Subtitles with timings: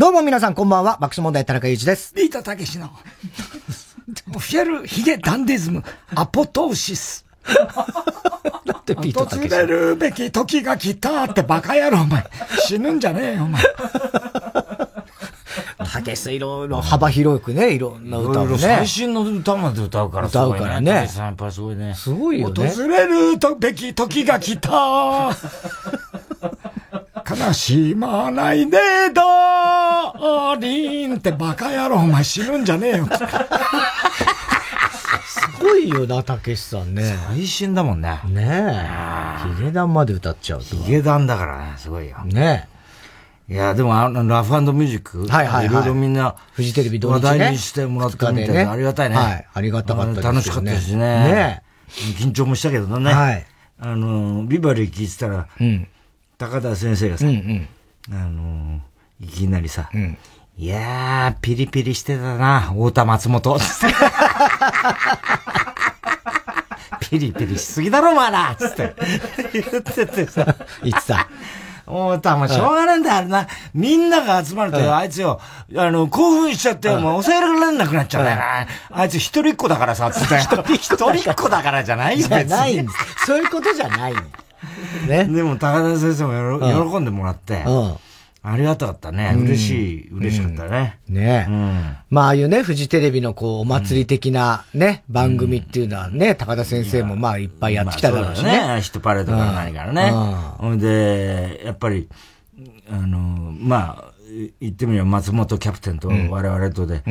[0.00, 2.14] どうも皆さんこんばんは、爆笑問題田中裕一です。
[2.14, 2.88] ビータたけしの、
[4.34, 7.26] オフィシャルヒゲダンディズム、アポトーシス。
[8.64, 12.24] なんでビートたけし訪れるべき時が来たってバカ野郎、お前。
[12.62, 13.62] 死ぬんじゃねえよ、お前。
[15.92, 18.56] たけしいろいろ幅広くね、いろんな歌をね。
[18.56, 20.56] 最新の歌まで歌うからすごい、ね。
[20.60, 21.94] 歌うからねたけしさんやっぱりすごいね。
[21.94, 22.70] すごいよね。
[22.70, 25.36] 訪れるとべき時が来た。
[27.36, 28.78] 悲しまないで、
[29.14, 33.06] ダーリンってバカ野郎、お前死ぬんじゃねえよ。
[35.24, 37.16] すごいよな、たけしさんね。
[37.28, 38.20] 最新だもんね。
[38.26, 39.54] ねえ。
[39.56, 40.64] ヒゲダンまで歌っちゃうと。
[40.76, 42.18] ヒゲダンだからね、すごいよ。
[42.24, 42.68] ね
[43.48, 45.26] いや、でもあの、ラフミュージック。
[45.26, 49.16] はいはいはいいろいろみんな、フジテレビ同話日ね題にしてもらったみたいで、ねありがたいね。
[49.16, 50.98] はいありがたかったですよね楽しかったですね。
[50.98, 51.62] ね
[52.18, 53.12] 緊張もしたけどね。
[53.12, 53.46] はい
[53.82, 55.88] あの、ビバリー聞いてたら、うん。
[56.40, 57.68] 高田先生がさ、うんうん。
[58.10, 58.80] あの、
[59.20, 60.16] いきなりさ、ん
[60.56, 63.58] いやー、ピリピリしてたな、太田松本。
[63.58, 63.94] つって
[67.10, 68.94] ピリピリしすぎだろ、お前らつって。
[69.52, 71.28] 言っててさ、いつさ。
[71.84, 73.46] 太田もしょうがないんだよ、あれな。
[73.74, 75.42] みんなが集まるとよ、あいつよ、
[75.76, 78.66] あの、興奮しちゃって、もう抑えられなくなっちゃうんだよな。
[78.92, 80.38] あいつ一人っ子だからさ、つって。
[80.72, 83.26] 一人っ子だからじゃないよ、じゃないんです。
[83.26, 84.22] そういうことじゃないの
[85.08, 85.24] ね。
[85.32, 87.94] でも、高田先生も喜んでもらって、うん。
[88.42, 89.34] ありがたかったね。
[89.36, 90.98] 嬉しい、嬉しかったね。
[91.08, 91.50] ねえ。
[91.50, 91.96] うん。
[92.08, 98.74] まあ、ああいうね、フジテレビのこう、お祭り的なね、番組っていうのはね、高田先生もまあ、いっぱいやってきただろうしまあね。
[98.76, 98.80] ね。
[98.80, 100.10] ヒットパレードから何からね。
[100.56, 102.08] ほんで、やっぱり、
[102.90, 103.18] あの、
[103.58, 104.10] まあ、
[104.60, 107.02] 言ってみれば松本キャプテンと我々とで、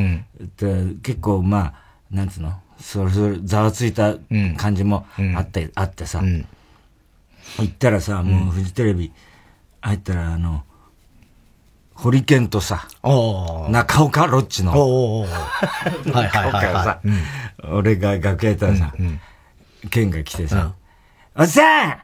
[0.57, 1.73] で結構まあ、
[2.11, 4.15] なんつうのそれぞれざわついた
[4.57, 6.23] 感じもあって、あってさ、
[7.57, 9.11] 行ったらさ、もうフジテレビ
[9.81, 10.63] 入ったら、あの、
[11.93, 12.87] ホリケンとさ、
[13.71, 14.71] 中岡ロッチの、
[16.05, 17.07] 中岡さい。
[17.07, 17.77] うん。
[17.77, 18.93] 俺が楽屋行ったらさ、
[19.89, 20.73] ケンが来てさ、
[21.35, 21.97] おっさん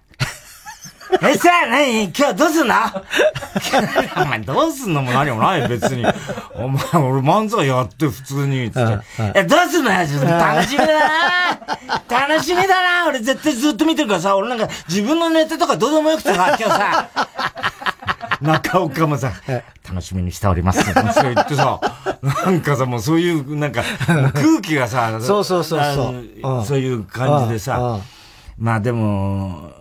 [1.21, 2.03] えさあ、何？
[2.05, 2.75] 今日どうすんの？
[4.17, 6.05] お前どうすんのも何もない別に。
[6.55, 8.69] お前俺漫才やって普通に。
[8.71, 8.99] つって
[9.35, 9.91] え、どうすんの？
[9.91, 11.59] よちょっと楽しみだな。
[12.09, 17.09] 楽しみだな俺絶対ずっと見てるからさ、俺なんか自分のネタとかどうでもよくてさ、今日さ、
[18.41, 19.31] 中岡もさ、
[19.87, 20.83] 楽しみにしております。
[20.83, 21.79] そう言ってさ、
[22.45, 26.13] なんかさ、もうそういう、なんか、空気がさ、そうそうそうそ
[26.61, 26.65] う。
[26.65, 27.59] そういう感じでうん。
[27.59, 28.01] さうん、
[28.57, 29.71] まあでも、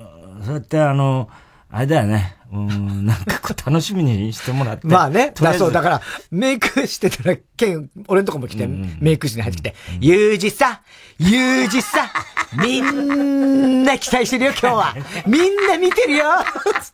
[0.42, 1.28] そうやってあの、
[1.70, 2.36] あれだよね。
[2.52, 4.86] うん、なんかこう楽しみにしてもらって。
[4.86, 6.00] まあね、だそう、だから、
[6.30, 10.82] メイクしてたら、ケン、俺のとこも来て、メイク室に入ってきて、ユージさ、
[11.18, 12.08] ユージさ、
[12.62, 14.94] みんな期待してるよ、今日は。
[15.26, 16.26] みんな見てるよ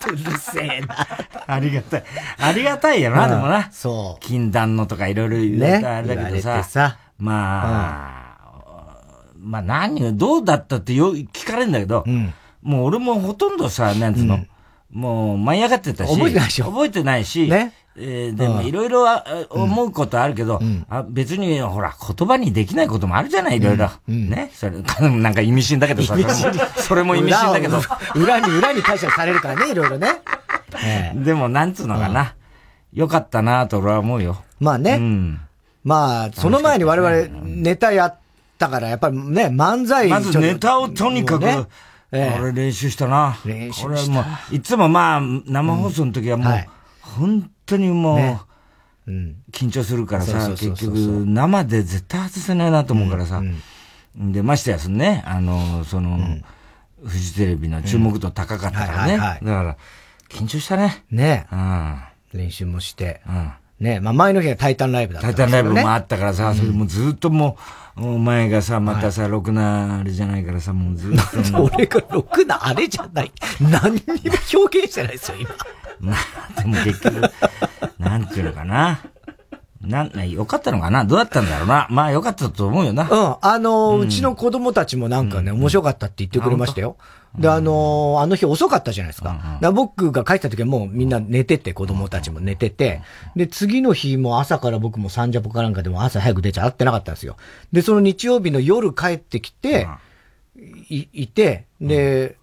[0.06, 1.06] うるせえな。
[1.46, 2.04] ありがたい。
[2.38, 3.68] ありがたいよな、うんでもな。
[3.70, 4.24] そう。
[4.24, 6.70] 禁断のとかいろいろ言われねたあれだけどさて。
[6.70, 8.54] さまあ、
[9.38, 14.44] まあ何が、どうだったってよ聞かれるんだけど、んもう俺もほとんどさ、なんつうの、
[14.92, 16.12] もう舞い上がってたし。
[16.14, 16.66] 覚えてないでしょ？
[16.66, 17.48] 覚えてないし。
[17.48, 23.90] ねえーでもうんいろいろあ思うことあるけど、あ別にほら言葉にできないこともあるじゃない、いろいろ。
[24.06, 24.50] ね？
[24.54, 24.76] それ、
[25.10, 26.14] なんか意味深だけどさ、
[26.78, 27.80] それも意味深だけど。
[28.14, 30.08] 裏に、裏に解釈されるからね、いろいろね。
[30.84, 32.34] ええでもなんつうのかな。
[32.92, 34.42] よかったなと俺は思うよ。
[34.60, 35.40] まあね、うん。
[35.84, 38.14] まあ、その前に我々ネタやっ
[38.58, 41.44] たから、やっぱりね、漫才まずネタをとにかく、
[42.12, 43.38] ねええ俺練習したな。
[43.44, 46.68] 練習したもう、いつもまあ、生放送の時はもう、はい
[47.00, 48.40] 本当にもう、ね
[49.06, 49.36] うん。
[49.50, 53.42] 緊張するからさ、そうそうそう結そう局、生で絶対外せないなと思うからさ。
[54.16, 56.18] で、ましてやすね、あの、その、
[57.04, 59.16] フジテレビの注目度高かったからね。
[59.16, 59.76] だから、
[60.28, 61.04] 緊張したね。
[61.10, 62.02] ねうん。
[62.32, 63.20] 練習もして。
[63.26, 63.52] うん。
[63.80, 67.56] ねまあ前の日はタイタンライブだったタイタンライブもあっったからさ、それもずっとも
[67.89, 71.64] う、お前がさ、またさ、ろくなあれじゃないからさ、もうずっと。
[71.64, 73.32] 俺がろくなあれじゃない？
[73.60, 74.14] 何にも
[74.54, 75.50] 表現してないですよ、今。
[76.00, 77.30] まあ、でも結局、
[77.98, 79.00] なんていうのかな。
[79.82, 81.04] なん、ねよかったのかな？
[81.04, 81.86] どうだったんだろうな。
[81.90, 83.04] まあよかったと思うよな。
[83.04, 83.36] うん。
[83.40, 86.96] あのーうちの子供たちもなんかね、面白かったって言ってくれましたよ。
[87.38, 89.28] で、あのーあの日遅かったじゃないですか。
[89.28, 93.02] だから僕が帰った時はもうみんな寝てて、子供たちも寝てて。
[93.36, 97.36] で、次の日も朝から僕もサンジャポかなんかでも朝早く出ちゃ会ってなかったんですよ。
[97.72, 99.86] で、その日曜日の夜帰ってきて、
[100.88, 102.36] い、いて、で、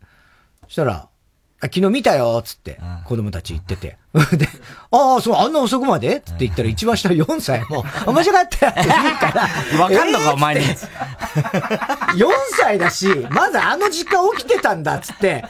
[0.65, 1.09] そしたら、あ
[1.59, 3.97] 昨日見たよ、つって、子供たち言ってて。
[4.37, 4.47] で、
[4.91, 6.17] ああ、そう、あんな遅くまで？
[6.17, 9.41] って言ったら一番下の4歳も、面白かったよって言うから。
[9.83, 10.61] わかんのか、 お前に。
[10.61, 12.27] 4
[12.59, 15.43] 歳だし、まずあの時間起きてたんだっつって、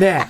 [0.00, 0.26] ね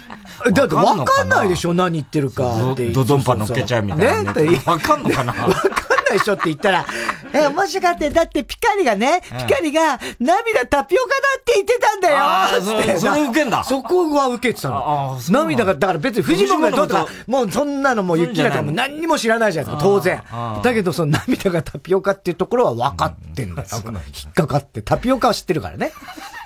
[0.52, 1.44] だってわかんな？
[1.44, 2.90] いでしょ何言ってるかって。
[2.90, 4.32] ドドンパ乗っけちゃうみたいな。
[4.32, 5.32] ねわかんのかな？
[5.32, 5.72] わかん
[6.08, 6.86] ないでしょって言ったら、
[7.32, 8.10] え、面白かった。
[8.10, 13.64] だってピカリがね、ピカリが涙タピオカだって言ってたんだよあそそれ受けんだ。
[13.64, 15.18] そこは受けてたの。
[15.30, 20.22] 涙が、だから別に藤本がどうとか、もうそんなのもう雪だからもう何にも知らないじゃないですか、当然。
[20.62, 23.68] だけどその涙がタピオカっていうところは分かってんだよ。
[23.72, 24.82] 引っかかって。
[24.82, 25.92] タピオカは知ってるからね。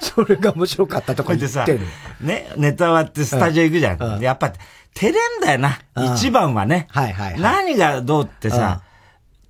[0.03, 1.81] それが面白かったとか言ってる。
[2.21, 4.21] ね、ネタ終わってスタジオ行くじゃん。
[4.21, 4.53] やっぱ、
[4.95, 5.79] 照れんだよな。
[6.17, 6.87] 一番はね。
[6.91, 7.41] はいはい。
[7.41, 8.83] 何がどうってさ、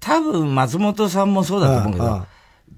[0.02, 2.26] 多分松本さんもそうだと思うけど、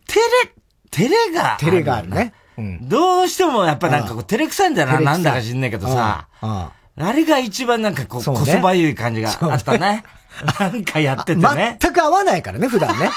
[0.07, 0.53] 照れ、
[0.91, 1.57] 照れが。
[1.59, 2.35] 照れがあるね。
[2.83, 5.01] どうしてもやっぱなんかこう照れくさいんだよな。
[5.01, 6.29] なんだか知んないけどさ。
[6.41, 10.05] あれが一番なんかこう、こそばゆい感じがあったね。
[10.61, 11.79] なんかやっててね。
[11.81, 13.09] 全く合わないからね、普段ね。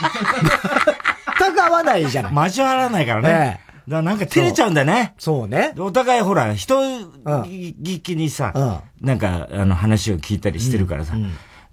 [1.40, 2.46] 全く合わないじゃない。
[2.48, 3.60] 交わらないからね。
[3.88, 5.14] だなんか照れちゃうんだよね。
[5.18, 5.74] そうね。
[5.78, 11.16] お互いほら、人聞きにさ、なんかあの話を聞いたりしてるからさ。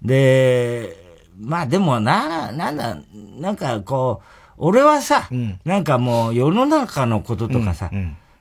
[0.01, 1.04] で、
[1.37, 2.97] まあでもな、なんだ、
[3.39, 4.25] なんかこう、
[4.57, 5.29] 俺はさ、
[5.65, 7.89] なんかもう世の中のこととかさ、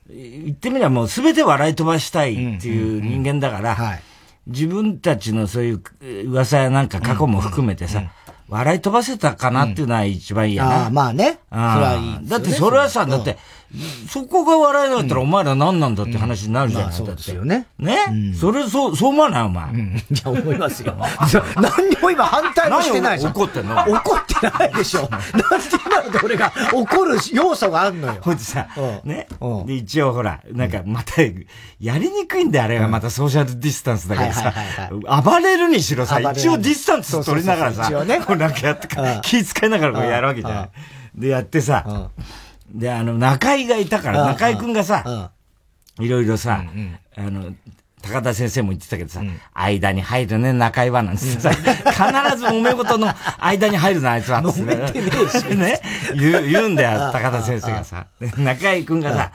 [0.08, 4.00] 言ってみればもう全て笑い飛ばしたいっていう人間だから、
[4.46, 8.02] 自分たちのそういう噂やなんか過去も含めてさ、
[8.48, 10.82] 笑い飛ばせたかなっていうのは一番いいやな。
[10.84, 11.38] ああ、まあね。
[11.50, 13.38] それはいい、だってそれはさ、だって、
[14.08, 17.66] そこが笑いだったらお前ら何なんだって話になるじゃない、そうですよね。
[17.78, 17.98] ね、
[18.38, 19.72] それ、そう、そう思わないお前。
[19.72, 19.76] い
[20.24, 20.96] や、思いますよ。
[21.56, 23.32] 何にも今反対もしてないじゃん。
[23.32, 23.74] 怒ってんの？
[23.82, 25.08] 怒ってないでしょ。
[25.10, 25.26] なんで
[25.84, 28.18] 今ので俺が怒る要素があるのよ。
[28.20, 28.68] ほんとさ、
[29.04, 29.26] ね？
[29.66, 31.22] で、一応ほら、なんかまた、
[31.80, 34.54] やりにくいんだよ、あれがまたソーシャルディスタンスだけどさ、
[35.22, 38.88] 暴れるにしろさ、一応ディスタンス取りながらさ、こうなんかやって
[39.22, 40.70] 気遣いながらこうやるわけじゃない。
[41.16, 42.10] で、やってさ、
[42.74, 44.72] で、あの、中井がいたから、中井くん。
[44.72, 45.30] がさ、
[46.00, 46.64] いろいろさ、
[47.16, 47.54] あの、
[48.02, 49.22] 高田先生も言ってたけどさ、
[49.54, 51.64] 間に入るね、中井はなんてさ、必
[52.36, 54.42] ず揉め事の間に入るな、あいつは。
[54.42, 55.56] 揉めてねえし。
[55.56, 55.80] ね、
[56.16, 58.06] 言う、言うんだよ、高田先生がさ。
[58.36, 59.32] 中井くんがさ、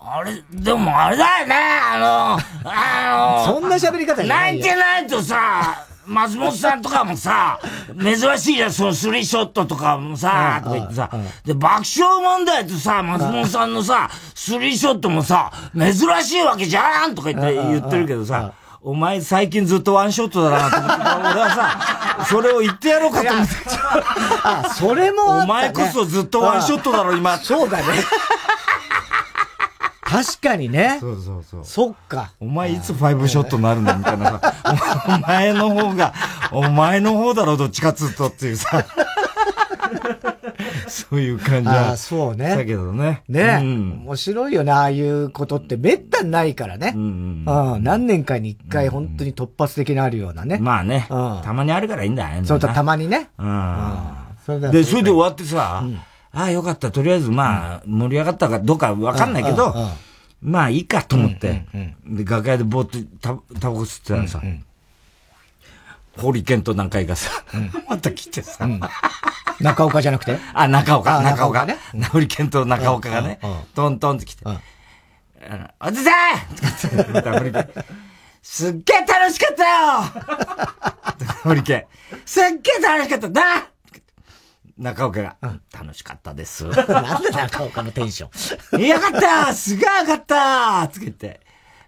[0.00, 7.60] あれ、でもあれだよね、あの、あの、そんな喋り方じゃない泣いてないとさ、松本さんとかもさ、
[8.00, 11.10] 珍しいじゃん、そのスリーショットとかもさ、とか言ってさ、
[11.44, 15.94] で、爆笑問題とさ、松本さんのさ、スリーショットもさ、珍
[16.24, 23.54] しいわけじゃんとか言って言ってるけどさ、お前最近ずっとワンショットだなと思って、俺はさ、 それを言ってやろうかと思って。
[24.42, 27.38] あ、それも、お前こそずっとワンショットだろ、今。
[27.38, 27.84] そうだね。
[30.12, 30.98] 確かにね。
[31.00, 31.64] そうそうそう。
[31.64, 32.32] そっか。
[32.38, 34.54] お前いつファイブショットになるんだみたいなさ。
[35.08, 36.12] お前の方が、
[36.52, 38.84] お前の方だろ、どっちかっつうとっていうさ。
[40.88, 41.90] そういう感じは。
[41.92, 42.50] あそうね。
[42.56, 43.22] だけどね。
[43.28, 46.92] ね、うん、面白いよね、ああいうことってめったにないからね。
[46.94, 50.58] うん、うん、何年かに一回本当に突発的にあるようなね。
[50.60, 51.40] まあね、うん。
[51.42, 52.46] たまにあるからいいんだよね。
[52.46, 53.30] そうだ、たまにね。
[53.38, 53.98] うん。
[54.44, 55.84] それで、それで終わってさ、
[56.34, 56.90] ああ、よかった。
[56.90, 59.74] とりあえず、まあ、盛り上がったかどうかわかんないけど、
[60.40, 61.66] まあ、いいかと思って、
[62.06, 62.88] で、楽屋でぼーっ
[63.20, 64.40] とタタバコ吸ってたらさ、
[66.18, 67.30] ホリケンと何回かさ、
[67.88, 68.66] また来てさ、
[69.60, 70.38] 中岡じゃなくて？
[70.54, 71.64] あ、中岡、中岡。
[71.66, 71.76] ね。
[72.10, 73.38] ホリケンと中岡がね、
[73.74, 74.44] トントンって来て、
[75.80, 76.14] おじさん
[78.42, 79.64] すっげえ楽しかった
[81.24, 81.34] よ。
[81.44, 81.84] ホリケン。
[82.26, 83.28] すっげえ楽しかった。
[83.28, 83.42] な
[84.78, 86.64] 中岡が、うん、楽しかったです。
[86.88, 88.86] なんで中岡のテンション？
[88.86, 89.52] よかった！
[89.54, 90.88] すげえよかった！
[90.88, 91.40] つって。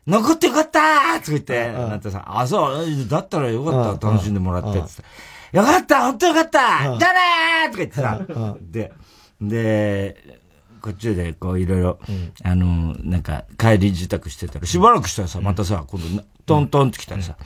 [0.07, 1.19] 残ってよかった！
[1.23, 4.11] つって、なってさ、あ、そう、だったらよかった。
[4.11, 5.05] 楽しんでもらって、つっ
[5.53, 5.57] て。
[5.57, 6.03] よかった！
[6.03, 6.99] 本当よかった！
[6.99, 7.69] じゃあね！
[7.69, 8.93] ーとか言ってさ、で、
[9.41, 10.41] で、
[10.83, 11.99] こっちでこういろいろ、
[12.43, 17.37] あの、なんか帰り自宅してたら、しばらくしたらさ、またさ、今度、トントンって来たらさ、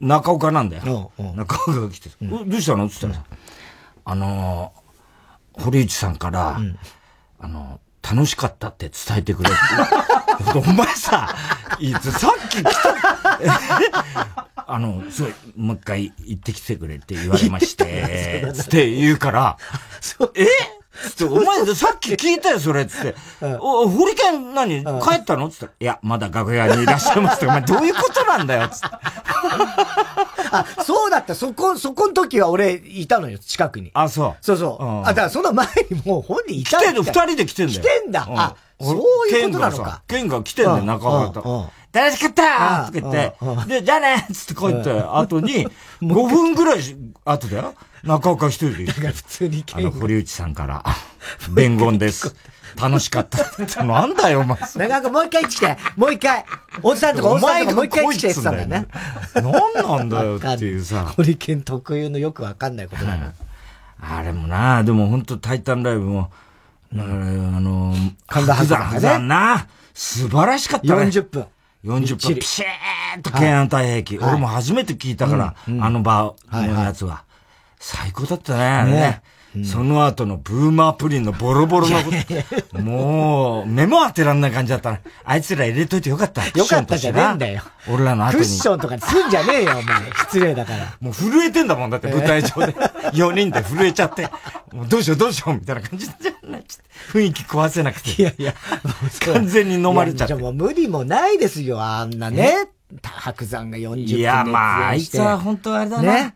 [0.00, 1.12] 中岡なんだよ。
[1.36, 2.86] 中岡が来てさ、どうしたの？
[2.86, 3.30] って言ったらさ、
[4.04, 4.72] あの、
[5.52, 6.78] 堀内さんから、うん、
[7.38, 9.58] あの、楽しかったって伝えてくれって。
[10.58, 11.34] お前さ、
[11.78, 19.58] いつ、さっき来た、 あの、そう、もう一回行ってきてくれって言われまして、 つって言うから、
[20.34, 20.46] え？
[21.28, 23.14] お前さっき聞いたよ、それ、つって。
[23.60, 25.48] お、ホリケン何帰ったの？
[25.48, 28.86] つっていや、まだ楽屋にいらっしゃいますって、 お前どういうことなんだよ、つって。
[30.52, 31.34] あ、そうだった。
[31.34, 33.90] そこ、そこの時は俺いたのよ、近くに。
[33.94, 34.36] あ、そう。
[34.40, 34.84] そうそう。
[34.84, 37.80] うん、あ、だからその前にもう本人いた来てる、二人で来てんだよ。
[37.80, 38.26] 来てんだ。
[38.28, 40.02] うん、あ、そういうことなのか。
[40.06, 41.70] ケンが来てんだよ、中岡と。
[41.92, 43.34] 楽しかったって言って、
[43.68, 45.68] で、じゃあねつって帰って後に、
[46.00, 46.80] 5分ぐらい
[47.24, 47.74] 後だよ。
[48.02, 48.84] 中岡一人で。
[48.86, 50.84] だから普通にあの、堀内さんから、
[51.50, 52.34] 弁言です。
[52.80, 53.84] 楽しかった。
[53.84, 54.88] なんだよ、お前。
[54.88, 56.44] なんかもう一回来て、もう一回。
[56.82, 58.86] おじさんとかおじさんとかもう一回来てって言ってたんだよね。
[59.34, 61.04] 何なんだよっていうさ。
[61.04, 63.34] ホリケン特有のよくわかんないことだな。
[64.00, 66.30] あれもな、でも本当タイタンライブも、
[66.94, 67.94] あの、
[68.26, 70.92] 神田伯山伯山な、素晴らしかったね。
[70.94, 71.46] 40分。
[71.84, 74.18] 40分、ピシーンと懸案太平記。
[74.18, 77.24] 俺も初めて聞いたから、あの場のやつは。
[77.78, 79.22] 最高だったね、あ
[79.64, 82.82] その後のブーマープリンのボロボロの。
[82.82, 85.02] もう、目も当てらんない感じだったね。
[85.24, 86.46] あいつら入れといてよかった。
[86.46, 87.62] よかったじゃねえんだよ。
[87.90, 88.44] 俺らの後に。
[88.44, 89.84] クッションとかすんじゃねえよ、お前。
[90.24, 90.96] 失礼だから。
[91.00, 92.72] もう震えてんだもん、だって舞台上で。
[93.12, 94.28] 4人で震えちゃって。
[94.72, 96.64] もうどうしようどうしようみたいな感じじゃない。
[97.12, 98.22] 雰囲気壊せなくて。
[98.22, 98.54] いやいや、
[99.34, 100.34] 完全に飲まれちゃって。
[100.34, 102.68] もう無理もないですよ、あんなね。
[103.02, 106.02] 白山が40分いや、まあ、あいつは本当あれだな。
[106.02, 106.34] ね。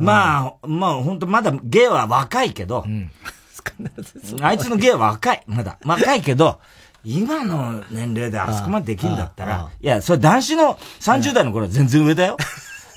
[0.00, 2.84] まあ、まあ本当まだ芸は若いけど、
[4.40, 5.78] あいつの芸は若い、まだ。
[5.84, 6.60] 若いけど、
[7.04, 12.36] 今の年齢であそこまでできんだったら、いや、それ男子の30代の頃は全然上だよ。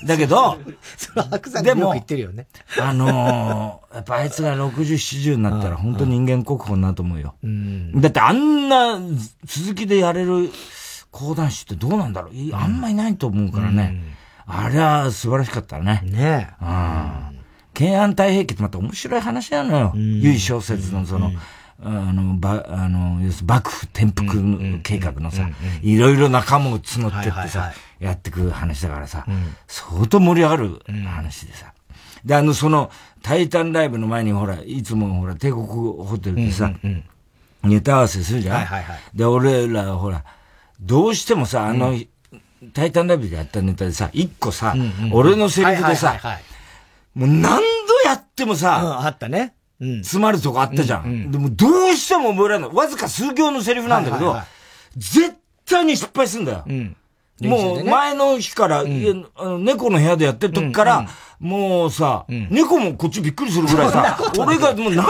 [0.04, 0.58] だけど、
[1.62, 2.46] でも、言ってるよね。
[2.80, 7.34] あのー、やっぱあいつが60、70になったら本当人間国宝になると思うよ。
[7.94, 8.98] だってあんな
[9.44, 10.50] 続きでやれる
[11.10, 14.02] 講談師ってどうなんだろうあんまいないと思うからね。
[14.46, 16.02] あれは素晴らしかったね。
[16.04, 16.64] ねえ。
[16.64, 17.40] うん。
[17.74, 19.92] 懸案太平記ってまた面白い話なのよ。
[19.94, 21.32] 由小説のその、
[21.82, 25.48] あの、ば、あの、幕府転覆計画のさ、
[25.82, 29.26] いろいろ仲間を募ってってさ、やってく話だからさ、
[29.66, 31.72] 相当盛り上がる話でさ。
[32.24, 32.90] で、あの、その、
[33.22, 36.72] タイタンライブの前にほら、いつもほら、帝国ホテルでさ、
[37.62, 38.66] ネタ合わせするじゃん。
[39.16, 40.24] で、俺らほら、
[40.80, 41.98] どうしてもさ、あの、
[42.72, 44.74] タイタンライブでやったネタでさ、一個さ、
[45.12, 46.18] 俺のセリフでさ、
[47.14, 47.62] もう何度
[48.04, 49.54] やってもさ、あったね。
[49.80, 51.30] 詰まるとこあったじゃん。
[51.30, 52.70] でもどうしても覚えられない。
[52.74, 54.36] わずか数行のセリフなんだけど、
[54.96, 55.34] 絶
[55.66, 56.64] 対に失敗すんだよ。
[57.40, 61.08] もう前の日から、猫の部屋でやってる時から、
[61.40, 65.04] もうさ、猫もこっちびっくりするぐらいさ、俺がもう何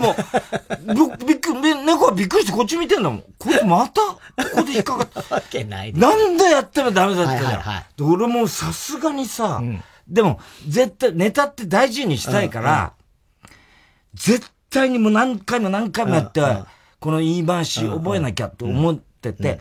[0.00, 3.24] 度も、びっくり、猫はびっくりしてこっち見てんだもん。
[3.38, 4.18] これまた、こ
[4.56, 5.18] こで引っかかった。
[5.34, 8.10] わけないなんでやってもダメだったじゃん。
[8.12, 9.62] 俺もさすがにさ、
[10.06, 12.92] でも、絶対、ネタって大事にしたいから、
[14.14, 16.40] 絶対にもう何回も何回もやって、
[17.00, 19.60] この言い回し覚えなきゃと思ってて、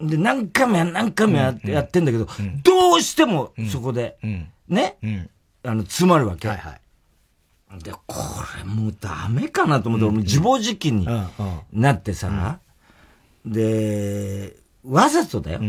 [0.00, 2.26] で、何回もや、何回もやって、やってんだけど、
[2.62, 4.18] どうしてもそこで、
[4.68, 4.98] ね、
[5.64, 6.48] あの、詰まるわけ。
[7.82, 8.16] で、こ
[8.58, 11.06] れもうダメかなと思って、俺自暴自棄に
[11.72, 12.60] なってさ、
[13.44, 15.60] で、わざとだよ。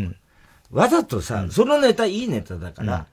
[0.71, 3.07] わざとさ、そのネタいいネタだから、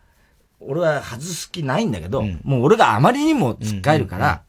[0.60, 4.42] 俺は外す気ないんだけど、もう俺があまりにも突っかえるから、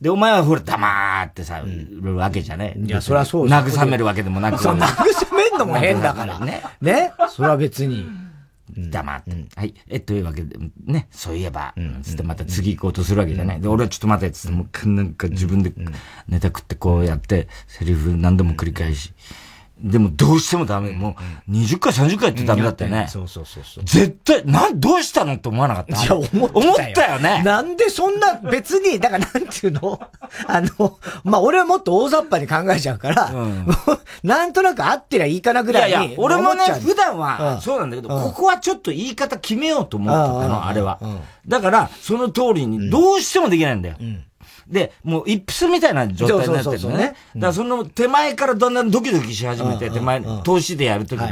[0.00, 2.88] で、お前はほら黙ってさ、るわけじゃねい。
[2.88, 4.58] や、そりゃそう慰めるわけでもなく。
[4.62, 6.38] 慰めんのも変だから。
[6.40, 6.62] ね。
[6.82, 7.12] ね。
[7.30, 8.06] それは別に。
[8.76, 9.30] 黙って。
[9.54, 9.74] はい。
[9.88, 13.60] え、というわけで、ね、そういえば、つってまた次行こうとするわけじゃない。
[13.60, 15.72] で、俺はちょっと待て、つって、もうなんか自分で
[16.28, 19.12] ネタ食ってこうやって、セリフ何度も繰り返し。
[19.78, 20.92] でもどうしてもダメ。
[20.92, 21.16] も
[21.48, 23.08] う20回30回やってダメだったよね。
[23.10, 23.84] そうそうそうそう。
[23.84, 27.42] 絶対、なん、どうしたのって思わなかったいや、思った思ったよね。
[27.44, 30.00] なんでそんな別に、だからなんていうの？
[30.48, 33.66] あの、まあ、俺はもっと大雑把に考えちゃうから、うん、
[34.24, 35.90] なんとなく合ってりゃいいかなぐらいに。
[35.90, 40.98] いやいや、俺もね、普段はそうなんだけど、ここはちょっと言い方決めようと思ってたの、あれは。
[41.46, 43.96] だから、その通りにどうしてもできないんだよ。
[44.68, 47.14] で、もう、イップスみたいな状態になってるのね。
[47.36, 51.28] だからその手前からだんだんドキドキし始めて、手前、投資でやるときに。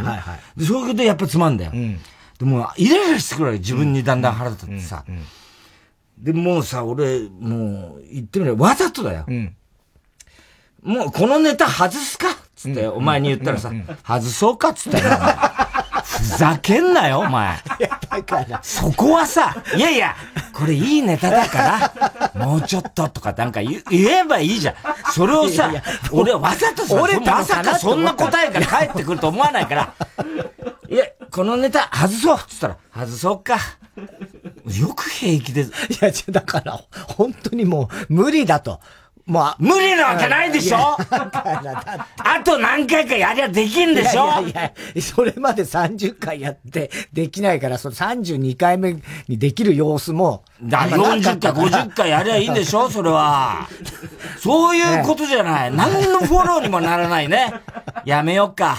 [0.56, 1.72] で、そういうことやっぱつまんだよ。
[2.38, 5.04] でも、イライラしてくる自分にだんだん腹立ってさ。
[6.18, 9.26] で、もうさ、俺、もう、言ってみれば、わざとだよ。
[10.82, 13.72] もう、このネタ外すかつって、お前に言ったらさ、
[14.06, 15.53] 外そうかっつったら、
[16.24, 17.58] ふざけんなよ、お前。
[18.62, 20.16] そこはさ、いやいや、
[20.54, 21.92] これいいネタだか
[22.34, 24.74] ら、もうちょっととかなんか言えばいいじゃん。
[25.12, 25.70] それをさ、
[26.10, 29.94] 俺はわざとさ、俺まさかそんな答えが返ってくると思わないから、
[30.88, 33.58] いや、このネタ外そうっつったら、外そうか。
[34.66, 35.62] よく平気で。
[35.62, 35.66] い
[36.00, 36.80] や、だから、
[37.16, 38.80] 本当にもう無理だと。
[39.26, 40.76] まあ、無理なわけないでしょ？
[40.76, 44.24] あと何回かやりゃできんでしょ？
[44.24, 50.44] いやいやいや、それまで30回やってできないから、その32回目にできる様子も。
[50.62, 52.90] だ40回、50回やりゃいいんでしょ？
[52.90, 53.66] それは。
[54.38, 55.74] そういうことじゃない。
[55.74, 57.54] 何のフォローにもならないね。
[58.04, 58.76] やめよっか。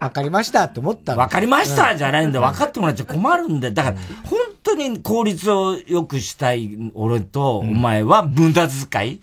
[0.00, 2.40] わかりましたって思ったわかりましたじゃないんだ。
[2.42, 3.74] 分かってもらっちゃ困るんだよ。
[3.74, 4.38] だから、本
[4.76, 9.20] 当に効率を良くしたい俺と、お前は無駄遣い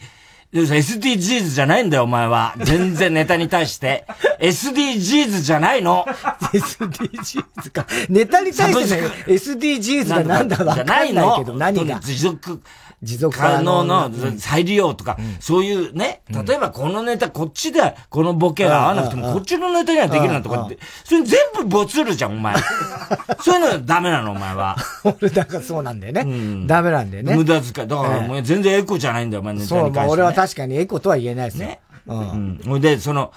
[0.53, 2.55] SDGs じゃないんだよ、お前は。
[2.57, 4.05] 全然ネタに対して。
[4.39, 6.05] SDGs じゃないの。
[6.53, 7.87] SDGs か。
[8.09, 12.01] ネタに対してね、SDGs がなんだかわかんないけど、何が？
[12.01, 12.61] 持続
[13.01, 22.55] 持続可能の再利用とか、そういうね、例えばこのネタこっちでこのボケが合わなくてもこっちのネタにはできるなとかって、それ全部ボツるじゃん、お前。
[23.41, 24.77] そういうのダメなの、お前は。
[25.03, 26.67] 俺だからそうなんだよね。
[26.67, 27.35] ダメなんだよね。
[27.35, 27.87] 無駄遣い。
[27.87, 29.99] だからもう全然エコじゃないんだよ、お前ネタに関して。
[29.99, 31.79] そう、俺は確かにエコとは言えないですね。
[32.05, 32.61] うん。
[32.65, 33.31] ほ、いで、その、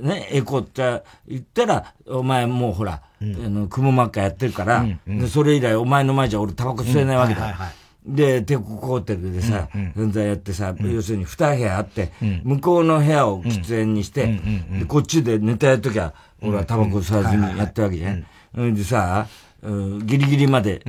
[0.00, 4.84] ね、エコって言ったら、お前もうほら、あの、雲真っ赤やってるから、
[5.28, 7.42] それ以来お前の前じゃ俺タバコ吸えないわけだ。
[7.42, 14.40] はいはいで、帝国ホテルでさ、うんうん、やってさ、要するに二部屋あって、向こうの部屋を喫煙にして、
[14.78, 18.26] で、こっちでネタやっときゃ、俺はタバコ吸わずにやったわけじゃん。
[18.56, 19.26] うん、でさ、
[19.62, 20.80] ギリギリまで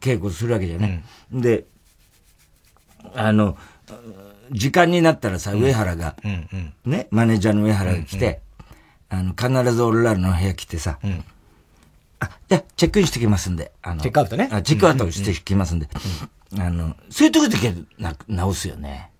[0.00, 1.04] 稽古するわけじゃね。
[1.30, 1.66] で、
[3.14, 3.58] あの、
[4.50, 6.16] 時間になったらさ、上原が、
[6.86, 8.40] ね、マネージャーの上原が来て、
[9.10, 10.98] あの、必ず俺らの部屋来てさ、
[12.20, 13.72] あ、じゃチェックインしてきますんで。
[13.82, 14.48] あの、チェックアウトね。
[14.50, 15.88] あチェックアウトしてきますんで。
[16.58, 19.10] あの、そういう時だけな直すよね。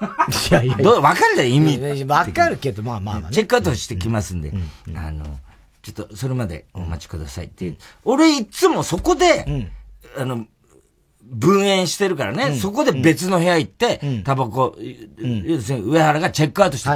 [0.50, 2.04] いやいやわかるだよ、意味。
[2.04, 4.52] わかるけど、まあまあ、ね、チェックアウトしてきますんで、
[4.94, 5.24] あの、
[5.82, 7.64] ちょっと、それまでお待ちくださいって。
[7.64, 7.76] いう。
[8.04, 9.70] 俺、いつもそこで、
[10.16, 10.46] あの、
[11.30, 16.88] 分煙してるからね、そこで別の部屋行って、タバコ、要するに上原がチェックアウトして、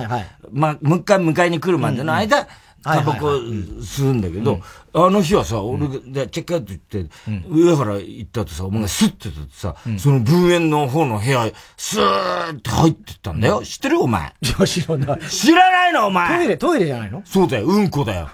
[0.50, 2.48] まもう一回迎えに来るまでの間、
[2.82, 4.60] タバコ吸うんだけど、
[4.94, 5.94] あの日はさ、俺が、
[6.26, 7.06] チェックアウト行って、
[7.48, 13.62] 上原行ったとさ、お前がスッてってさ、その分煙の方の部屋、スーって入ってったんだよ。
[13.62, 14.32] 知ってるお前？
[14.66, 15.20] 知らない。
[15.28, 16.38] 知らないのお前？
[16.38, 17.22] トイレ、トイレじゃないの？
[17.24, 18.28] そうだよ、うんこだよ。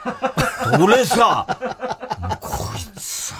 [0.80, 1.46] 俺さ、
[2.40, 3.36] こいつさ、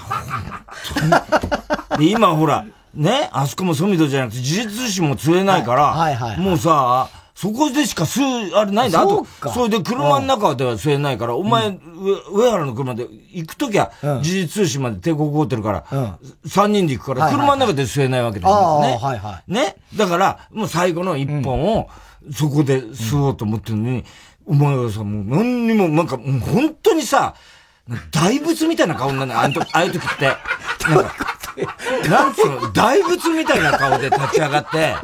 [1.99, 7.09] で、今ほら、ね、あそこもソミドじゃなくて、事実紙も釣れないから、もうさ、
[7.41, 9.01] そこでしか吸う、あれないんだ。
[9.01, 9.25] あと、
[9.55, 11.79] それで車の中では吸えないから、お前、
[12.33, 18.99] 上原の車で行くときは、時事通信まで帝国ホテルから、3人で行くから、車の中で吸えないわけだよね。
[19.01, 19.53] はいはい。
[19.53, 19.77] ね。
[19.95, 21.89] だから、もう最後の一本を、
[22.33, 24.05] そこで吸おうと思ってるのに、
[24.45, 27.37] お前はさ、もう何にも、なんか、本当にさ、
[28.11, 30.27] 大仏みたいな顔になるああいう時って。
[30.91, 31.15] なんか、
[32.11, 34.97] なんつうの、大仏みたいな顔で立ち上がって、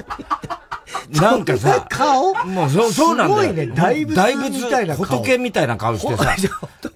[1.21, 2.35] なんかさ、顔？
[2.47, 3.43] もうそう、そうなんだよ。
[3.43, 5.05] すごいね、大仏大仏みたいな顔。
[5.05, 6.37] 仏みたいな顔してさ、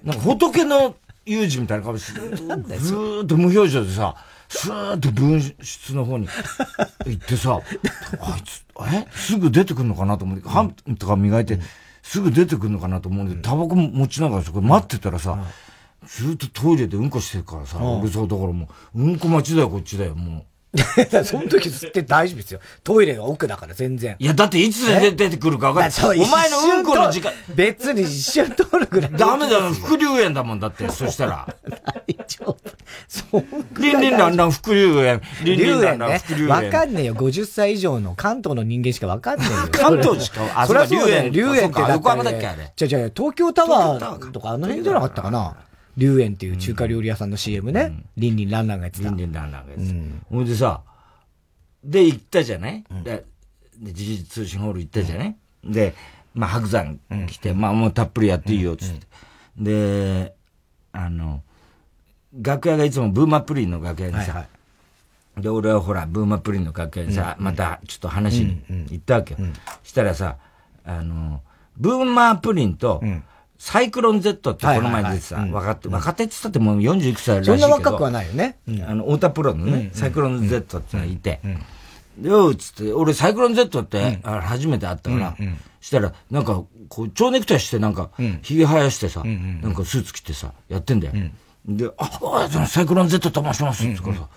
[0.03, 4.15] なんか仏の有事みたいな顔して、ずーっと無表情でさ、
[4.49, 6.27] スーッと分室の方に
[7.05, 7.59] 行ってさ、
[8.19, 11.59] あいつ、えすぐ出てくるのかなと思って、ハンとか磨いて、
[12.01, 15.37] すぐ出てくるのかなと思うんで、タバコ持ちながらそこ待ってたらさ、
[16.07, 20.43] ずっとトイレでうんこしてるからさ、俺そうだからもう、うんこ待ちだよ、こっちだよ、もう。
[21.25, 22.59] その時吸って大丈夫ですよ。
[22.83, 24.15] トイレが奥だから全然。
[24.19, 26.19] いや、だっていつで出てくるか分かんない。
[26.21, 27.31] お前のうんこの時間。
[27.55, 29.11] 別に一瞬通るぐらい。
[29.13, 31.47] ダメだよ、副流炎だもんだって、そしたら。
[32.07, 32.57] 大丈夫。
[33.07, 33.45] そん
[33.79, 35.21] リンリンランラン副流炎。
[35.43, 36.65] リンリンランラン副流炎。
[36.65, 37.15] わかんねえよ。
[37.15, 39.67] 50歳以上の関東の人間しかわかんねえよ。
[39.73, 41.29] 関東しか、あ、それは流炎。
[41.29, 42.71] 流炎って横浜だっけあれ。
[42.75, 45.55] じゃじゃ東京タワーとかあの辺じゃなかったかな？
[45.97, 48.03] 龍園っていう中華料理屋さんの CM ね。
[48.17, 49.09] リンリンランランがやってた。
[49.09, 49.95] リンリンランランがやってた。
[50.29, 50.81] ほんでさ、
[51.83, 53.25] で、行ったじゃない、うん、で、
[53.79, 55.95] 時事通信ホール行ったじゃない、うん、で、
[56.33, 59.07] まあ、白山来て、うん、まあ、もうたっぷりやっていいよ、つって。
[59.57, 60.33] で、
[60.91, 61.41] あの、
[62.41, 64.47] 楽屋がいつもブーマプリンの楽屋にさ、はいは
[65.37, 69.39] い、で、俺はほら、ブーマプリンの楽屋にさ、またちょっと話に行ったわけよ。
[69.83, 70.37] したらさ、
[70.83, 71.41] あの、
[71.77, 73.01] ブーマープリンと、
[73.59, 77.61] サイクロン Z ってこの前出てさ、若手、若手って言ったってもう40いくつあるらしいけど。
[77.61, 78.57] そんな若くはないよね。
[78.87, 81.41] あの、太田プロのね、サイクロン Z ってのがいて、
[82.17, 85.35] で、よつって、俺サイクロン Z って、初めて会ったから、
[85.81, 91.13] したら、なんか、こう、蝶ネクタイしてなんか、髭生やしてさ、なんかスーツ着てさ、やってんだよ。
[91.67, 94.27] で、あ、あ、サイクロン Z と申しますってからさ、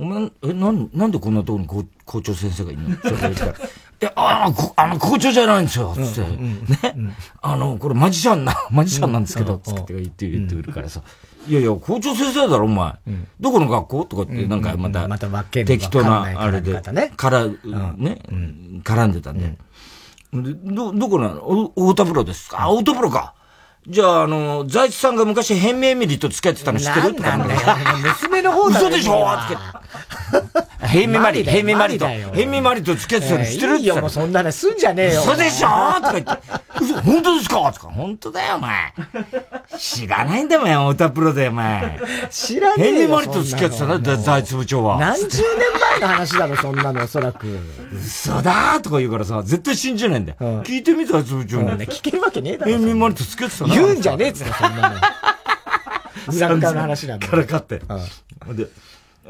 [0.00, 2.94] お前、え、なん、なんでこんなところに校長先生がいるの？
[2.94, 3.54] って言ったら、
[4.00, 6.30] や、あの、あの、校長じゃないんですよ、つって。
[6.30, 7.14] ね？
[7.42, 11.02] あの、これマジシャンな、マジシャンなんですけど、つって言って言ってくるからさ。
[11.46, 12.94] いやいや、校長先生だろ、お前。
[13.38, 14.04] どこの学校？
[14.06, 15.06] とかって、なんかまた、
[15.44, 16.80] 適当な、あれで、
[17.16, 17.54] から、ね、
[18.82, 19.58] 絡んでたんで。
[20.32, 21.72] ど、どこなの？
[21.76, 22.64] 太田プロですか？
[22.66, 23.34] あ、太田プロか。
[23.88, 27.14] じゃあ、あの、財津さんが昔、変名エミリと付き合ってたの知ってる？
[27.14, 27.60] とかなんだよ。
[28.20, 29.26] 娘の方だ嘘でしょ？
[30.80, 33.78] ヘイミマリ、ヘイミマリと、ヘイミマリと付き合ってたの知ってるって言ったら。
[33.78, 35.20] いいよ、もうそんなね、すんじゃねえよ。
[35.20, 36.32] 嘘でしょとか言って、
[36.82, 37.72] 嘘、本当ですか？
[37.72, 38.92] とか、本当だよ、お前。
[39.78, 42.00] 知らないんだよ、お前、太田プロで、お前。
[42.30, 42.94] 知らねえよ。
[42.96, 44.98] ヘイミマリと付き合ってたんだ、財津部長は。
[44.98, 45.40] 何十年
[46.00, 47.46] 前の話だろ、そんなの、おそらく。
[47.94, 50.62] 嘘だとか言うからさ、絶対信じないんだよ。
[50.64, 51.68] 聞いてみた、財津部長に。
[51.86, 52.72] 聞けるわけねえだろ。
[52.72, 54.96] ヘイミマリと付き合ってた言うんじゃねえっつった、そんなの。
[56.34, 57.28] 裏側の話なんだ。
[57.28, 57.78] からかって。
[57.78, 58.66] で、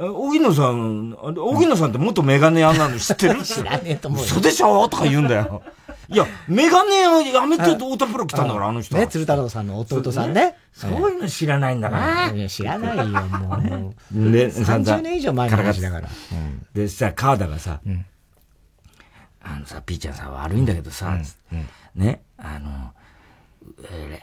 [0.08, 3.42] 荻野さん、荻野さんって元メガネ屋なの知ってる？
[3.44, 4.24] 知らねえと思う。
[4.24, 4.88] 嘘でしょ？
[4.88, 5.62] とか言うんだよ。
[6.08, 8.96] いや、メガネ屋やめて太田プロ来たんだから、あの人。
[8.96, 10.56] ね、鶴太郎さんの弟さんね。
[10.72, 12.30] そういうの知らないんだな。
[12.32, 14.30] いや、知らないよ、もう。
[14.32, 16.08] で、 30年以上前の話だから。
[16.74, 17.80] で、さ、川田がさ、
[19.42, 21.16] あのさ、ピーちゃんさ、悪いんだけどさ、
[21.94, 22.92] ね、あの、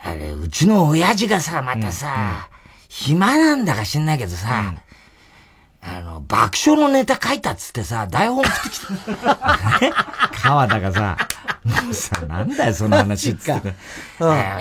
[0.03, 2.49] あれ、うちの親父がさ、またさ、
[2.89, 4.73] 暇なんだか知んないけどさ、
[5.81, 9.37] あの、爆笑のネタ書いたっつってさ、台本作ってきた。
[10.41, 11.17] 川田がさ、
[11.63, 13.73] もうさ、なんだよ、その話っつって。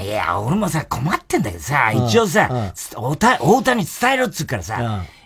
[0.05, 4.77] いや、俺もさ、困ってんだけどさ、一応さ、太田に伝えろっつうからさ、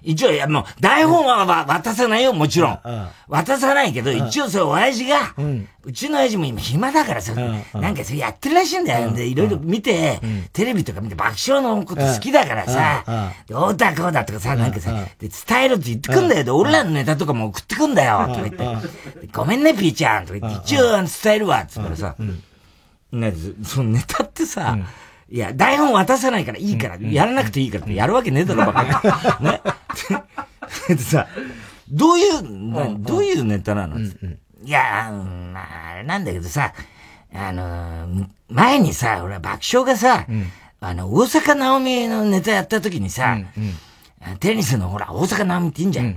[0.03, 2.81] 一応、いや、もう、台本は渡さないよ、もちろん。
[3.29, 5.35] 渡さないけど、一応、それ、親父が、
[5.83, 9.11] うちの親父も今暇だからさ、なんかそれやってるらしいんだよ。
[9.13, 10.21] で、いろいろ見て、
[10.53, 16.45] テレビとか見て爆笑のこと好きだからさ、どうだこうだとかさ、なんかさ、で、伝えろって言ってくんだよ。
[16.45, 19.29] で、俺らのネタとかも送ってくんだよ、とか言って。
[19.33, 22.15] ごめんね、ピーちゃん、とか言って、一応伝えるわ、つったらさ、
[23.13, 23.33] ね、
[23.65, 24.79] そのネタってさ、
[25.31, 29.39] いや、台本渡さないからいいから、やらなくていいからってやるわけねえだろ、バカ。
[29.41, 29.61] ね。
[30.89, 31.27] でさ、
[31.89, 35.11] どういう、どういうネタなの、いや、
[35.53, 36.73] まあ、あれなんだけどさ、
[37.33, 40.27] あの、前にさ、俺爆笑がさ、
[40.81, 43.39] あの、大阪直美のネタやった時にさ、
[44.41, 46.17] テニスのほら、大阪直美って言うんじゃん。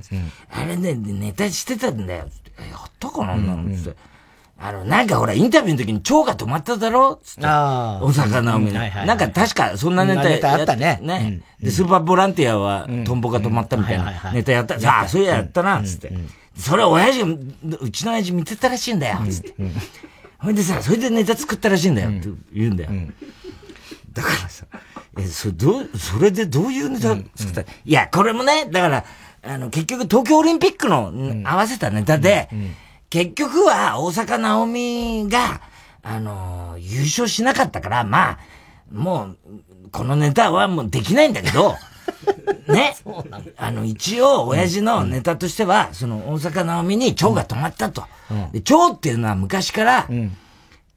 [0.52, 2.19] あれで、ネタしてたんだよ。
[2.19, 2.26] や
[2.78, 3.97] ったかな、なんつって。
[4.65, 7.19] あの、なんかほら、インタビューの時に腸が止まっただろ？
[7.21, 7.45] つって。
[7.45, 8.04] ああ。
[8.04, 8.80] 大阪直美の。
[9.06, 10.99] なんか確か、そんなネタネタあったね。
[11.02, 11.41] ね。
[11.60, 14.80] で、スーパーボランティアは、トンボが止まったみたいなネタやった。
[14.80, 16.13] さあ、そういうやったな、つって。
[16.58, 19.54] それ親父が、うちの親父見てたらしいんだよ、つって。
[20.38, 22.91] ほいでさ、それでネタ作ったらしいんだよ、って言うんだよ。
[24.13, 24.65] だからさ、
[25.17, 27.62] え、それどう、それでどういうネタ作った？
[27.62, 29.06] いや、これもね、だから、
[29.45, 31.12] あの、結局東京オリンピックの
[31.43, 32.49] 合わせたネタで、
[33.13, 35.62] 結局は大阪直美が、
[36.02, 38.39] あのー、優勝しなかったから、まあ、
[38.91, 39.38] もう、
[39.91, 41.76] このネタはもうできないんだけど、
[42.73, 42.95] ね。
[43.56, 48.04] あの、一応、親父のネタとしては、その、大阪直美に腸が止まったと。
[48.52, 50.08] で腸っていうのは昔から、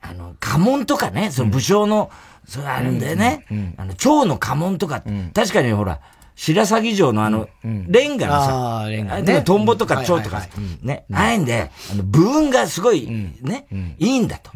[0.00, 2.10] あの、家紋とかね、その武将の、
[2.48, 3.44] それあるんだよね。
[3.76, 5.02] あの、腸の家紋とか、
[5.34, 6.00] 確かにほら、
[6.36, 9.42] 白鷺城のあの、レンガのさ、ああ、レンガね。
[9.42, 10.42] トンボとか蝶とか、
[10.82, 13.08] ね、ああいんで、あの、部分がすごい、
[13.40, 13.66] ね、
[13.98, 14.52] いいんだと。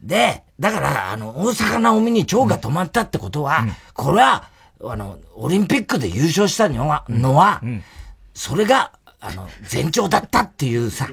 [0.00, 4.48] で、だから、あの、大阪直美に蝶が止まったってことは、これは、
[4.84, 7.60] あの、オリンピックで優勝したのは、のは、
[8.32, 11.08] それが、あの、前兆だったっていうさ、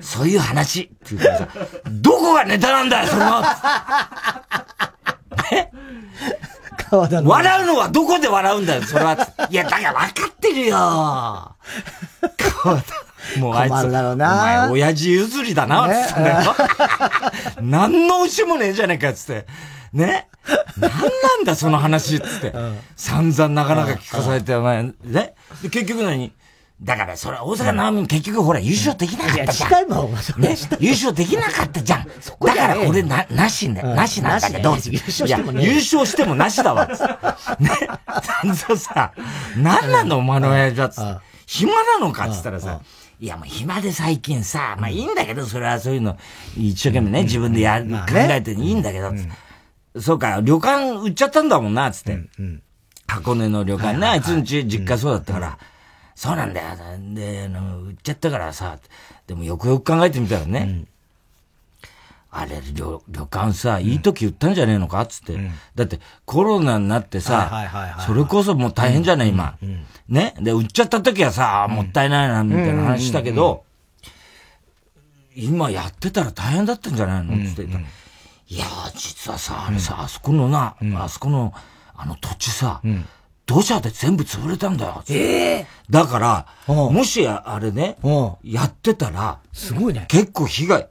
[0.00, 0.90] そういう話。
[0.92, 1.48] っていうかさ、
[1.88, 3.42] どこがネタなんだよ、その、
[5.52, 5.70] え
[6.96, 9.16] 笑うのはどこで笑うんだよ、それは。
[9.50, 10.76] いや、だから分かってるよ。
[10.76, 11.56] 川
[12.82, 12.94] 田。
[13.38, 17.60] もうあいつ、お前、親父譲りだな、ね、つって。
[17.62, 19.46] 何の牛もねえじゃねえか、つって。
[19.92, 20.28] ね。
[20.76, 22.52] 何なんだ、その話、つって。
[22.96, 24.92] 散々なかなか聞かされて、お前、ね。
[25.62, 26.32] で、結局何？
[26.82, 29.68] だから、それ大阪直美結局ほら、優勝できなかったじゃん。
[29.68, 30.56] 近いもん、ね。
[30.80, 32.06] 優勝できなかったじゃん。
[32.06, 33.94] だから俺な、なしんだよ。
[33.94, 34.76] なしなんだけど。
[34.86, 35.64] 優勝してもね。
[35.64, 36.88] 優勝してもなしだわ。
[37.60, 37.70] ね。
[38.54, 39.12] そうさ、
[39.56, 41.00] なんなのお前の親父はつ。
[41.46, 42.80] 暇なのかっつったらさ、
[43.20, 46.16] いやもう暇で最近さ、まあいいんだけど、それはそういうの、
[46.56, 49.12] 一生懸命ね、自分でやる、考えていいんだけど、
[50.00, 52.18] そうか、旅館売っちゃったんだもんな、つって。
[53.06, 55.58] 箱根の旅館ね、あいつんち実家そうだったから。
[56.14, 56.68] そうなんだよ。
[57.14, 58.78] で、あの、売っちゃったからさ、
[59.26, 60.88] でもよくよく考えてみたらね、うん、
[62.30, 69.56] あれ、旅、旅館さ、いい時売ったんじゃねえのかっつって、うん、だってコロナになってさ、それこそもう大変じゃない、今、
[70.08, 70.34] ね。
[70.40, 73.64] で、売っちゃった時はさ、もったいないな、みたいな話したけど、
[75.34, 77.88] 今やってたら大変だったんじゃないのつって言った
[78.48, 81.54] いや実はさ、あれさ、あそこのな、あそこの、
[81.94, 82.82] あの土地さ、
[83.52, 85.04] 土砂で全部潰れたんだよ。
[85.10, 85.66] ええ。
[85.90, 87.98] ー、だから、もしあれね、
[88.42, 90.06] やってたら、すごいね。
[90.08, 90.88] 結構被害、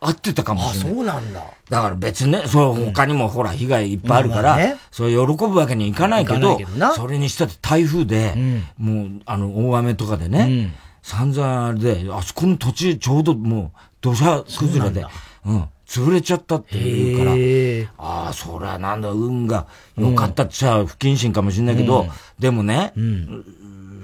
[0.00, 0.92] あってたかもしれない。
[0.92, 1.44] あ、そうなんだ。
[1.70, 6.58] だから別にね、そう、他にもほら、被害いっぱいあるから、ね、それ喜ぶわけにいかないけど、
[6.96, 10.72] それにしたって台風で、うん、もう、あの、大雨とかでね、うん。
[11.04, 15.04] 散々あれで、あそこの土地ちょうどもう土砂崩れで、
[15.44, 17.32] うん、潰れちゃったって言うから、
[17.98, 22.06] ああ、そりゃなんだ、運が良かったっちゃ不謹慎かもしれないけど、
[22.38, 22.92] でもね、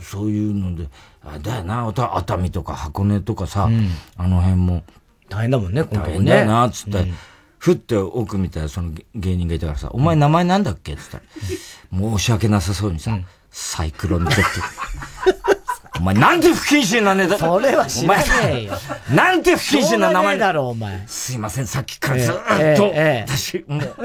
[0.01, 0.89] そういうので、
[1.25, 3.69] あだよな、熱海とか箱根とかさ、
[4.17, 4.85] あの辺も。
[5.29, 6.13] 大変だもんね、今回ね。
[6.13, 7.13] 大変だよな、つって。
[7.59, 10.93] ふって奥見たらその芸人がいたからさ、お前名前なんだっけ？
[10.93, 13.19] って言ったら、申し訳なさそうにさ、
[13.51, 15.60] サイクロンゼット。
[15.99, 18.73] お前なんで不謹慎なんねだそれは知らねえよ。
[19.15, 21.03] なんて不謹慎な名前だろう、お前。
[21.07, 22.35] すいません、さっきからずっ
[22.77, 22.93] と、
[23.27, 23.97] 私、もう、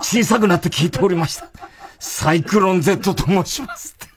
[0.00, 1.48] 小さくなって聞いておりました。
[1.98, 4.10] サイクロン Z と申しますって。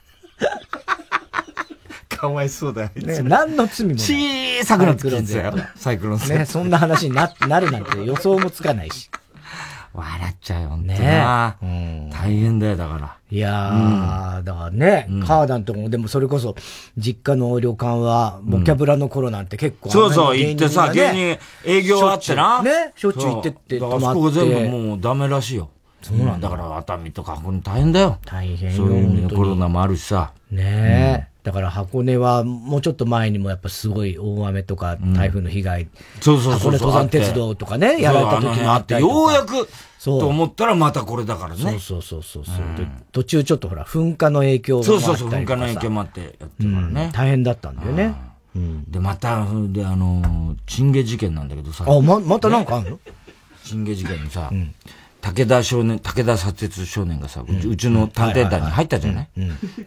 [2.16, 2.90] かわいそうだよ。
[2.94, 5.54] ね、何の罪も小さくなって聞いてたよ。
[5.76, 6.34] サイクロン Z。
[6.34, 9.10] ね、そんな話にななるなんて予想もつかないし。
[9.94, 11.54] 笑っちゃうよね。
[11.62, 13.16] うん、大変だよ、だから。
[13.30, 16.56] いやー、うん、だからね、うん、カーダンとかも、でもそれこそ、
[16.98, 22.62] 実家の旅館は、ボキャブラの頃なんて結構、ね、そうそう、行ってさ、芸人営業あってな。
[22.62, 24.06] ね、しょっちゅう行ってって、泊まって。
[24.06, 25.70] あそこ全部もうダメらしいよ。
[26.04, 26.48] そうなんだ。
[26.48, 28.18] から、熱海とかこれ大変だよ。
[28.24, 28.76] 大変よ。
[28.76, 30.32] そういう意味のコロナもあるしさ。
[30.50, 31.34] ねえ。
[31.44, 35.90] だから箱根はもうちょっと前にもやっぱすごい大雨とか台風の被害、うん、
[36.20, 36.70] そうそうそう。
[36.70, 39.68] 箱根登山鉄道とかね、やられた時もあって、ようやく
[40.02, 41.60] と思ったらまたこれだからね。
[41.60, 42.80] そうそうそうそう、う。
[42.80, 48.14] ん、途中ちょっとほら、噴火の影響がそうそうそう、噴火の影響もあってやってるからね、うん、大変だったんだよね。
[48.56, 51.84] うん、で、また、で、あの、チンゲ事件なんだけどさ。
[51.86, 52.96] あ、ま、またなんかあんの、ね、
[53.64, 54.50] チンゲ事件にさ、
[55.24, 59.28] 武田少年、武田砂鉄少年がさ、うち,、うちの探偵団に入ったじゃない、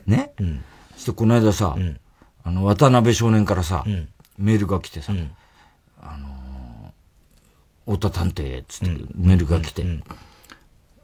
[0.07, 0.63] ね、うん。
[0.97, 1.99] してこの間さ、うん、
[2.43, 5.29] あの、渡辺少年からさ、うん、メールが来てさ、うん、
[6.01, 9.85] あのー、太田探偵っつってメールが来て、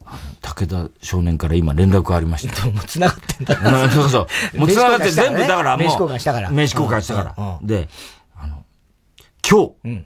[0.03, 2.65] あの武田少年から今連絡がありました。
[2.65, 3.89] もう繋がってんだ。
[3.91, 4.57] そうそう。
[4.57, 5.87] もう繋がって全部だからもう。
[5.87, 6.49] 名刺交換したから。
[6.49, 7.59] 名刺交換したから。
[7.61, 7.87] で、
[8.35, 8.65] あの、
[9.47, 10.05] 今日、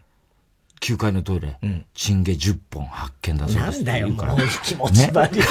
[0.79, 3.77] 9階のトイレ、うん、チンゲ10本発見だそうです。
[3.77, 5.39] なんだよ、もう気持ち悪い。
[5.39, 5.45] ね、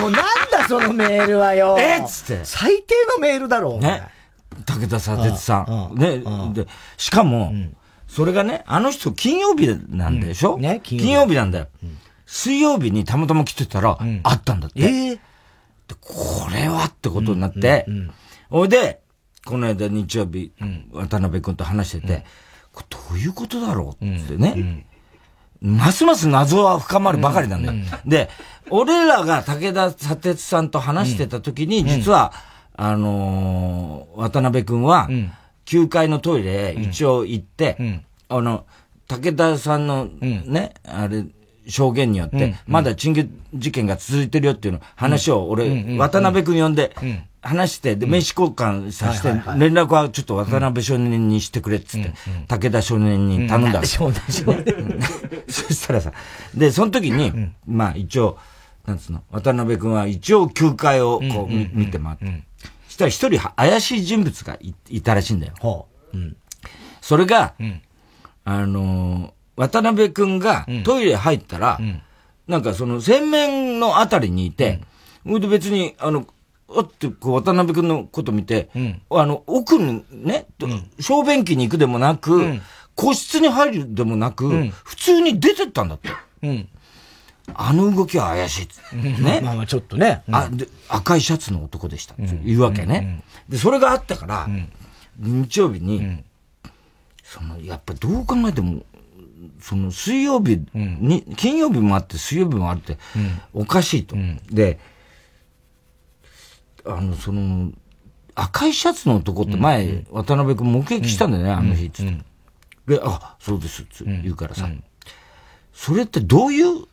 [0.00, 1.76] もうなんだそのメールはよ。
[1.80, 2.44] えっつって。
[2.44, 3.84] 最低のメールだろう。
[3.84, 4.02] ね。
[4.66, 5.94] 武田砂鉄さん。
[5.94, 6.22] ね。
[6.54, 7.76] で、しかも、うん、
[8.08, 11.68] それがね、あの人金曜日なんでしょ、うん、ね金曜日なんだよ。
[12.26, 14.80] 水曜日にたまたま来てたら、あったんだって。
[14.80, 15.20] えー、で、
[16.00, 17.86] これはってことになって、
[18.48, 19.00] ほ、いで、
[19.44, 20.52] この間日曜日、
[20.92, 22.24] 渡辺君と話してて、
[22.72, 24.86] これどういうことだろうってね。
[25.60, 27.78] ますます謎は深まるばかりなんだよ。
[28.06, 28.30] で、
[28.70, 32.32] 俺らが武田砂鉄さんと話してた時に、実は、
[32.74, 34.82] あの渡辺くん。
[34.84, 35.08] は、
[35.66, 37.76] 9階のトイレ一応行って、
[38.28, 38.64] あの、
[39.06, 41.24] 武田さんのね、あれ、
[41.66, 46.94] 証言によって、まだ陳ン事件が続いてるよっていうの話を俺、渡辺くん呼んで、
[47.42, 52.12] 話して、で、名刺交換させて、連絡はちょっと渡辺少年にしてくれっつって、
[52.48, 53.84] 武田少年に頼んだ。
[53.84, 55.00] 少年少年。
[55.48, 56.12] そしたらさ、
[56.54, 57.32] で、その時に、
[57.66, 58.38] まあ一応、
[58.86, 62.44] なんつうの、渡辺君は一応休会をこう見て回って。
[62.88, 65.86] したら一人怪しい人物がいたらしいんだよ。
[67.00, 67.54] それが、
[68.44, 71.78] あの、渡辺君がトイレ入ったら、
[72.48, 74.80] なんかその洗面のあたりにいて、
[75.24, 76.26] ほいで別に、あの、
[76.74, 82.62] あって、こう、渡辺君のこと見て、うん、あの、奥にね、うん、小便器に行くでもなく、うん、
[82.94, 84.48] 個室に入るでもなく、
[84.84, 86.10] 普通に出てったんだって。
[87.52, 88.96] あの動きは怪しい。
[88.96, 89.40] ね。
[89.42, 90.22] まあまあちょっとね。
[90.30, 92.14] あ、で、赤いシャツの男でした。
[92.44, 93.24] 言うわけね。
[93.48, 94.48] で、それがあったから、
[95.18, 96.22] 日曜日に、
[97.24, 98.82] その、やっぱどう考えても、
[99.60, 102.98] その水曜日に、金曜日もあって水曜日もあって、
[103.52, 104.16] おかしいと。
[104.50, 104.78] で、
[106.84, 107.72] あの、その、
[108.34, 112.96] 赤いシャツの男って前、渡辺君目撃したんだよね、あの日、つって。
[112.96, 114.68] で、あ、そうです、つ言うからさ。
[115.72, 116.84] それってどういう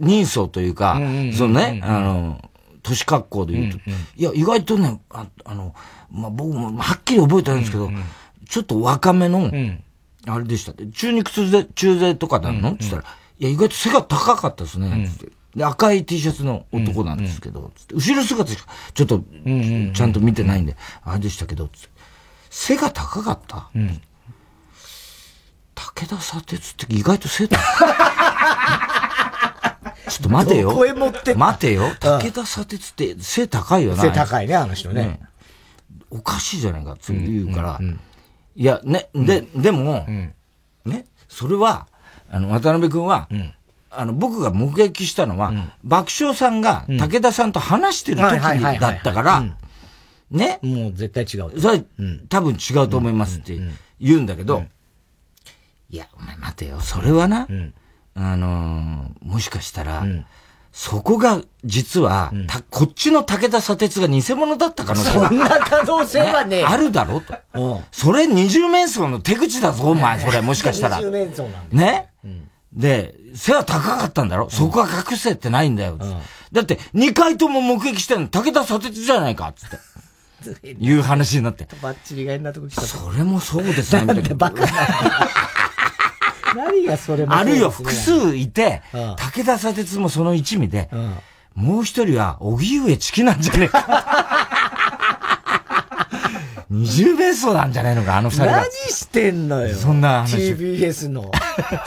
[0.00, 1.00] 人相というか、
[1.36, 2.50] そのね、あの、
[2.82, 3.78] 年格好で言うと、
[4.16, 5.74] いや、意外とね、ああの、
[6.10, 7.90] まあ、僕もはっきり覚えてないんですけど、
[8.48, 9.50] ちょっと若めの、
[10.28, 10.86] あれでしたって。
[10.86, 12.70] 中肉中背、中背とかなの？
[12.70, 13.02] って言ったら、
[13.38, 15.08] いや、意外と背が高かったですね。
[15.08, 15.30] って。
[15.56, 21.70] で、赤い T シャツの男なんですけど、うん、後ろ姿しか、ちょっと、ちゃんと見てないんで、あれでしたけど、
[22.50, 24.00] 背が高かった、うん、
[25.74, 27.58] 武田砂鉄って意外と背だ。
[30.08, 30.72] ちょっと待てよ。
[30.72, 31.94] 声持って待てよ。
[32.00, 34.02] 武田砂鉄って背高いよな。
[34.02, 35.20] 背高いね、あの人ね。
[36.10, 37.80] おかしいじゃないかって言うから、
[38.58, 40.04] いや、ね、で、でも、
[40.84, 41.86] ね、それは、
[42.28, 43.28] あの、渡辺君は、
[43.88, 49.44] あの、僕が目撃したのは、うん、爆笑さんが武田さんと話してる時だったから、
[50.32, 50.58] ね。
[50.62, 51.60] もう絶対違う。
[51.60, 51.84] それ、
[52.28, 53.56] 多分違うと思いますって
[54.00, 54.64] 言うんだけど、
[55.88, 57.46] いや、お前待てよ、それはな、
[58.14, 60.04] あのもしかしたら、
[60.78, 62.32] そこが、実は、
[62.70, 67.82] こっちの武田砂鉄が偽物だった可能性そんな可能性はねあるだろうと。
[67.90, 70.98] それ二重面相の手口だぞ、お前、それ、もしかしたら。
[70.98, 72.10] 二重面相なんね、
[72.72, 75.98] で、背は高かったんだろ、そこは隠せってないんだよ。
[76.52, 80.76] だって、二回とも目撃してるの武田砂鉄じゃないか、つって。
[80.78, 81.66] いう話になって。
[81.82, 82.82] バッチリが変なとこ来た。
[82.82, 84.04] それもそうですね。
[84.04, 84.68] なんでバカな。
[86.58, 90.90] 何がそれも、ね、あるいは複数いて、武田砂鉄もその一味で、
[91.54, 94.48] もう一人は、荻上チキなんじゃねえか。
[96.70, 99.74] 二重ベースなんじゃないのか、あの二人何してんのよ。
[99.74, 100.36] そんな話。
[100.36, 101.30] TBS の、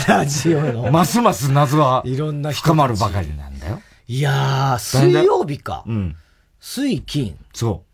[0.08, 0.92] ラジオの。
[0.92, 3.80] ますます謎は、いろんな深まるばかりなんだよ。
[4.08, 5.84] いやー、水曜日か。
[5.88, 6.16] うん。
[6.60, 7.38] 水金。
[7.54, 7.91] そう。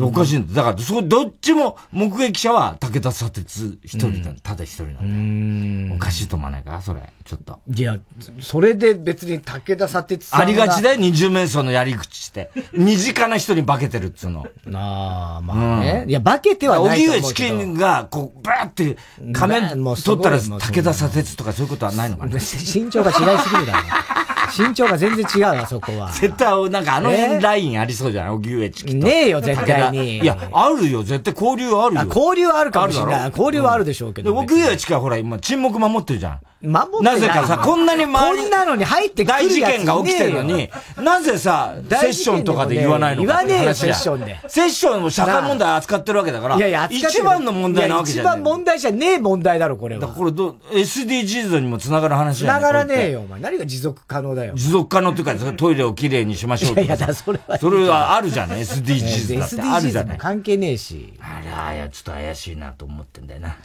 [0.00, 0.54] おかしいんだ。
[0.54, 5.94] だから、そ、どっちも目撃者は武田砂鉄一人だ、ただ一人なんだよ。
[5.94, 7.60] おかしいと思わないかそれ、ちょっと。
[7.72, 7.98] いや、
[8.40, 12.50] それで別に武田砂鉄さんありがちだよ、二重面相のやり口して。
[12.74, 14.46] 身近な人に化けてるっつうの。
[14.74, 16.04] ああ、まあね。
[16.08, 17.54] いや、化けてはないと思うけど。
[17.54, 18.96] 荻上チキンが、こう、バーって
[19.32, 24.35] 仮面取ったら武田砂鉄とかそういうことはないのかな 身長が違いすぎるだろ。
[24.46, 26.10] 身長が全然違うわ、そこは。
[26.12, 28.34] 絶対、なんかあの辺ラインありそうじゃない？
[28.34, 29.00] 荻上チキン。
[29.00, 30.18] ねえよ、絶対に。
[30.18, 32.02] いや、あるよ、絶対交流あるよ。
[32.06, 33.30] 交流はあるかもしれない。
[33.30, 34.34] 交流はあるでしょうけど。
[34.36, 36.40] 荻上チキンはほら、今沈黙守ってるじゃん。
[36.62, 44.40] 守ってなぜかさ、こんなに周りこんなのに入ってくる大事件が起きてるのに、なぜさ、セッションとかで言わないの言わねえよ、セッションで。
[44.48, 48.26] セッションも社会問題扱ってるわけだから、いやいや、一番の問題なわけじゃん。
[48.26, 50.00] 一番問題じゃねえ問題だろ、これは。
[50.00, 52.58] だからこれど、SDGs にも繋がる話じゃん。
[52.60, 53.40] 繋がらねえよ、お前。
[53.40, 54.54] 何が持続可能だよ。
[54.54, 57.58] 持続可能っていうか、トイレをきれいにしましょういやいや、それは。
[57.58, 59.60] それはあるじゃん、SDGs だって。
[59.62, 60.18] あるじゃない。
[60.18, 61.14] 関係ねえし。
[61.20, 63.56] あら、いや、ちょっと怪しいなと思ってんだよな。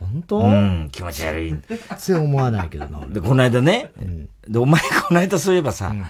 [0.00, 0.38] 本当？
[0.38, 1.50] うん、気持ち悪い。
[1.50, 3.06] 全然思わないけどな。
[3.06, 6.06] で、この間ね、うん、で、お前この間そういえばさ、うん、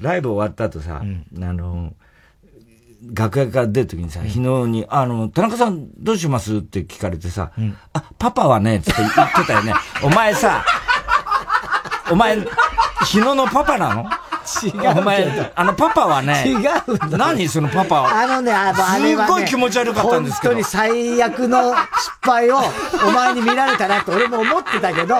[0.00, 1.92] ライブ終わった後さ、うん、あの、
[3.14, 6.56] 楽屋から出るときにさ、日野に、あの、田中さんどうします？
[6.56, 7.52] って聞かれてさ、
[7.92, 9.74] あ、パパはね、つって言ってたよね。
[10.02, 10.64] お前さ、
[12.10, 12.36] お前、
[13.04, 14.04] 日野のパパなの？
[14.64, 15.00] 違う。
[15.00, 16.44] お前、あの、パパはね。
[16.46, 18.22] 違う何そのパパは？
[18.22, 20.54] あのね、あの、あれは、ね、すごい気持ち悪かったんですけど。
[20.54, 21.76] 本当に最悪の失
[22.22, 22.58] 敗を
[23.06, 25.16] お前に見られたなって俺も思ってたけど、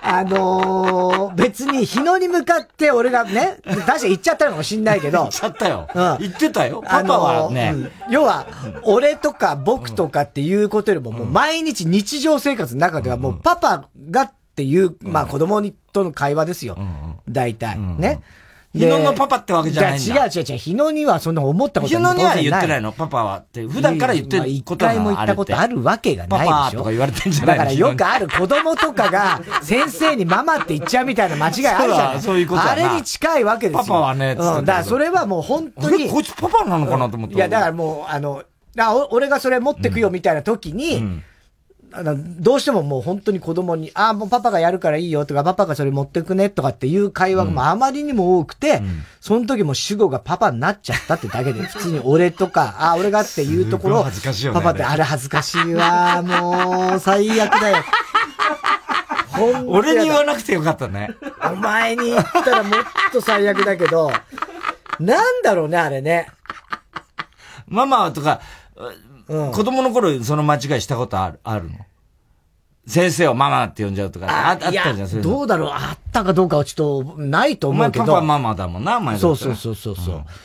[0.00, 5.18] あのー、別に日野に向かって俺がね、確かに言っちゃったのかもしんないけど。
[5.18, 5.88] 言っちゃったよ。
[5.94, 6.16] うん。
[6.20, 6.82] 言ってたよ。
[6.86, 7.72] パパはね。
[7.74, 8.46] うん、要は、
[8.84, 15.60] 俺とか僕とかっていうことよりも、もう毎日日常生活の中ではもうパパがっていう、まあ子供
[15.98, 16.78] との会話ですよ。
[17.28, 17.78] 大体。
[17.78, 18.20] ね。
[18.74, 20.26] 日野のパパってわけじゃないんだ。
[20.26, 20.58] 違う違う違う。
[20.58, 22.12] 日野にはそんな思ったことない。
[22.12, 23.66] 日野には言ってないの、パパはって。
[23.66, 26.50] 普段から言ってること一回も言ったことあるわけがないでしょ。
[26.50, 33.84] パパとか言われてんじゃないだからよくある子供とかが 先生にママって言っちゃうみたいな間違いあるじゃないそういうことあれに近いわけですよ。
[33.84, 34.64] パパはね、うん。
[34.64, 36.08] だからそれはもう本当に。
[36.10, 37.36] こいつパパなのかなと思って。
[37.36, 38.42] いや、だからもう、あの、
[39.10, 41.22] 俺がそれ持ってくよみたいな時に、
[41.92, 57.84] あの、どうしてももう本当に子供に、ああ、もうパパがやるからいいよとか、パパがそれ持ってくねとかっていう会話がもあまりにも多くて、うん、その時も主語がパパになっちゃったってだけで、普通に俺とか、 ああ、俺がっていうところ、恥ずかしいよね、パパってあれ恥ずかしいわ、もう、最悪だよ。
[59.66, 61.10] 俺に言わなくてよかったね。
[61.44, 62.80] お前に言ったらもっ
[63.12, 64.10] と最悪だけど、
[64.98, 66.28] なんだろうね、あれね。
[67.68, 68.40] ママとか、
[69.28, 71.78] うん、子供の頃その間違いしたことある、あるの？
[72.86, 78.04] 先生をママって呼んじゃうとか、ああったじゃん、そどうだろう、あったかどうかはちょっと、ないと思うけど。
[78.04, 79.96] お前パパママだもんな、お前そうそうそうそう。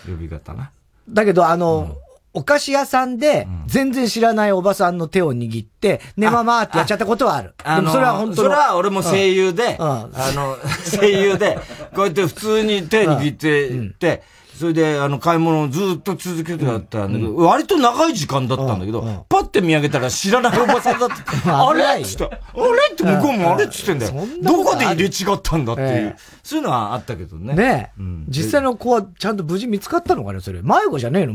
[0.10, 0.70] うん、呼び方な。
[1.08, 2.04] だけど、あの、うん。
[2.36, 7.54] お菓子屋さんで、全然知らないおばさんの手を握って、ねままってやっちゃったことはある。
[7.64, 10.58] あのそれは本当それは俺も声優で、あの、
[11.00, 11.60] 声優で、
[11.96, 14.24] こうやって普通に手握って、て、
[14.64, 21.16] それで、あの、買い物をずっと続けてやったんだけど、割と長い時間だったんだけど、パッて見上げたら知らないおばさんだって、
[21.52, 22.02] あれ？
[22.02, 22.94] っつって、あれ？
[22.94, 23.66] って向こうもあれ？
[23.66, 24.14] っつってんだよ。
[24.42, 27.56] どこで入れ違ったんだっていう、そういうのはあったけどね。
[27.56, 27.92] ね
[28.30, 30.62] 実際の子はちゃんと無事見つかったのかね、それ。
[30.62, 31.34] 迷子じゃねえの？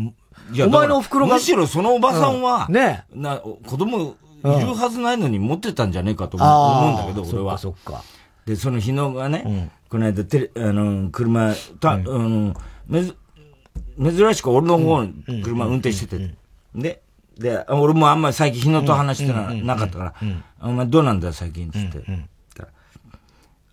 [0.55, 1.35] いや、お前のお袋が。
[1.35, 3.99] むしろそのおばさんは、ねな、子供
[4.43, 6.93] いるはずないのに持ってたんじゃねえかと思う。
[6.95, 7.59] んだけど、俺は。
[7.59, 8.05] そっか、そっか。
[8.47, 12.55] で、その日野がね、この間、てあの、車、た、あの、
[12.89, 13.17] めず、
[14.03, 16.35] 珍しく俺の方に車運転してて、
[16.75, 17.03] で、
[17.39, 20.15] で、俺もあんまり最近日野と話してななかったから、
[20.61, 22.05] お前どうなんだよ最近、つって。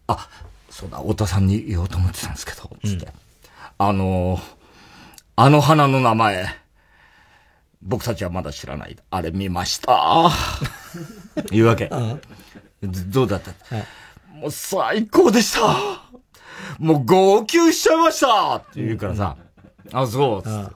[0.08, 0.30] あ、
[0.70, 3.08] そうだ、太田さんに言おうと思ってたんですけど、つって。
[3.78, 4.40] あの
[5.36, 6.46] あの花の名前、
[7.82, 8.96] 僕たちはまだ知らない。
[9.10, 10.30] あれ見ました。
[11.52, 11.90] 言うわけ。
[12.82, 13.52] どうだった、
[14.34, 16.05] もう最高でした。
[16.80, 18.56] もう号泣しちゃいました！
[18.58, 19.36] って言うからさ、
[19.94, 20.76] あ、そう、つって。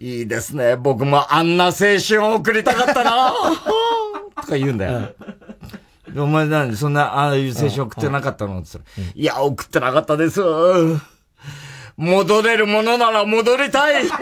[0.00, 0.76] いいですね。
[0.76, 3.32] 僕もあんな青春を送りたかったな。
[4.36, 5.12] とか言うんだよ。
[6.16, 8.60] お前なんでそんな、ああいう青春送ってなかったの？
[8.60, 10.40] って言ったら、いや、送ってなかったです。
[11.96, 14.10] 戻れるものなら戻りたい、ね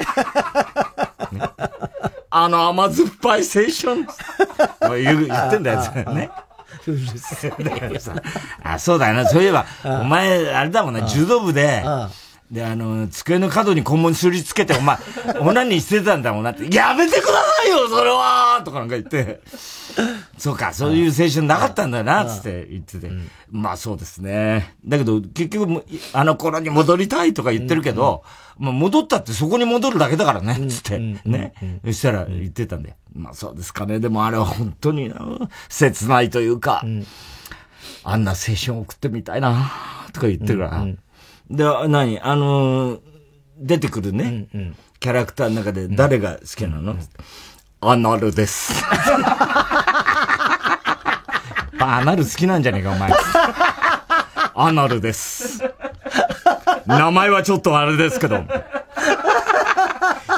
[2.31, 4.07] あの甘酸っぱい青春。
[5.03, 5.81] 言ってんだよ、
[6.15, 6.31] ね。
[8.63, 9.27] あ、そうだよな。
[9.29, 11.83] そういえば、お前、あれだもんね、柔道部で、
[12.51, 14.99] で、あの、机の角に肛門すりつけて、お前、
[15.41, 19.41] オナニーしてたんだもんなって、やめてくださいよ、それはとかなんか言って、
[20.39, 23.11] そうか、そういう青春なかったんだよな、つって言ってて。
[23.51, 24.75] まあそうですね。
[24.85, 28.23] だけど、結局、あの頃に戻りたいとか言ってるけど、
[28.59, 30.99] まあ戻ったってそこに戻るだけだからね、つって。
[31.25, 31.53] ね。
[31.85, 32.95] そしたら言ってたんで。
[33.15, 33.99] まあそうですかね。
[33.99, 35.17] でもあれは本当にな、
[35.69, 36.85] 切ないというか、
[38.05, 39.71] あんな青春を送ってみたいな、
[40.13, 40.87] とか言ってるから。
[41.51, 42.21] で、何？
[42.21, 43.01] あのー、
[43.59, 44.49] 出てくるね、
[44.99, 46.97] キャラクターの中で誰が好きなの、
[47.81, 48.75] アナルです。
[51.79, 53.13] アナル好きなんじゃねえか、お前。
[54.55, 55.63] アナルです。
[56.87, 58.45] 名前はちょっとあれですけど。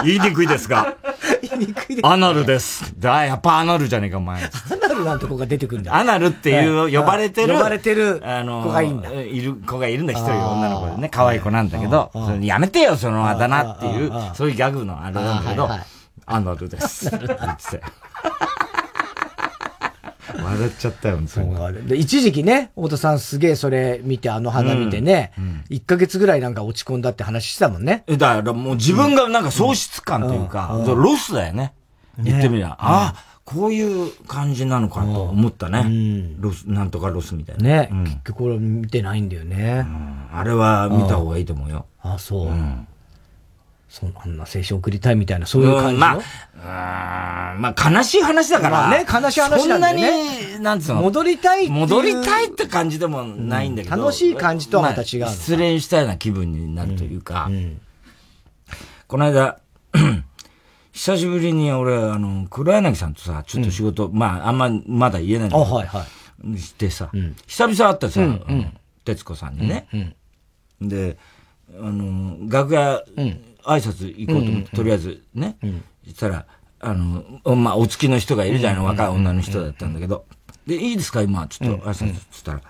[0.05, 0.97] 言いにくいですが。
[1.43, 2.07] 言いにくいです。
[2.07, 2.95] アナルです。
[2.99, 4.43] だ、やっぱアナルじゃねえか、お前。
[4.43, 5.95] アナルなんて子が出てくるんだ。
[5.95, 7.55] アナルっていう呼ばれてる。
[7.55, 9.11] 呼ばれてるあの子がいいんだ。
[9.13, 11.09] いる子がいるんだ、一人女の子でね。
[11.09, 15.69] 可愛い子なんだけど、やめてよ、そのあだ名っていう、そういうギャグのあれなんだけど、
[16.27, 17.11] アナルです。
[20.43, 25.33] 笑っちゃったよ、そうで一時期ね、太田さんすげえそれ見て、あの花見てね、
[25.71, 28.05] 1ヶ月ぐらいなんか落ち込んだって話してたもんね。
[28.07, 31.73] え、だからもう自分がなんか喪失感というか、ロスだよね。
[32.19, 32.77] 言ってみりゃ。
[32.79, 33.15] ああ、
[33.45, 36.35] こういう感じなのかと思ったね。
[36.39, 37.63] ロス、なんとかロスみたいな。
[37.63, 39.87] ね、結局これ見てないんだよね。
[40.33, 41.87] あれは見た方がいいと思うよ。
[42.03, 42.51] あ、そう。
[43.89, 46.21] そんな青春送りたいみたいな、そういう感じの、ま
[46.63, 48.71] あ、まあ悲しい話だから。
[48.71, 50.03] まあね、悲しい話なんだよね。
[50.03, 51.03] そんなに、なんつうの？
[51.03, 53.97] 戻りたい戻りたいって感じでもないんだけど。
[53.97, 57.51] 楽しい感じとはまた違う、まあ、失恋したような気分になるというか。
[59.07, 59.59] この間、
[60.93, 66.05] 久しぶりに俺、あの、黒柳さんとさ、ちょっと仕事、うん、まあ、あんま、まだ言えないんだけど、はいは
[66.45, 66.59] い。
[66.59, 67.11] してさ、
[67.47, 68.21] 久々会ったさ、
[69.05, 69.87] 徹子さんにね。
[70.81, 71.17] で、
[71.81, 73.03] あの、楽屋、
[73.69, 75.57] 挨拶行こうと思って、とりあえずね、
[76.05, 76.47] そしたら、
[76.81, 77.23] あの、
[77.57, 80.25] まあ、お付きの人がいるじゃないの、若い女の人だったんだけど、
[80.67, 81.23] で、いいですか？
[81.23, 82.61] 今、ちょっと挨拶つったら、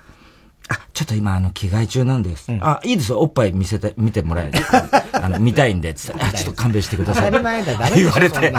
[0.70, 2.51] あ、ちょっと今、あの、着替え中なんです。
[2.61, 4.59] あ、いいですよ、おっぱい見せて、見てもらえる。
[5.12, 7.24] あの、見たいんで、つって、あ、ちょっと勘弁してください。
[7.26, 8.51] 当たり前だ、ダメ言われて。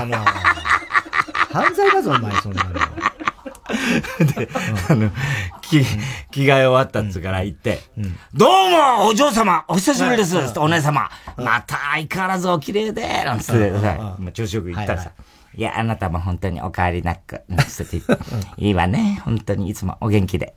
[1.51, 2.73] 犯罪だぞ、お前、そんなの。
[4.35, 4.49] で、
[4.89, 5.11] あの、
[5.69, 5.85] 着、
[6.31, 7.79] 着替え終わったっつうから行って、
[8.33, 10.35] どうもお嬢様お久しぶりです。
[10.59, 11.09] お姉様。
[11.37, 15.11] また相変わらずお綺麗でなんつってさ、調子よく言ったらさ、
[15.55, 17.97] いや、あなたも本当にお帰りなく、なんつって
[18.57, 20.55] いいわね、本当にいつもお元気で、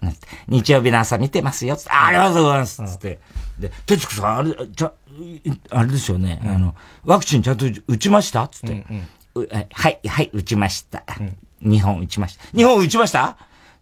[0.48, 3.20] 日曜日の朝見てますよ、つって、ありがとうございます、つって。
[3.58, 4.92] で、徹子さん、あれ、じゃ、
[5.70, 8.48] あれですよね、あの、ワクチンちゃんと打ちました？
[8.48, 8.84] つって、
[9.34, 11.04] はい、はい、打ちました。
[11.62, 12.44] 2本打ちました。
[12.54, 13.36] 2本打ちました？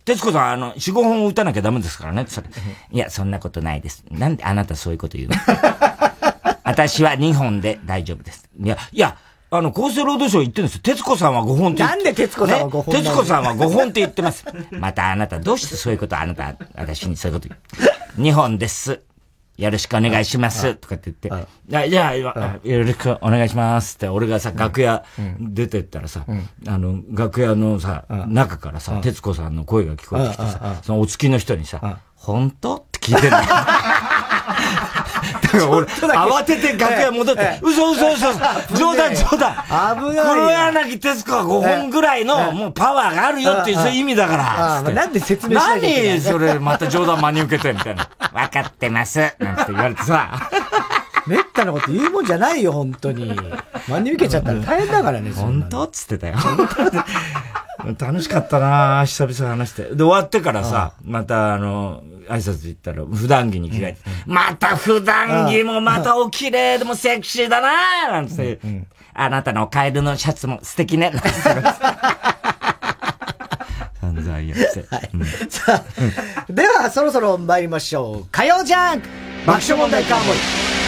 [0.04, 2.24] 徹子さん、あの、4、5本打たなきゃダメですからね。
[2.28, 2.48] それ。
[2.90, 4.04] いや、そんなことないです。
[4.10, 5.36] なんであなたそういうこと言うの？
[6.64, 8.48] 私は2本で大丈夫です。
[8.62, 9.16] いや、いや、
[9.50, 10.80] あの、厚生労働省言ってるんですよ。
[10.84, 14.44] 徹子さんは5本ってなんで徹子さんは5本、ね、徹子さんは5本って言ってます。
[14.70, 17.88] またあなたどうしてそういうことあなた、私にそういうこと言
[18.26, 19.00] う？2本です。
[19.60, 20.74] よろしくお願いします。
[20.74, 21.48] とかって言って。
[21.68, 22.32] じゃあ、よ
[22.64, 25.04] ろしくお願いしますって、俺がさ、楽屋
[25.38, 26.24] 出てったらさ、
[26.66, 32.76] あの、楽屋のさ、中からさ、徹子さんの声が聞こえてきてさ、そのお付きの人にさ、本当？
[32.76, 33.44] って聞いてんだよ。
[35.52, 38.32] だから俺、慌てて楽屋戻って、嘘嘘嘘
[38.76, 39.54] 冗談冗談
[40.10, 40.26] 危ない。
[40.32, 41.46] 黒柳徹子は5
[41.80, 44.92] 本ぐらいの、もうパワーがあるよっていう、そういう意味だから。
[44.92, 48.08] なんで説明しない何それ、また冗談真に受けて、みたいな。
[48.32, 49.18] 分かってます。
[49.38, 50.30] なんて言われてさ。
[51.26, 53.34] めったなこと言うもんじゃないよ、本当に。
[53.88, 56.36] 真に受けちゃったら大変だからね、本当っつってたよ。
[57.98, 59.82] 楽しかったな久々話して。
[59.84, 68.60] で、終わってからさ、またあの、挨拶行ったら、普段着に着替えて、また普段着もまたお綺麗でもセクシーだななんて、
[69.14, 71.12] あなたのおカエルのシャツも素敵ね。
[74.00, 74.86] 散々言って。
[75.48, 75.82] さ
[76.48, 78.28] あ、ではそろそろ参りましょう。
[78.30, 79.08] 火曜ジャンク
[79.46, 80.36] 爆笑問題カーボー
[80.76, 80.79] イ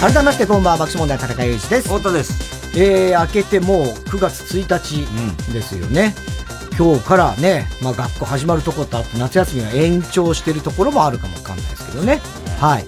[0.00, 1.88] 改めましてこんばんは爆笑問題田中裕二です。
[1.88, 2.58] 太田です。
[2.78, 6.37] えー、明けてもう9月1日ですよね、うん、
[6.78, 12.20] 今日からね、まあ、学校始まるところとあって夏休みが延長してるところもあるかもわかんないですけどね。
[12.60, 12.84] はい、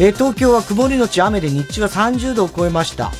[0.00, 3.12] えー、東京は曇りのち雨で日中は30度を超えました。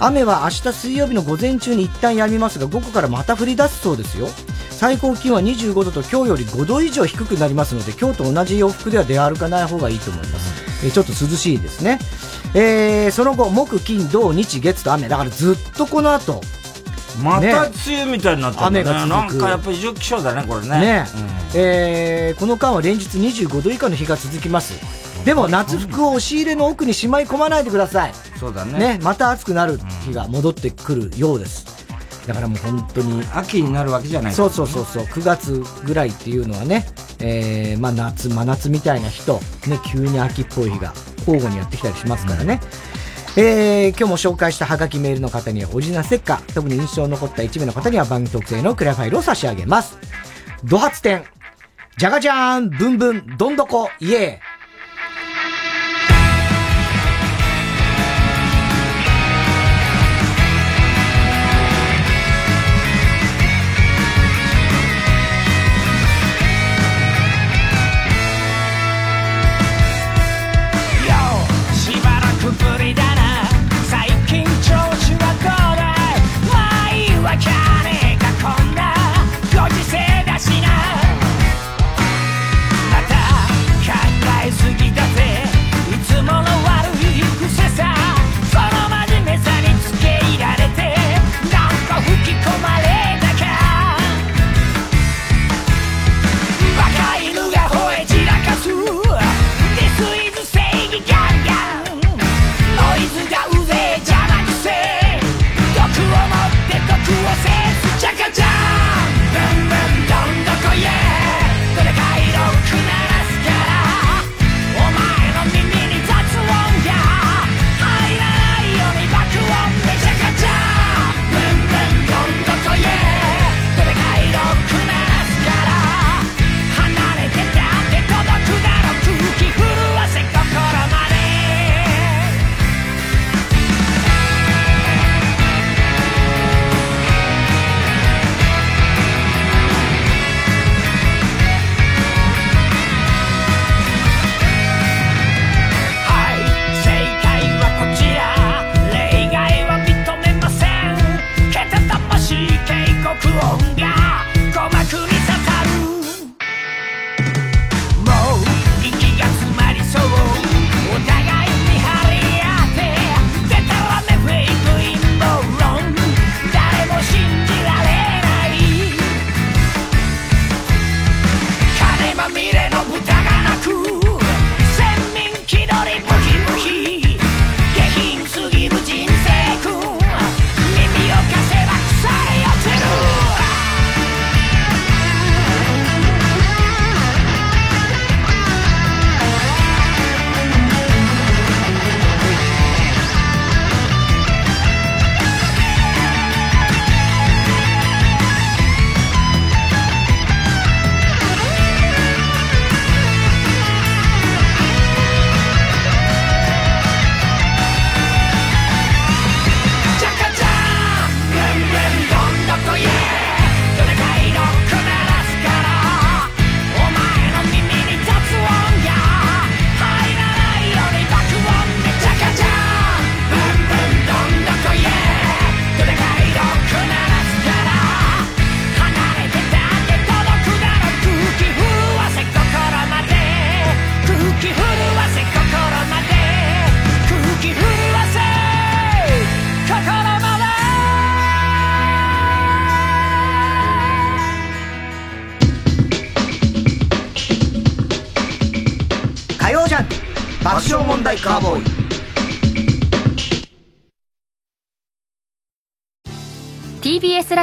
[0.00, 4.28] 雨は明日水曜日の午前中に一旦止みますが午後からまた降り出すそうですよ。
[4.70, 11.98] 最高気温は25度と今日より5度以上低くなりますので今日と同じ洋服では出歩かない方がいいと思います、えー、ちょっと涼しいですね。
[12.54, 15.08] えー、その後、木、金、土、日、月と雨。
[15.08, 16.40] だからずっとこの後。
[17.22, 18.80] また梅雨みたいになってるね。
[18.80, 20.68] 雨がなんかやっぱ異常気象だね、これね。
[20.80, 24.74] ね、うん、えー、この間は連日25度以下の日が続きます。
[25.24, 28.14] でも夏服を押し入れの奥にしまい込まないでください。
[28.38, 28.78] そうだね。
[28.78, 31.82] ね、また暑くなる日が戻ってくるようです。
[32.26, 33.22] だからもう本当に。
[33.34, 35.04] 秋になるわけじゃない、そうそうそうそう。
[35.04, 36.86] 9月ぐらいっていうのはね、
[37.18, 42.60] えー、まあ夏、真夏みたいな日と、ね、急に秋っぽい日が交互にやってきたりしますからね。
[42.62, 42.68] うん、
[43.34, 49.96] えー、今日も紹介したハガキメールの方にはオリジナルステッカー、特に印象残った一名の方には番組特製のクラファイルを差し上げます。
[50.64, 51.24] ド発展、
[51.96, 54.51] じゃがじゃーん、ぶんぶん、どんどこ、イエー。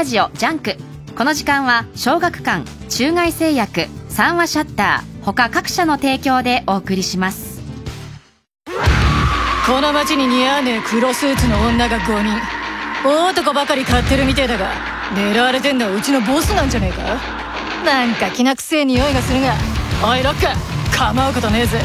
[0.09, 0.75] ジオ JUNK。
[1.15, 7.61] この時間は小学館中外製薬三和シャッター他各社の提供でお送りします。
[9.67, 12.41] この街に似合わねえ黒スーツの女が5人。
[13.07, 14.71] 大男ばかり買ってるみてえだが
[15.13, 17.03] 狙われてんのはうちのボスなんじゃねえか？
[17.85, 19.53] なんかきなくせえ匂いがするが。
[20.03, 21.79] おいロック構うことねえぜ。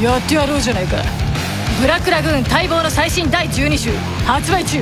[0.00, 0.98] やってやろうじゃないか。
[1.80, 3.90] ブラックラグーン待望の最新第12集
[4.24, 4.80] 発売中。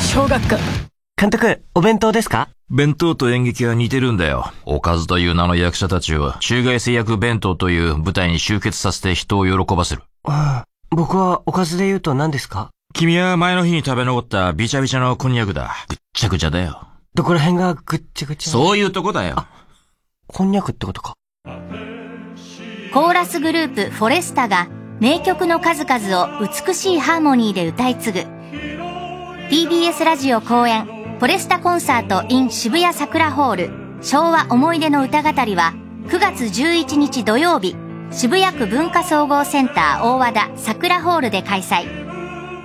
[0.00, 0.79] 小学館。
[1.20, 2.48] 監督お弁当ですか？
[2.70, 4.50] 弁当と演劇は似てるんだよ。
[4.64, 10.02] おかずという名の役者たちを、中外製薬弁当という舞台に集結させて人を喜ばせる。
[10.24, 12.70] ああ、僕はおかずで言うと何ですか？
[12.94, 15.76] 君は前の日に食べ残ったビチャビチャのこんにゃくだ。
[15.90, 16.88] ぐっちゃぐちゃだよ。
[17.14, 19.44] どこら辺がぐっちゃぐちゃそういうとこだよ。
[20.26, 21.12] こんにゃくってことか。
[22.94, 24.68] コーラスグループフォレスタが
[25.00, 28.20] 名曲の数々を美しいハーモニーで歌い継ぐ
[29.50, 33.70] TBS ラジオ公演フォレスタコンサート in 渋谷桜ホール。
[34.00, 35.74] 昭和思い出の歌語りは
[36.06, 37.76] 9月11日土曜日。
[38.10, 41.84] 渋谷区文化総合センター大和田桜ホールで開催。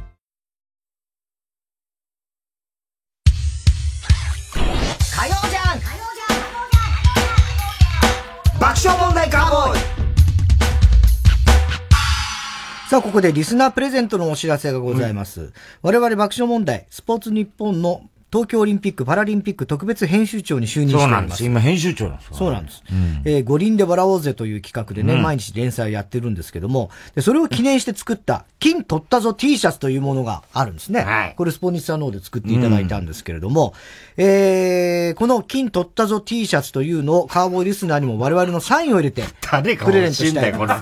[12.95, 15.53] さあ、ここでリスナープレゼントのお知らせがございます。
[15.83, 21.09] 我々爆笑問題、スポーツ日本の東京オリンピック・パラリンピック特別編集長に就任しております。
[21.09, 21.45] そうなんです。
[21.45, 22.83] 今編集長なんですよそうなんです。
[22.91, 31.35] うんえー五輪で笑おうぜという企画でね、うん毎日連載をやってるんですけども、でそれを記念して作った、金取ったぞ T シャツというものがあるんですね。
[31.37, 33.75] これスポニチさんの方で作っていただいたんですけれども、
[34.17, 40.75] えー、この金取ったぞ T シャツというのをカーボーイリスナーにも我々のサインを入れて、誰がプレゼン欲しいんだよ、これ。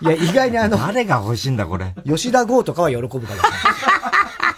[0.00, 1.94] いや、意外にあの、誰が欲しいんだ、これ？
[2.06, 3.34] 吉田剛とかは喜ぶか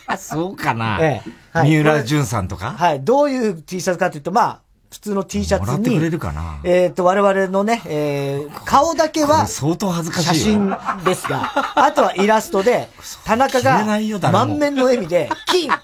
[0.08, 0.16] ら。
[0.18, 0.98] そうかな。
[1.00, 2.72] ええはい三浦淳さんとか？
[2.72, 3.00] はい。
[3.02, 4.60] どういう T シャツかというと、まあ、
[4.90, 5.66] 普通の T シャツに。
[5.66, 6.60] もらってくれるかな？
[6.64, 12.88] えっ、と、我々のね、えー、顔だけは、相当恥ずかしい写よ真ですが、あとはイラストで、
[13.24, 13.84] 田中が
[14.30, 15.78] 満面の笑みで、金だ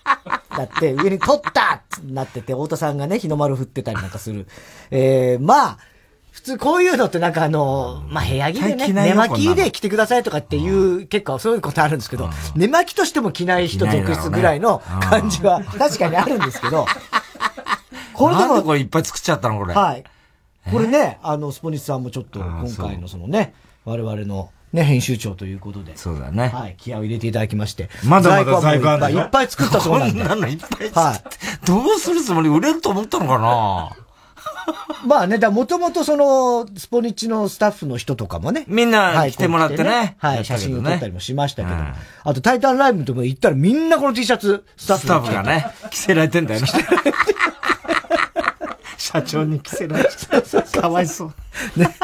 [0.65, 4.47] って上に取ったってなってて、太田さんがね、日の丸振ってたりなんかする。
[4.91, 5.96] えー、まあ、普
[6.47, 16.87] 通こういうのってなんかあの、まあ、部屋着でね、寝巻きで着てくださいとかっていう、結構そういうことあるんですけど、寝巻きとしても着ない人続出ぐらいの感じは 確かにあるんですけど、
[18.15, 19.75] これでもこれいっぱい作っちゃったの、これ。
[19.75, 20.05] はい。
[20.71, 25.97] これね、あの、スポニチさんもちょっと今回のそのね、我々のね、編集長ということで。
[25.97, 26.49] そうだね。
[26.49, 27.89] はい、気合を入れていただきまして。
[28.05, 30.21] まだまだ在庫あるいっぱい作ったそうなんで。
[30.21, 31.67] こんなのいっぱいはい。
[31.67, 32.49] どうするつもり？
[32.49, 34.06] 売れると思ったのかな？
[35.07, 38.65] まあね、だもともとその、スポニチのスタッフの人とかもね。
[38.67, 41.77] みんなはい来てもらってねはい、やったけどね写真を撮ったりもしましたけど。
[42.25, 46.67] あと、タイタンライブのとこ行ったらみんなこの T シャツ、スタッフスタッフがね、着せられてんだよね。
[48.99, 50.11] 社長に着せられて
[50.81, 51.27] かわいそ
[51.77, 51.81] う。
[51.81, 51.95] ね。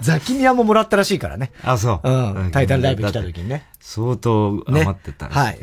[0.00, 1.52] ザキミヤももらったらしいからね。
[1.62, 2.10] あ、そう。
[2.10, 2.50] うん。
[2.50, 3.66] タイタンライブ来た時にね。
[3.80, 5.58] 相当余ってた、はい。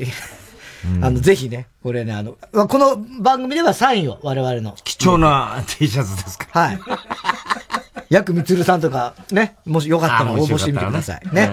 [1.02, 4.76] あの、ぜひね、これね、あの、この番組ではサインを我々の。
[4.84, 6.48] 貴重な T シャツですか？
[6.52, 6.80] はい。
[8.10, 11.22] ヤクミツルさんとか、ね、もしよかったらあ応募してみてください。
[11.32, 11.52] ね。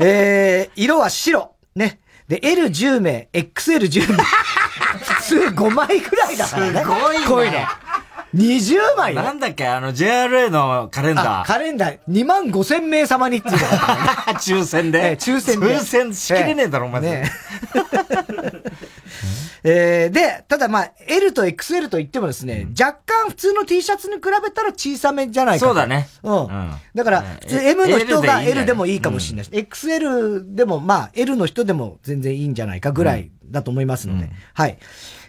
[0.00, 1.52] えー、色は白。
[1.76, 2.00] ね。
[2.28, 4.22] で、L10 名、XL10 名。
[4.98, 6.80] 普通5枚くらいだからね。
[6.80, 7.58] すごいねこういうの。
[8.34, 9.14] 20枚？
[9.14, 9.66] よなんだっけ？
[9.66, 11.46] あの JRA のカレンダあー。
[11.46, 11.98] カレンダー。
[12.08, 13.66] 2万5千名様にっていうのが。
[13.72, 14.98] あったからね抽選で。
[14.98, 15.66] ええ抽選で。
[15.66, 17.00] 抽選しきれねえだろ、お前。
[17.00, 17.24] ね
[19.64, 20.08] え。
[20.08, 26.08] ー、で、ただまあ、L と XL と言ってもですね、若干普通の T シャツに比べたら小さめじゃないかそうだね。
[26.22, 26.70] うん。
[26.94, 34.78] だから、普通 M の人が L でもいいかもしれないし、XL でもまあ、L の人でも全然いいんじゃないかぐらいだと思いますので、はい。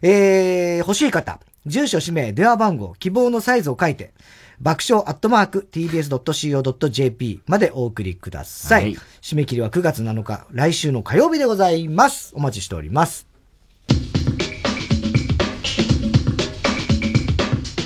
[0.02, 4.14] えー、欲しい方、住所、氏名、電話番号、希望のサイズを書いて、
[4.62, 8.84] 爆笑アットマーク tbs.co.jp までお送りください。
[8.84, 12.32] はい締め切りは9月7日、来週の火曜日でございます。
[12.36, 13.28] お待ちしております。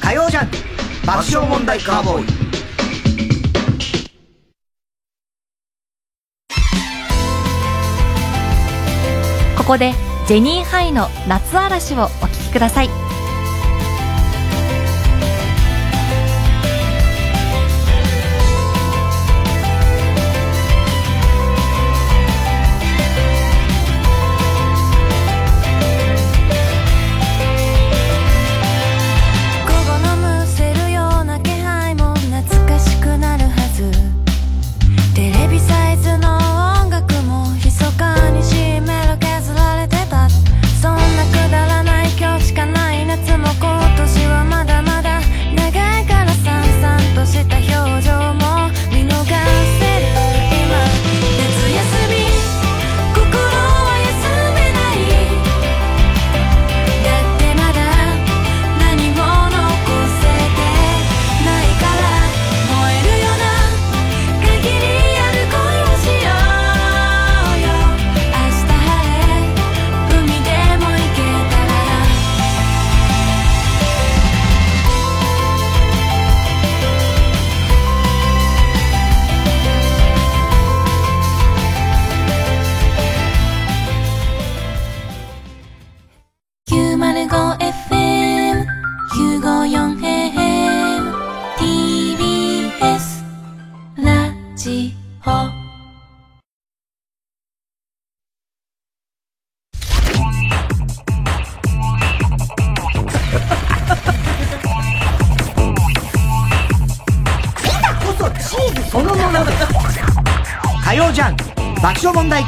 [0.01, 0.57] 火曜ジャンク
[1.05, 2.53] 爆笑問題カーボーイ。
[9.57, 9.93] ここで
[10.27, 13.02] ジェニーハイの夏嵐をお聴きください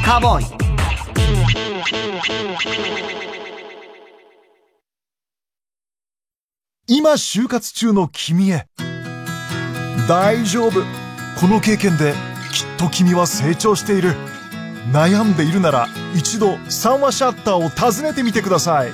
[0.06, 0.46] カーボーイ。
[6.86, 8.68] 今就活中の君へ。
[10.08, 10.82] 大丈夫。
[11.42, 12.14] この経験で
[12.54, 14.14] きっと君は成長している。
[14.94, 18.92] 悩んでいるなら一度三話シャッターを訪ねてみてください。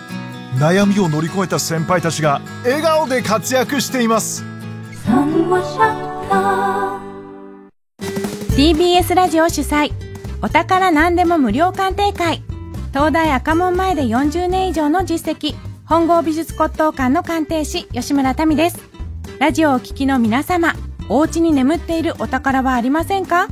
[0.59, 4.45] 悩みを乗り越えた先輩たちが笑顔で活躍しています。
[8.55, 10.10] TBS ラジオ主催
[10.43, 12.41] お宝何でも無料鑑定会。
[12.91, 15.55] 東大赤門前で40年以上の実績。
[15.85, 18.79] 本郷美術骨董館の鑑定士吉村民です。
[19.39, 20.73] ラジオをお聞きの皆様
[21.09, 23.49] お家に眠っているお宝はありませんか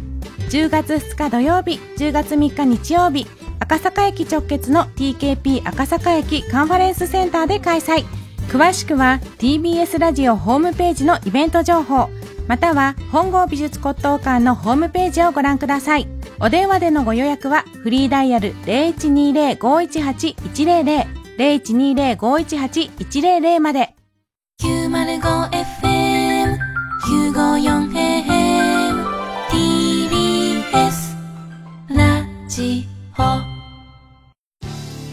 [0.50, 3.28] ？10月2日土曜日10月3日日曜日
[3.60, 8.04] 赤坂駅直結の TKP 赤坂駅カンファレンスセンターで開催。
[8.48, 12.10] 詳しくは TBS ラジオホームページのイベント情報
[12.48, 16.08] または本郷美術骨董館のホームページをご覧ください。
[16.42, 21.06] お電話でのご予約はフリーダイヤル0120-518-100
[21.38, 23.94] 0120-518-100まで。
[24.62, 26.58] 905 FM
[27.34, 29.06] 954 AM
[29.50, 31.18] TBS
[31.90, 32.88] ラジ
[33.18, 33.22] オ。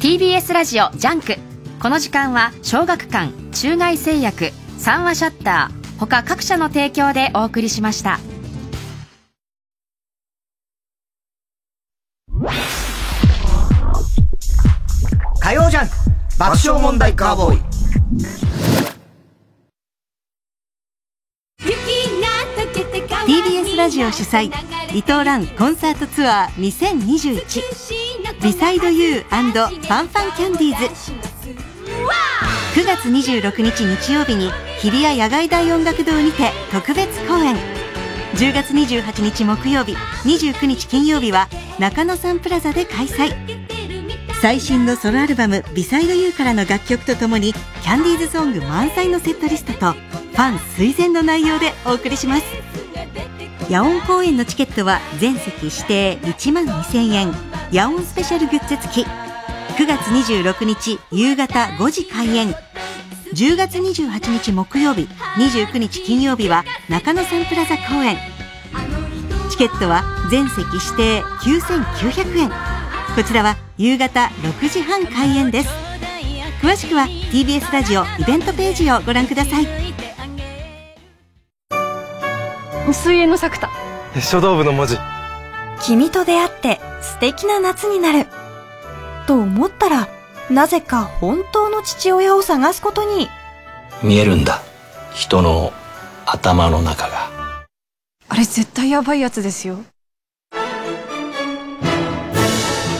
[0.00, 1.34] TBS ラジオ JUNK。
[1.80, 8.18] この時間は小学館中外製薬三話シャッター他各社の提供でお送りしました
[16.38, 17.60] 爆笑問題カーボーイ。
[23.26, 24.50] TBS ラジオ主催
[24.94, 27.62] 伊藤蘭コンサートツアー2021
[28.42, 29.72] ビサイドユーファンファ
[30.04, 30.84] ンキャンディーズ。
[32.78, 37.56] 9月26日日曜日に日比谷野外大音楽堂にて特別公演。
[38.34, 43.65] 10月28日木曜日29日金曜日は中野サンプラザで開催。
[44.46, 52.44] 最新のソロアルバム「ビサイドユーからの楽曲とともにキャンディーズソング満載のセットリストとファン垂涎の内容でお送りします。
[53.68, 57.34] 野音公演のチケットは全席指定1万2000円。
[57.72, 59.04] 野音スペシャルグッズ付き。
[59.04, 62.54] 9月26日夕方5時開演。
[63.34, 68.16] 10月28日木曜日29日金曜日は中野サンプラザ公演。
[69.50, 72.75] チケットは全席指定9900円。
[73.16, 75.70] こちらは夕方6時半開演です。
[76.60, 79.66] 詳しくは TBS ラジオイベントページをご覧ください。
[82.92, 83.70] 水泳の作田
[84.20, 84.98] 書道部の文字。
[85.82, 88.26] 君と出会って素敵な夏になる。
[89.26, 90.08] と思ったら
[90.50, 93.28] なぜか本当の父親を探すことに。
[94.02, 94.60] 見えるんだ。
[95.14, 95.72] 人の
[96.26, 97.30] 頭の中が。
[98.28, 99.78] あれ絶対やばいやつですよ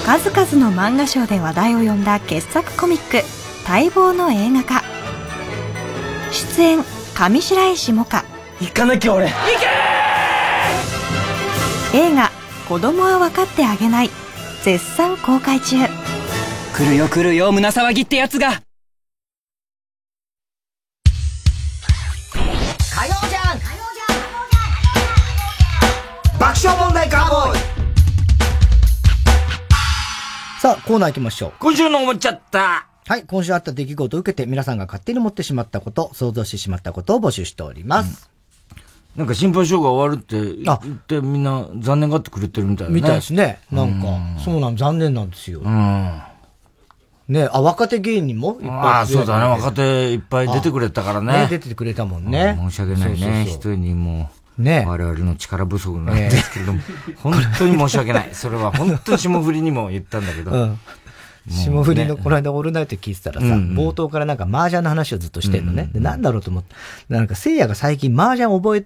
[0.06, 3.24] 数々の漫画賞で話題を呼んだ傑作コミック
[3.68, 4.84] 待望の映画化。
[6.30, 6.84] 出演
[7.14, 8.24] 上白石萌歌。
[8.60, 9.32] 行かなきゃ俺。
[11.92, 12.30] 映画
[12.68, 14.10] 「子供は分かってあげない」
[14.62, 15.76] 絶賛公開中。
[16.76, 18.52] 来るよ来るよ胸騒ぎってやつが。
[18.52, 18.60] 火
[23.06, 23.58] 曜じゃん！
[26.38, 27.75] 爆笑問題カーボーイ
[30.66, 31.52] さあ、コーナー行きましょう。
[31.60, 32.88] 今週の思っちゃった。
[33.06, 38.28] はい、今週あった出来事を受けて皆さんが勝手に持ってしまったこと、想像してしまったことを募集しております。
[39.14, 43.00] なんか心配性が終わるって言ってみんな残念がってくれてるみたいなね。
[43.00, 43.60] みたいですね。
[43.70, 45.60] なんか、そうなん、残念なんですよ。
[45.60, 46.20] うん。
[47.28, 49.44] ねあ、若手芸人もいっぱいああ、そうだね。
[49.44, 51.46] 若手いっぱい出てくれたからね。
[51.48, 52.58] 出ててくれたもんね。
[52.58, 53.44] 申し訳ないね。
[53.46, 56.80] 一人にもう、ね我々の力不足なんですけれども、
[57.16, 58.34] 本当に申し訳ない。
[58.34, 60.50] それは本当に霜降りにも言ったんだけど。
[60.50, 60.78] うん
[61.48, 65.90] 霜降りのこの間オールナイト聞いてたらさ、冒頭からなんか麻雀の話をずっとしてんのね。
[65.92, 66.74] で、なんだろうと思って、
[67.08, 68.84] なんか聖夜が最近麻雀覚え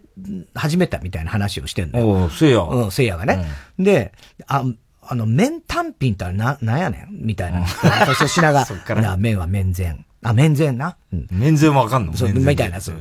[0.55, 2.11] 始めたみたいな話をしてんのよ。
[2.11, 3.47] おう聖夜うん、聖夜がね。
[3.79, 4.13] で、
[4.47, 4.65] あ、
[5.03, 7.67] あの、麺単品ってあれな、なんやねんみたいな。
[8.07, 8.67] そうそう品が、
[8.97, 10.05] な麺は麺前。
[10.23, 10.97] あ、麺前な。
[11.13, 11.27] うん。
[11.31, 12.15] 麺前わかんの？
[12.17, 12.93] そう、みたいなやつ。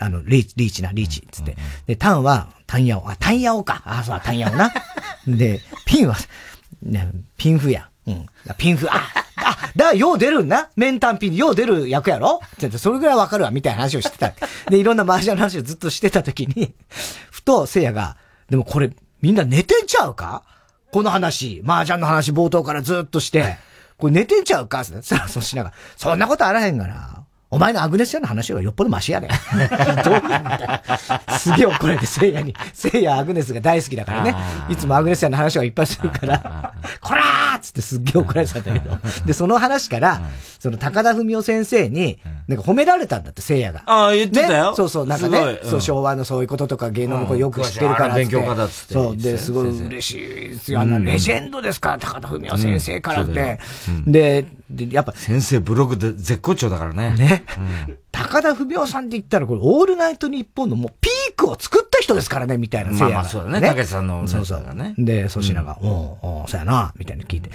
[0.00, 1.56] あの、リーチ、リーチな、リーチ、つって。
[1.86, 3.08] で、タンは、タンヤオ。
[3.08, 3.82] あ、タンヤオか。
[3.86, 4.70] あ、そう、タンヤオな。
[5.26, 6.16] で、ピンは、
[6.82, 7.88] ね、ピンフや。
[8.06, 8.26] うん。
[8.58, 9.00] ピンフ、あ、
[9.36, 10.68] あ、だよう出るんな。
[10.76, 12.40] 麺単品によう出る役やろ？
[12.56, 14.34] ってそれぐらいわかるわ、みたいな話をしてた。
[14.68, 16.74] で、いろんな麻雀の話をずっとしてた時に、
[17.30, 18.16] ふと、聖夜が、
[18.50, 18.90] でもこれ、
[19.22, 20.42] みんな寝てんちゃうか？
[20.92, 23.56] この話、麻雀の話冒頭からずっとして、
[23.98, 27.17] これ寝てんちゃうかそしたら、そうしながら、そんなことあらへんがな。
[27.50, 29.30] お前のアグネスちゃんの話よりよっぽどマシやねん。
[30.04, 32.54] どうすげえ怒られて、聖夜に。
[32.74, 34.34] 聖夜アグネスが大好きだからね。
[34.68, 38.98] いつもアグネスちゃんの話をいっぱいするから、こらーっつってすっげえ怒られてたんだけど。
[39.24, 40.20] で、その話から、
[40.58, 42.18] その高田文夫先生に、
[42.48, 43.82] なんか褒められたんだって、聖夜が。
[43.86, 44.70] ああ、言ってたよ。
[44.70, 50.18] ねそうそう、なんかすごいね、そう、昭和のそういうこととか芸能のことよく知ってるから勉強家だっつってそう、で、すごい嬉しい
[50.50, 50.80] ですよ。
[50.80, 51.92] あの、レジェンドですか？
[51.92, 53.40] ら、高田文夫先生からってうんそ
[54.10, 54.42] うだよ。
[54.42, 54.46] で、
[54.86, 57.14] で、やっぱ、先生ブログで絶好調だからね。
[57.16, 57.37] ね。
[58.12, 62.92] 高田文夫さんって言ったら、これ、オールナイトニッポンのもうピークを作った人ですからね、みたいな。
[62.92, 64.94] まあまあそうだねたけしさんのそうそうだね。
[64.98, 67.50] で、粗品が、おうおうそうやな、みたいな聞いて。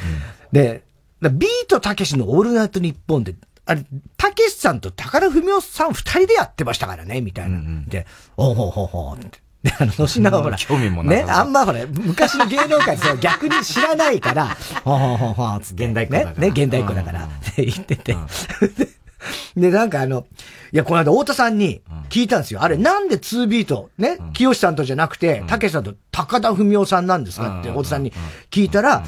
[0.52, 0.84] で、
[1.22, 3.86] だビートたけしのオールナイトニッポンで、あれ、
[4.18, 7.60] たけしさんと高田文夫さん二人でやってましたからね、みたいな。
[7.88, 8.06] で、
[8.38, 9.44] おうほうほうほうって。
[9.64, 15.86] で、あの、粗品はほら、興味もね、あんまほら、昔の芸能界でそう逆に知らないから、 ほうほうほうほうつって。
[15.86, 16.36] 現代っ子だから。
[16.36, 17.24] ね、ね、現代っ子だから。
[17.24, 18.18] って言ってて。
[19.56, 20.26] で、なんかあの、
[20.72, 22.64] いや、この間、太田さんに聞いたんですよ。
[22.64, 28.14] あれ、なんで2ビート、ね、清さんとじゃなくて、たけしさんと高田文夫さんなんですかって、太田さんに
[28.52, 29.04] 聞いたら、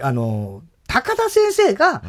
[0.00, 2.02] あの、高田先生が、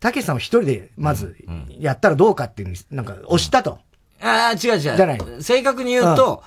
[0.00, 1.36] たけしさんを一人で、まず、
[1.78, 3.78] やったらどうかっていうに、なんか、押したと。
[4.22, 4.78] ああ、違う違う。
[4.78, 6.42] じゃない正確に言うと、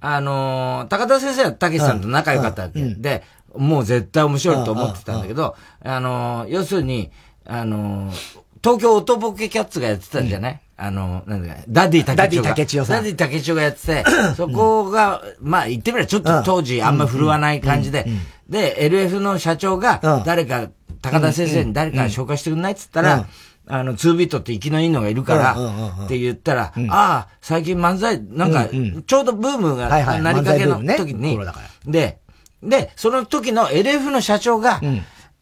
[0.00, 2.82] あのー、高田先生はたけしさんと仲良かったわけ。
[2.82, 3.22] で、
[3.54, 7.10] もう絶対面白いと思ってたんだけど、あのー、要するに、
[7.44, 12.48] あのー、東京オトボケキャッツがやってたんじゃない、あの、なんだか、ダディ竹千代が。
[12.50, 12.96] ダディ竹千代さん。
[12.96, 14.04] ダディ竹千代がやってて、
[14.36, 18.06] そこが、まあ言ってみればちょっと当時あんま振るわない感じで、
[18.48, 20.68] で、LF の社長が、誰か、
[21.02, 22.72] 高田先生に誰か紹介してくんない？
[22.72, 23.26] っつったら、
[23.66, 28.68] あの、2ビートって生きのいいのがいるから、って言ったら、ああ、最近漫才、なんか、
[29.06, 29.88] ちょうどブームが
[30.20, 31.38] なりかけの時に。
[31.86, 32.18] で、
[32.62, 34.80] で、その時の LF の社長が、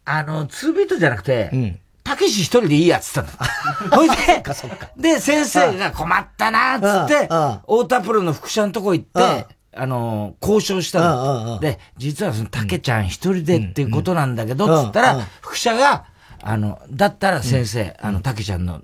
[0.04, 3.28] あの、2ビートじゃなくて、たけし一人でいいやっつったの。
[3.96, 4.14] ほいで、
[4.96, 7.28] で、先生が困ったなっつって、
[7.62, 9.46] 太田プロの副社のとこ行って、
[9.76, 11.58] あの、交渉したの。
[11.60, 16.04] で、実はその、たけちゃん一人でっていうことなんだけど、つったら、副社が、
[16.42, 18.80] あの、だったら先生、あの、たけちゃんの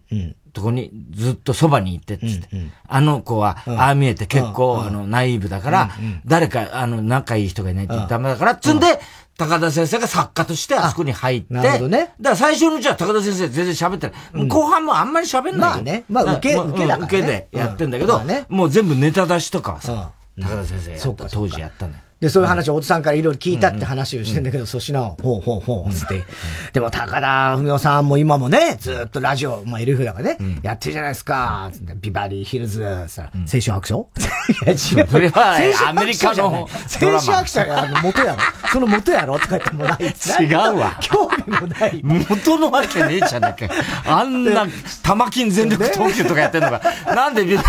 [0.52, 2.48] とこにずっとそばに行ってっつって、
[2.86, 5.90] あの子は、ああ見えて結構、あの、ナイーブだから、
[6.26, 9.00] 誰か、あの、仲いい人がいないとダメだから、つんで、
[9.36, 11.98] 高田先生が作家としてあそこに入って、なるほどね。
[11.98, 14.48] だから最初のうちは高田先生全然喋ってない。
[14.48, 15.58] 後半もあんまり喋んないよ。
[15.58, 16.04] まあね。
[16.08, 17.04] まあ受けうん受けだね。
[17.04, 18.18] 受けでやってんだけど、うん。
[18.20, 18.46] まあね。
[18.48, 22.03] もう全部ネタ出しとかはさ、高田先生やった当時やったんだよ。
[22.24, 26.24] で、そういう話をおじさんからいろいろ聞いたって話をしてんだけど、粗品は、ほうほうほう、つって。
[26.72, 34.08] でも、高田文夫さんも今もね、ずっとラジオ、まあ、LF だからね、やってるじゃないですか、ビバリーヒルズ、さ、青春白書？
[34.64, 35.08] いや、違う。
[35.10, 35.58] それは
[35.90, 36.66] アメリカの青
[36.98, 38.38] 春白書や、あの、元やろ。
[38.72, 40.02] その元やろとか言ってもない。
[40.02, 40.96] 違うわ。
[41.02, 42.00] 興味もない。
[42.02, 43.82] 元のわけねえじゃねえかよ。
[44.06, 44.66] あんな、
[45.02, 47.62] 玉金全力投球とかやってんのが、なんでビバ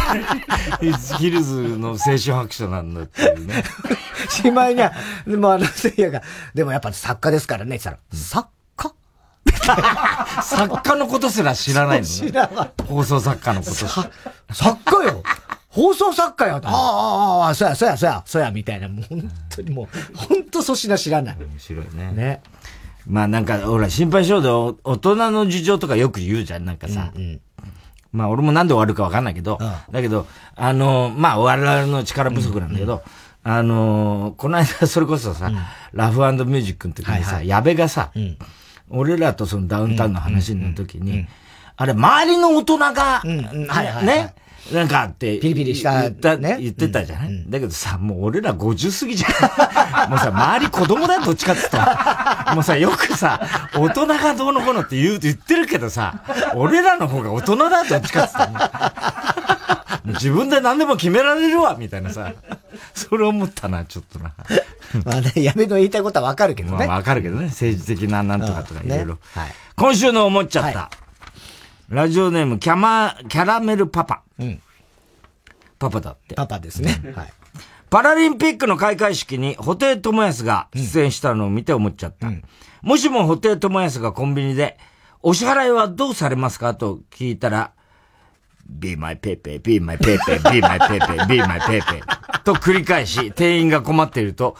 [0.80, 3.64] リーヒルズの青春白書なんだっていうね。
[4.46, 4.91] しまいには、
[5.26, 6.22] でもあの、せいやが、
[6.54, 8.50] でもやっぱ作家ですからね、って言ったら、作
[10.43, 12.72] 作家のことすら知らないの、ね、知らない。
[12.88, 13.74] 放送作家のこと。
[13.74, 15.24] 作家よ
[15.70, 16.56] 放送作家や。
[16.56, 18.88] ああ、ああ、ああ、そうや、そうや、そうや、そうや、みたいな。
[18.88, 21.38] もう本当にもう、本当粗品知らない。
[21.38, 22.12] 面白いね。
[22.14, 22.41] ね。
[23.08, 27.12] まあなんか、ほら、心配性でお大人の事情とかよく言うじゃん、なんかさ。
[28.12, 29.60] まあ俺もなんで終わるかわかんないけど、
[29.91, 30.26] だけど、
[30.56, 33.04] あの、まあ我々の力不足なんだけど、
[33.48, 35.52] あのこの間 それこそさ、
[35.93, 38.10] ラフミュージックの時にさ、矢部がさ、
[38.89, 41.28] 俺らとそのダウンタウンの話の時に、
[41.78, 44.34] あれ、周りの大人が、ね、
[44.72, 50.10] なんかって、ピリピリした言った、言ってたじゃない、だけどさ、もう俺ら50過ぎじゃん。
[50.10, 52.52] もうさ、周り子供だよ、どっちかって言ったら。
[52.56, 53.39] もうさ、よくさ、
[53.76, 56.24] 大人がどうのこうのって言う、言ってるけどさ、
[56.56, 59.35] 俺らの方が大人だよ、どっちかって言った
[60.06, 62.34] 自分で何でも決められるわ、みたいなさ。
[62.93, 64.34] それ思ったな、ちょっとな。
[65.06, 66.88] まあね、やめの言いたいことはわかるけどね。
[66.88, 69.20] まあわかるけどね、政治的ななんとかとかいろいろね。
[69.34, 69.51] はい。
[69.76, 70.89] 今週の思っちゃった。
[71.89, 74.22] ラジオネーム、キャマ、キャラメルパパ。
[74.39, 74.62] うん。
[75.78, 76.36] パパだって。
[76.36, 77.14] パパですね。
[77.16, 77.34] はい。
[77.89, 82.30] パラリンピックの開会式に、布袋寅泰が出演したのを見て思っちゃった。
[82.82, 84.78] もしも布袋寅泰がコンビニで、
[85.22, 86.76] お支払いはどうされますか？
[86.76, 87.72] と聞いたら、
[88.68, 92.01] be my pepe, be my pepe, be my pepe, be my pepe
[92.45, 94.55] と繰り返し、店員が困っていると、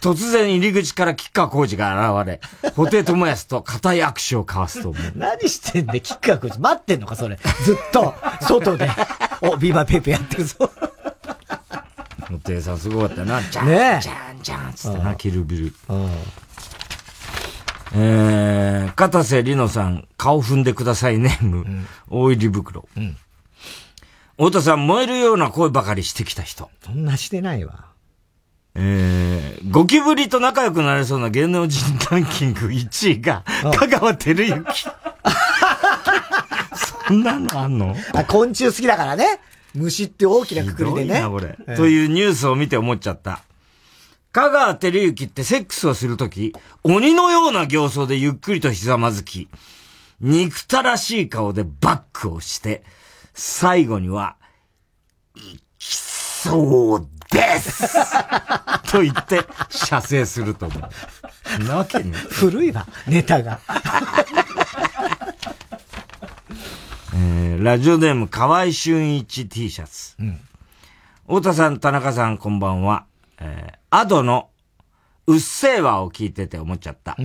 [0.00, 2.40] 突然入り口から吉川浩司が現れ、
[2.74, 5.02] 布袋寅泰と固い握手を交わすと思う。
[5.16, 7.38] 何してんで、キッカー君待ってんのか、それ。
[7.64, 8.90] ずっと、外で。
[9.40, 10.70] お、ビーバーペーペーやってるぞ。
[12.28, 13.42] 布袋さんすごかったな。
[13.42, 15.74] じゃん、ねえじゃん、じゃん、つってな、キルビル。
[17.92, 22.86] えー、片瀬里乃さん、顔踏んでくださいネーム、大入り袋。
[24.40, 26.70] 太田さん、燃えるような声ばかりしてきた人。
[26.82, 27.84] そんなしてないわ。
[28.74, 33.44] えー、ゴキブリと仲良くなれそうな芸能人ランキング1位が、
[33.76, 34.64] 香川照之。
[37.06, 37.94] そんなのあんの？
[38.14, 39.40] あ、昆虫好きだからね。
[39.74, 41.22] 虫って大きなくくりでね。
[41.28, 41.58] これ。
[41.76, 43.42] というニュースを見て思っちゃった。
[44.32, 49.48] 香川照之ってセックスをするとき、鬼のような形相でゆっくりとひざまずき、
[50.22, 52.82] 憎たらしい顔でバックをして、
[53.34, 54.36] 最後には、
[55.34, 57.96] いきそうです
[58.90, 61.64] と言って、射精すると思う。
[61.64, 62.12] なわけね。
[62.12, 63.60] 古いわ、ネタが。
[67.14, 70.16] えー、ラジオネーム河合俊一 T シャツ。
[71.26, 73.04] 太田さん、田中さん、こんばんは。
[73.38, 74.50] えー、アドの
[75.26, 77.16] うっせぇわを聞いてて思っちゃった。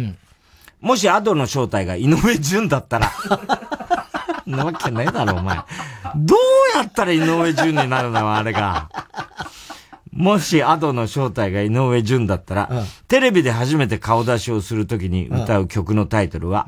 [0.80, 3.12] もしアドの正体が井上淳だったら、
[4.46, 5.58] なわけねえだろ、お前。
[6.16, 8.90] どうやったら井上淳になるんだよ、あれが。
[10.12, 12.70] もしアドの正体が井上淳だったら、
[13.08, 16.68] テレビで初めて顔出しをするときに歌う曲のタイトルは、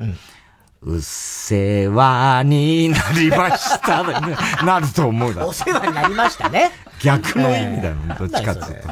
[0.82, 4.36] うっせわになりました、ね。
[4.64, 6.70] なると思うだろお世話になりましたね。
[7.00, 8.88] 逆の意味だよ、どっちかっていうと。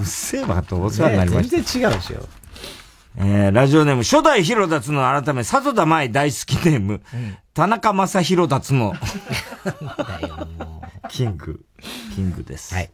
[0.00, 1.56] うっせぇわとお世話になりました。
[1.56, 2.43] 全然違うでしょ。
[3.16, 7.00] えー、ラジオネーム、初代広達の改め、佐藤田舞大好きネーム、
[7.54, 8.92] 田中正宏達の、
[11.10, 11.64] キング、
[12.14, 12.74] キングです。
[12.74, 12.90] はい。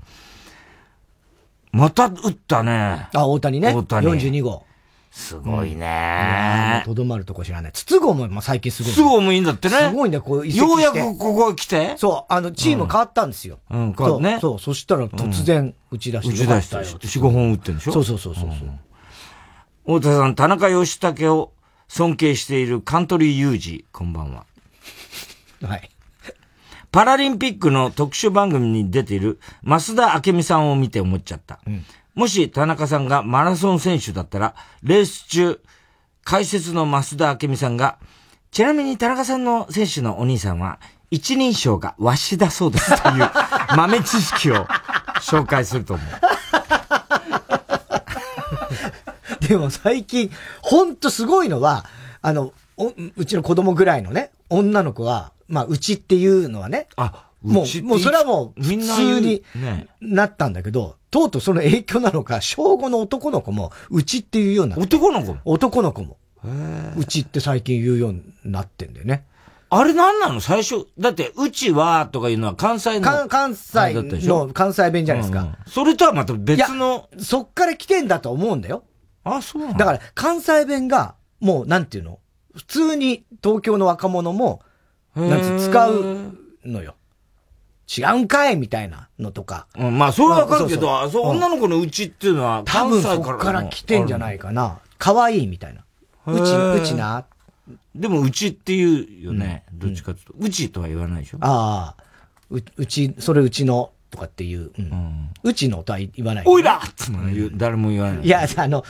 [1.72, 3.08] また打ったね。
[3.14, 3.72] あ、大谷ね。
[3.72, 4.06] 大谷。
[4.08, 4.64] 42号。
[5.12, 6.84] すごいねー。
[6.84, 7.72] とどまるとこ知らない。
[7.72, 8.92] 筒香もまあ最近すごい。
[8.92, 10.80] 筒香もいいんだってねすごいんだよ、こう移籍よう。
[10.80, 13.58] やくここ来てそう、あの、チーム変わったんですよ。
[13.70, 16.34] うん変わったねそう、そしたら突然打ち出して。
[16.34, 17.92] 打ち出して、4、5本打ってるんでしょ？
[17.92, 18.46] そうそうそうそう。
[19.86, 21.52] 太田さん、田中義武を
[21.88, 24.44] 尊敬しているカントリーユージ、こんばんは。
[25.62, 25.90] はい。
[26.92, 31.60] パラリンピックの特集番組に出ている増田明美さんを見て思っちゃった。
[32.14, 35.60] もし田中さんがマラソン選手だったら、レース中、
[36.24, 37.98] 解説の増田明美さんが、
[38.50, 40.78] ちなみに田中さんの選手のお兄さんは、
[41.10, 43.30] 一人称がわしだそうですという
[43.76, 44.66] 豆知識を
[45.22, 46.06] 紹介すると思う。
[49.48, 50.30] でも最近、
[50.62, 51.86] ほんとすごいのは、
[52.22, 64.78] あの、おうちの子供ぐらいのね、女の子は、まあ、うちっていうのはね、あ、もう、もうそれはもう、普みんな言う通にねなったんだけど、とうとうその影響なのか、小5の男の子も、うちっていうようにな。
[64.78, 66.16] 男の子男の子も。
[66.96, 69.24] うちって最近言うようになってんだよね。
[69.72, 70.40] あれなんなの？
[70.40, 70.86] 最初。
[70.98, 73.04] だって、うちはとかいうのは関西の。
[73.04, 73.94] 関関西
[74.26, 75.56] の関西弁じゃないですか。
[75.66, 77.08] それとはまた別の。
[77.18, 78.82] そっから来てんだと思うんだよ。
[79.24, 82.18] あ、そうなだから、関西弁が、もう、なんていうの？
[82.54, 84.62] 普通に東京の若者も、
[85.14, 86.96] なんつう使うのよ。
[87.96, 89.66] 違うんかいみたいなのとか。
[89.76, 94.78] うん、まあ、それはわかるけど、そうそう女の子のうちっていうのは、多分そっから来てんじゃないかな。
[94.98, 95.84] 可愛いみたいな。
[96.26, 97.24] うち、うちな。
[97.94, 99.64] でも、うちって言うよね。
[99.72, 100.34] どっちかというと。
[100.38, 101.38] うちとは言わないでしょ？
[101.40, 102.02] ああ。
[102.50, 104.72] う、うち、それうちの、とかっていう。
[104.78, 105.30] うん。
[105.42, 106.44] うちのとは言わない。
[106.46, 108.26] おいらって誰も言わない。
[108.26, 108.84] いや、あの、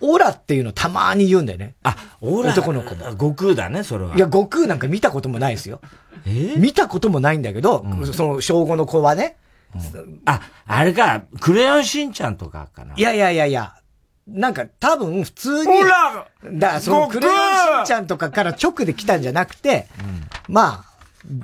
[0.00, 1.74] オラっていうのたまに言うんだよね。
[1.82, 3.06] あ、オラ男の子も。
[3.12, 4.14] 悟空だね、それは。
[4.14, 5.80] いや、悟空なんか見たこともないですよ。
[6.26, 6.56] え？
[6.56, 9.36] 見たこともないんだけど、その小5の子はね。
[10.24, 12.94] あ、あれか、クレヨンしんちゃんとかかな。
[12.96, 13.74] いやいやいやいや、
[14.26, 15.72] なんか多分普通に。
[15.72, 17.36] オラだからそのクレヨン
[17.78, 19.86] しんちゃんとかから直で来たんじゃなくて、
[20.48, 20.94] まあ、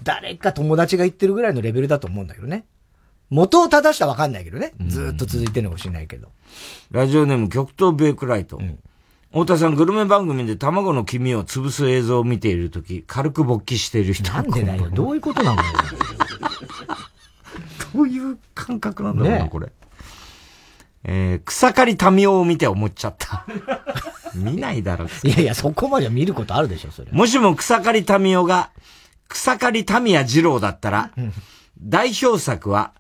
[0.03, 2.65] 誰か友達が言ってるぐらいのレベルだと思うんだけどね。
[3.31, 4.73] 元を正したらわかんないけどね。
[4.87, 6.29] ずっと続いてるのかもしれないけど。
[6.91, 8.61] ラジオネーム極東ベイクライト。
[9.31, 14.91] 太田さん、グルメ番組で卵の黄身を潰す映像を見ているとき、軽く勃起している人なんでだよ。
[14.91, 15.69] どういうことなんだよ。
[17.95, 19.69] どういう感覚なんだろうな、これ。
[21.05, 23.47] えー、草刈り民生を見て思っちゃった。
[24.35, 25.07] 見ないだろ。
[25.25, 27.11] いやいや、そこまで見ることあるでしょ、それ。
[27.13, 28.71] もしも草刈り民生が、
[29.29, 31.11] 草刈り民谷二郎だったら、
[31.81, 32.93] 代表作は、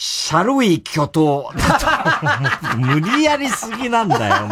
[0.00, 2.76] シャルイ巨頭だと。
[2.76, 4.48] 無理やりすぎなんだよ。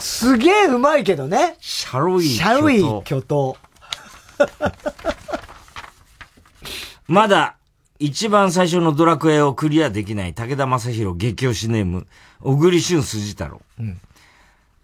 [0.00, 1.56] すげえうまいけどね。
[1.60, 3.56] シャルイシャルイ巨頭。
[7.06, 7.54] まだ、
[8.00, 12.08] 一番最初のドラクエをクリアできない武田正宏激推しネーム、
[12.40, 13.62] 小栗旬筋太郎。
[13.78, 14.00] うん。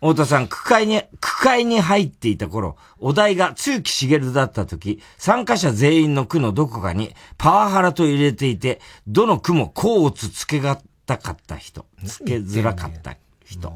[0.01, 13.73] 太田さん、区会に、区会に入っていた頃、お題が露木茂だった時、参加者全員の区のどこかにパワハラと入れていて、どの区も甲をつつけがたかった人、つけづらかった人。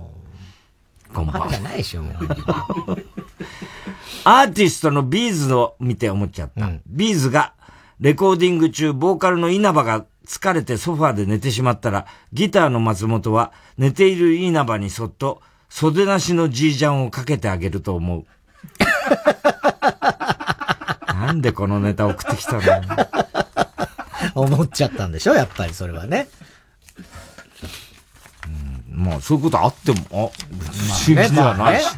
[1.15, 1.59] こんばんは。
[1.61, 2.15] ないでしょ、もう。
[4.25, 6.71] アーティストの B'z を見て思っちゃった。
[6.87, 7.55] B'z が、
[7.99, 15.41] レコーディング中、ボーカルの稲葉が疲れてソファーで寝てしまったら、ギターの松本は寝ている稲葉にそっと
[15.71, 18.27] 袖なしのジージャンをかけてあげると思う。
[21.09, 22.63] なんでこのネタ送ってきたの？
[24.35, 25.35] 思っちゃったんでしょ？
[25.35, 26.29] やっぱりそれはね。
[28.93, 31.89] まあ、そういうことあっても、あ、不思議じゃないし。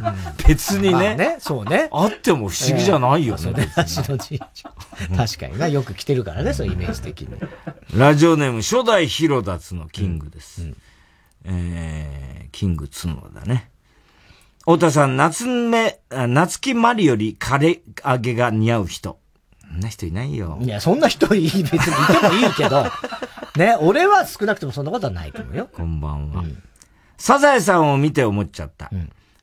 [0.46, 3.40] 別にね,、まあねそうねあっても不思議じゃないよね。
[3.42, 4.68] 袖なしのじいちゃ
[5.12, 5.16] ん。
[5.16, 7.28] 確かにな、よく来てるからね、そういうイメージ的に。
[7.96, 10.62] ラジオネーム、初代ヒロダツのキングです。
[11.44, 13.70] えー、キング角田だね。
[14.60, 19.18] 太田さん、夏目、あ夏木マリよりカレ揚げが似合う人。
[19.60, 20.58] そんな人いないよ。
[20.60, 22.84] いや、そんな人いい、別にいてもいいけど、
[23.56, 25.68] ね、俺は少なくともそんなことはないと思うよ。
[25.72, 26.44] こんばんは。
[27.16, 28.90] サザエさんを見て思っちゃった。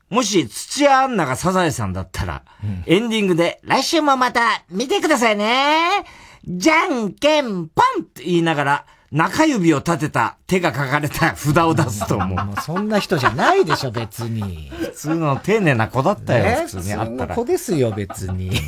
[0.08, 2.42] もし土屋アンナがサザエさんだったら、
[2.86, 6.04] エンディングで、来週もまた見てくださいね。
[6.46, 12.28] じゃんけんぽんって言いながら、中指を立てた手が書かれた札を出すと思う。
[12.46, 14.70] もうそんな人じゃないでしょ、別に。
[14.78, 17.10] 普通の丁寧な子だったよ、ね普通にあったら。
[17.10, 18.52] 普通の子ですよ、別に。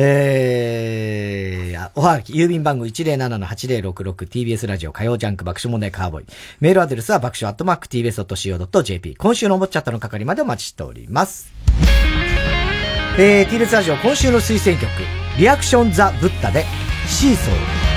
[0.00, 6.26] えー、あおはがき、郵便番号 107-8066TBS ラジオ火曜ジャンク爆笑問題カーボーイ。
[6.60, 9.16] メールアドレスは爆笑アットマーク TBS.CO.JP。
[9.16, 11.52] 今週のおぼっちゃったの係までお待ちしております。
[13.18, 14.90] えー、TBS ラジオ今週の推薦曲、
[15.36, 16.64] リアクションザ・ブッダで、
[17.08, 17.87] シー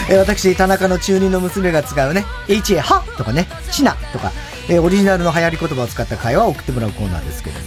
[0.10, 3.04] えー私、田中の中二の娘が使うね、HA は？
[3.18, 3.94] とかね、チナ。
[4.14, 4.32] とか、
[4.70, 7.60] えーオリジナルの流行り言葉を使った会話を送ってもらうコーナーですけど、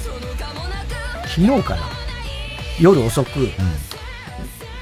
[1.27, 1.83] 昨日かな？
[2.81, 3.51] 夜遅く、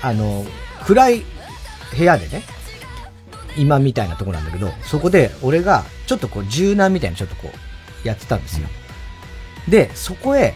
[0.03, 0.47] あの、
[0.87, 1.25] 暗い
[1.97, 2.45] 部屋でね、
[3.59, 8.69] 今みたいなとこなんだけど、そこで俺がちょっとこう柔軟みたいなちょっとこうやってたんですよ。
[9.69, 10.55] で、そこへ、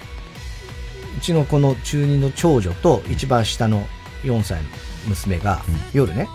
[1.18, 3.86] うちのこの中二の長女と一番下の
[4.22, 4.68] 4歳の
[5.08, 5.60] 娘が
[5.92, 6.28] 夜ね、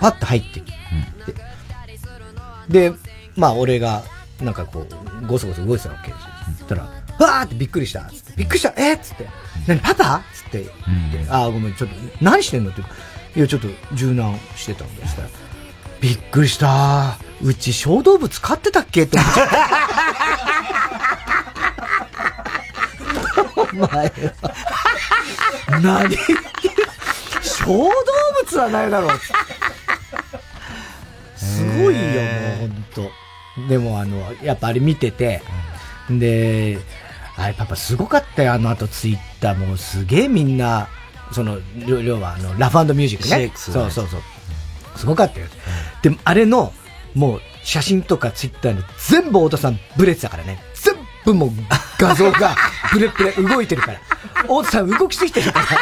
[0.00, 0.72] パッと入ってきて、
[2.68, 2.92] で、
[3.36, 4.02] まあ俺が
[4.40, 6.28] なんかこう、ごそごそ動いてたわけですよ。
[6.58, 8.74] そしたら、わーってびっくりしたつってびっくりした？
[8.76, 8.94] え？
[8.94, 9.28] っつって、
[9.66, 9.80] 何？
[9.80, 10.64] パパつって。
[11.12, 12.70] 言って、あーごめん、ちょっと、何してんの？
[12.70, 12.82] って。
[12.82, 12.94] 言う
[13.36, 15.28] いや、ちょっと柔軟してたんでしたら、
[16.04, 19.04] びっくりしたうち小動物飼ってたっけ？
[19.04, 19.56] って思っちゃった。
[23.56, 24.12] お前は。
[25.82, 26.14] 何
[27.42, 27.88] 小動
[28.44, 29.18] 物はないだろう。
[31.38, 33.10] すごいよ、もうほんと。
[33.70, 35.40] でもあの、やっぱあれ見てて、
[36.10, 36.80] で、
[37.38, 40.86] あれパパすごかったよ、あの後ツイッターもうすげえみんな、
[41.32, 43.50] その、要要はあの、ラフミュージックね。
[43.56, 44.20] そうそうそう。
[44.96, 45.46] すごかったよ。
[46.02, 46.72] でもあれの、
[47.14, 50.58] もう写真とかツイッターの全部太田さんブレてたからね。
[50.74, 50.94] 全
[51.24, 51.50] 部もう
[51.98, 52.54] 画像が
[52.92, 53.98] ブレブレ動いてるから。
[54.42, 55.66] 太田さん動きすぎてるから。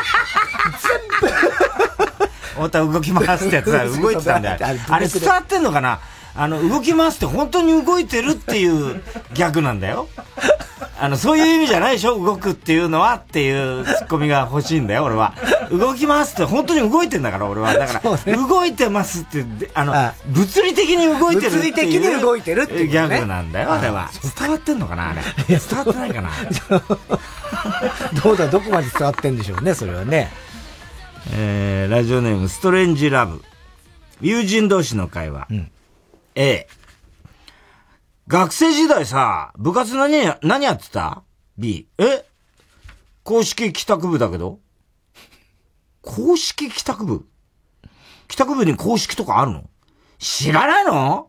[2.55, 4.59] 太田動き回すってやつは動いてたんだよ。
[4.89, 5.99] あれ伝わってんのかな？
[6.35, 9.03] あの、動き回すって本当に動いてるっていう
[9.35, 10.09] ギャグなんだよ。
[10.99, 12.23] あの、そういう意味じゃないでしょ？
[12.23, 15.35] 動くっていうのはっていうツッコミが欲しいんだよ、俺は。
[15.71, 17.75] 動き回すって本当に動いてんだから、俺は。
[17.75, 19.95] だから、動いてますって、であの、
[20.29, 21.61] 物理的に動いてるっていう。
[21.61, 24.11] 物理的に動いてるっていうねギャグなんだよ、あれは。
[24.39, 25.23] 伝わってんのかなあれ？
[25.49, 26.31] 伝わってないかな？
[28.23, 30.31] どうだ、どこまで伝わってんでしょうね、それはね。
[31.33, 33.43] えー、ラジオネーム、ストレンジラブ。
[34.21, 35.49] 友人同士の会話。
[36.35, 36.67] A。
[38.29, 41.23] 学生時代さ、部活何や、何やってた
[41.59, 41.89] ?B。
[41.99, 42.25] え？
[43.25, 44.59] 公式帰宅部だけど？
[46.03, 47.27] 公式帰宅部？
[48.29, 49.69] 帰宅部に公式とかあるの？
[50.19, 51.29] 知らないの？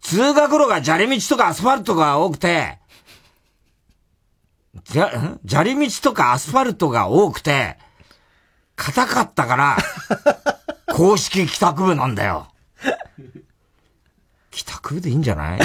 [0.00, 2.78] 通学路が砂利道とかアスファルトが多くて、
[4.84, 5.40] じゃ、ん？
[5.46, 7.78] 砂利道とかアスファルトが多くて、
[8.76, 9.76] 硬かったから、
[10.94, 12.48] 公式帰宅部なんだよ。
[14.58, 15.60] 帰宅部でいいんじゃない？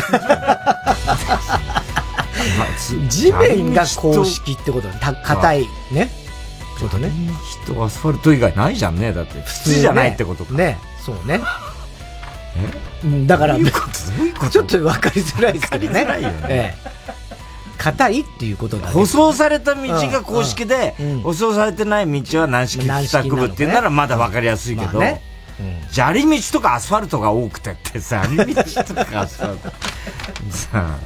[3.10, 6.12] 地面が公式ってことた硬いね。
[6.80, 7.12] ことね。
[7.64, 9.12] 人アスファルト以外ないじゃんね。
[9.12, 10.54] だって、普通じゃないってことか。
[10.54, 10.78] ね。
[11.04, 11.42] そうね。
[13.04, 16.02] うんだから、ちょっと分かりづらいですけどね。
[16.02, 16.94] わかりづらいよねええ
[17.80, 20.94] 硬いっていうことだね舗装された道が公式で、
[21.24, 25.33] 舗装されてない道は軟式帰宅部っていうならまだわかりやすいけど、まあね
[25.92, 29.70] 砂利道とかアスファルトが多くてってさ、砂利道とかアスファルト。
[30.50, 31.00] さあ、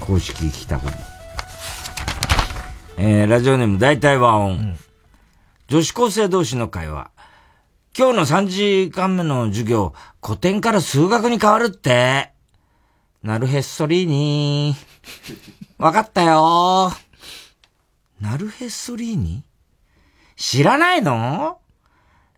[0.00, 0.92] うん、公式帰宅部。
[2.96, 4.76] えー、ラジオネーム大体和音、
[5.68, 7.10] 女子高生同士の会話。
[7.96, 9.92] 今日の3時間目の授業、
[10.24, 12.32] 古典から数学に変わるって。
[13.22, 15.36] なるへっそりーにー。
[15.82, 18.24] わかったよー。
[18.24, 19.44] なるへっそりーに？
[20.38, 21.58] 知らないの？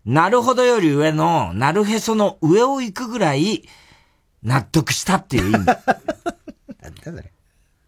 [0.05, 3.63] なるほどより上の、なるへその上を行くぐらい、
[4.43, 5.65] 納得したっていう意味。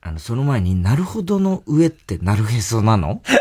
[0.06, 3.24] あの、その前になるほどの上ってなるへそなの？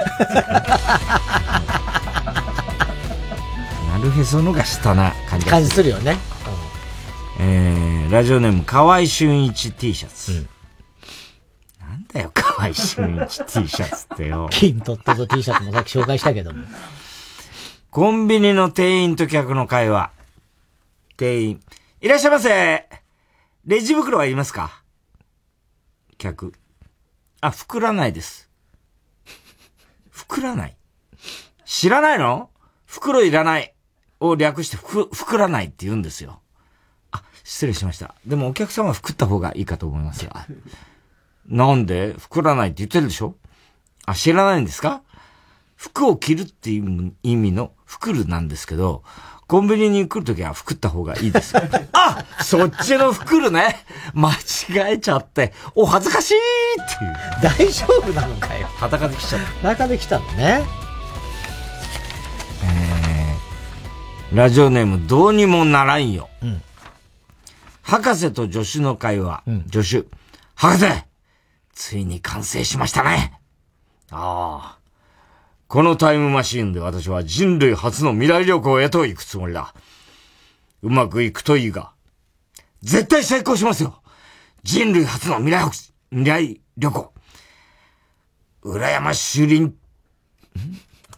[3.92, 6.16] なるへそのが下な感じ感じするよね。
[7.38, 10.32] えー、ラジオネーム、河合俊一 T シャツ。
[10.32, 10.48] なん
[12.12, 14.48] だよ、河合俊一 T シャツってよ。
[14.50, 16.64] 金トットと T シャツもさっき紹介したけども。
[17.90, 20.12] コンビニの店員と客の会話。
[21.16, 21.60] 店員、
[22.00, 22.88] いらっしゃいませ。
[23.64, 24.82] レジ袋はいりますか？
[26.18, 26.52] 客。
[27.40, 28.50] あ、膨らないです。
[30.12, 30.76] 膨らない
[31.64, 32.50] 知らないの？
[32.86, 33.74] 袋いらない
[34.20, 36.40] を略してふく、膨らないって言うんですよ。
[37.10, 38.14] あ、失礼しました。
[38.26, 40.32] でもお客様は膨った方がいいかと思いますよ。
[41.50, 43.36] あなんで膨らないって言ってるでしょ？
[44.06, 45.02] あ、知らないんですか？
[45.76, 49.02] 服を着るっていう意味の服るなんですけど、
[49.48, 51.54] コンビニに来るときは服った方がいいです。
[51.92, 57.66] あそっちの服るね間違えちゃって、お恥ずかしいっていう。
[57.66, 58.68] 大丈夫なのかよ。
[58.76, 59.46] 裸で来ちゃった。
[59.62, 60.62] 裸で来たのね。
[62.64, 66.28] えー、ラジオネームどうにもならんよ。
[66.42, 66.62] うん
[67.84, 69.42] 博士と助手の会話。
[69.70, 70.08] 助手。
[70.54, 70.86] 博士
[71.72, 73.40] ついに完成しましたね。
[74.10, 74.78] ああ。
[75.68, 79.74] このタイムマシーンで私は人類初の未来旅行へと行くつもりだ。
[80.82, 81.92] うまくいくといいが。
[82.82, 84.02] 絶対成功しますよ
[84.64, 85.70] 人類初の未来、
[86.10, 87.12] 未来旅行。
[88.62, 89.74] 浦山シュリン、ん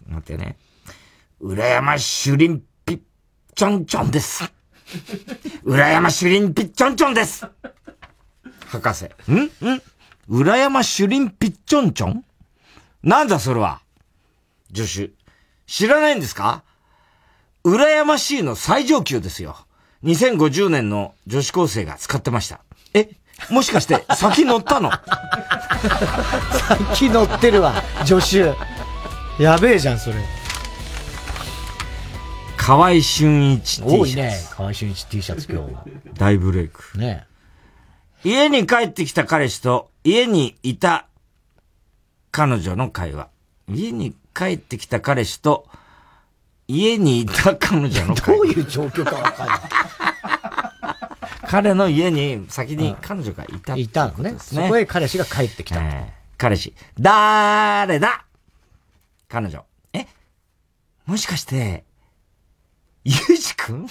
[0.09, 0.57] 待ってね。
[1.41, 3.01] 浦山シュリンピッ
[3.55, 4.51] チョンチョンです。
[5.65, 7.47] 浦山シュリンピッチョンチョンです。
[8.69, 9.05] 博士。
[9.31, 9.43] ん？
[9.43, 9.51] ん？
[10.29, 12.25] 浦山シュリンピッチョンチョン
[13.03, 13.81] なんだそれは？
[14.75, 15.11] 助手。
[15.67, 16.63] 知らないんですか？
[17.65, 19.57] 羨ましいの最上級ですよ。
[20.05, 22.61] 2050年の女子高生が使ってました。
[22.95, 23.11] え
[23.51, 24.91] もしかして先乗ったの？
[26.95, 28.55] 先乗ってるわ、助手。
[29.43, 30.17] やべえじゃん、それ。
[32.57, 33.95] 河合俊一 T シャツ。
[33.95, 35.75] 多いね、河合俊一 T シャツ今日。
[36.15, 36.97] 大ブレイク。
[36.97, 37.27] ね
[38.23, 41.07] 家に帰ってきた彼氏と家にいた
[42.31, 43.29] 彼女の会話。
[43.69, 45.67] 家に帰ってきた彼氏と
[46.69, 48.45] 家にいた彼女の会話。
[48.45, 49.59] どういう状況かわかんない。
[51.49, 54.35] 彼の家に先に彼女がいた、いたのね。
[54.39, 55.81] そこへ彼氏が帰ってきた。
[56.37, 56.75] 彼氏。
[57.01, 58.27] だーれだ？
[59.29, 59.65] 彼女。
[59.95, 60.07] え？
[61.07, 61.85] もしかして、
[63.05, 63.87] ゆうじくん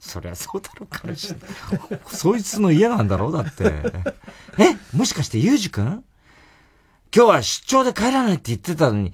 [0.00, 1.34] そりゃそうだろ、彼氏。
[2.08, 3.70] そいつの家なんだろうだって。
[4.58, 6.04] えもしかしてゆうじくん
[7.14, 9.12] 今日は出張で帰らないって言ってたのに、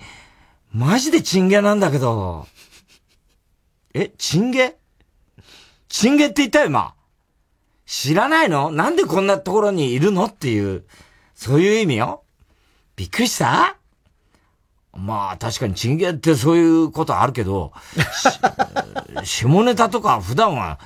[0.70, 2.46] マジでチンゲなんだけど。
[3.94, 4.76] えチンゲ？
[5.88, 6.94] チンゲって言ったよ、今。
[7.84, 8.70] 知らないの？
[8.70, 10.26] なんでこんなところにいるの？
[10.26, 10.84] っていう、
[11.34, 12.22] そういう意味よ。
[12.94, 13.75] びっくりした？
[14.98, 17.72] まあ確かにチンゲってそういうことあるけど、
[19.24, 20.78] し 下ネタとか普段は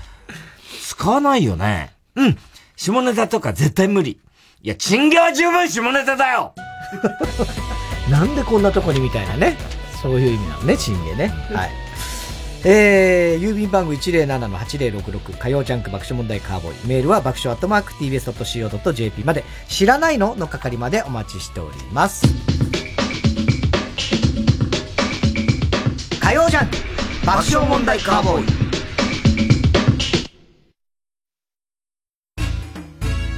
[0.88, 1.92] 使わないよね。
[2.16, 2.38] うん。
[2.76, 4.18] 下ネタとか絶対無理。
[4.62, 6.54] いや、チンゲは十分下ネタだよ
[8.10, 9.56] なんでこんなとこにみたいなね。
[10.02, 11.28] そういう意味なのね、チンゲね。
[11.52, 11.70] はい。
[12.64, 16.86] えー、郵便番号107-8066火曜ジャンク爆笑問題カーボーイ。
[16.86, 20.34] メールは爆笑アットマーク tbs.co.jp まで、知らないの？
[20.36, 22.26] の係までお待ちしております。
[26.30, 26.76] 火曜ジャンク
[27.26, 28.44] 爆笑問題カーボーイ。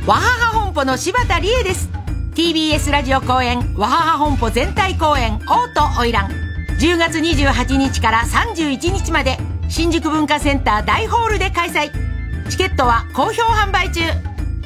[0.06, 1.88] わはは本舗の柴田理恵です。
[2.34, 6.28] TBS ラジオ公演わはは本舗全体公演「王と花魁」
[6.78, 9.38] 10月28日から31日まで
[9.70, 11.90] 新宿文化センター大ホールで開催。
[12.50, 14.02] チケットは好評販売中。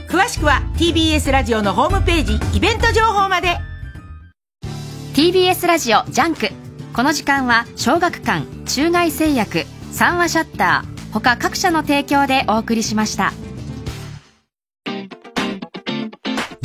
[0.09, 3.61] 詳しくは TBS ラジオのホームページイベント情報まで。
[5.15, 6.65] TBS ラジオジャンク
[6.97, 13.35] この時間は小学館中外製薬三和シャッター他各社の提供でお送りしました。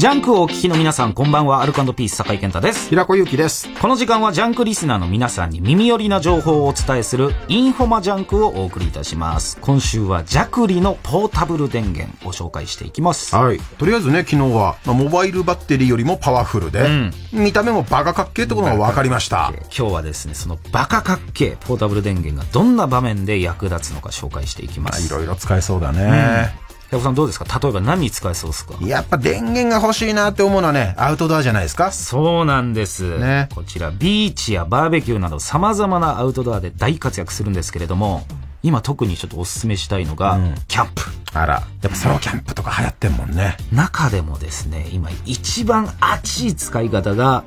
[0.01, 2.89] ジャンクをお聞きの皆さん、こんばんは、アルコ&ピース酒井健太です。
[2.89, 3.69] 平子祐希です。
[3.79, 9.59] この時間はジャンクリスナーの皆さんに耳寄りな情報をお伝えするインフォマジャンクをお送りいたします。
[9.61, 13.35] 今週は Jackery のポータブル電源を紹介していきます。
[13.35, 13.59] はい。
[13.77, 19.53] とりあえずね、昨日は、まあ、モバイルバッテリーよりもパワフルで、見た目もバカかっけえってことが分かりました。
[19.65, 25.05] 今日はですね、そのバカかっけえポータブル電源がどんな場面で役立つのか紹介していきます。
[25.05, 26.70] いろいろ使えそうだね。
[26.99, 27.45] さんどうですか？
[27.59, 28.73] 例えば何に使えそうですか？
[28.81, 31.91] やっぱ電源が欲しいなって思うのはね、アウトドアじゃないですか？
[31.91, 33.19] そうなんです。
[33.55, 38.25] こちら、ビーチやバーベキューなど様々なアウトドアで大活躍するんですけれども、
[38.63, 41.01] 今特にちょっとお勧めしたいのが、キャンプ。
[41.33, 43.55] あら、やっぱソロキャンプとか流行ってんもんね。
[43.71, 47.43] 中でもですね、今一番熱い使い方が、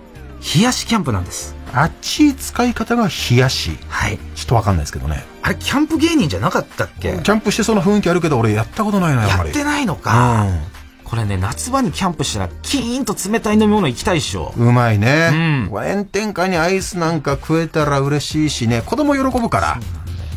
[0.57, 1.55] 冷やしキャンプなんです。
[1.73, 3.79] 熱い使い方が冷やし。
[3.89, 4.19] はい。
[4.37, 5.25] ちょっとわかんないですけどね。
[5.43, 7.19] あれ、キャンプ芸人じゃなかったっけ？
[7.23, 9.49] キャンプしてそうな雰囲気あるけど、俺やったことないな、やっぱり。
[9.49, 10.47] やってないのか。
[11.03, 14.55] これね、夏場にキャンプしたら、キーンと冷たい飲み物行きたいっしょ。
[14.57, 15.69] うまいね。
[15.71, 19.77] 炎天下にアイスなんか食えたら嬉しいしね、子供喜ぶから。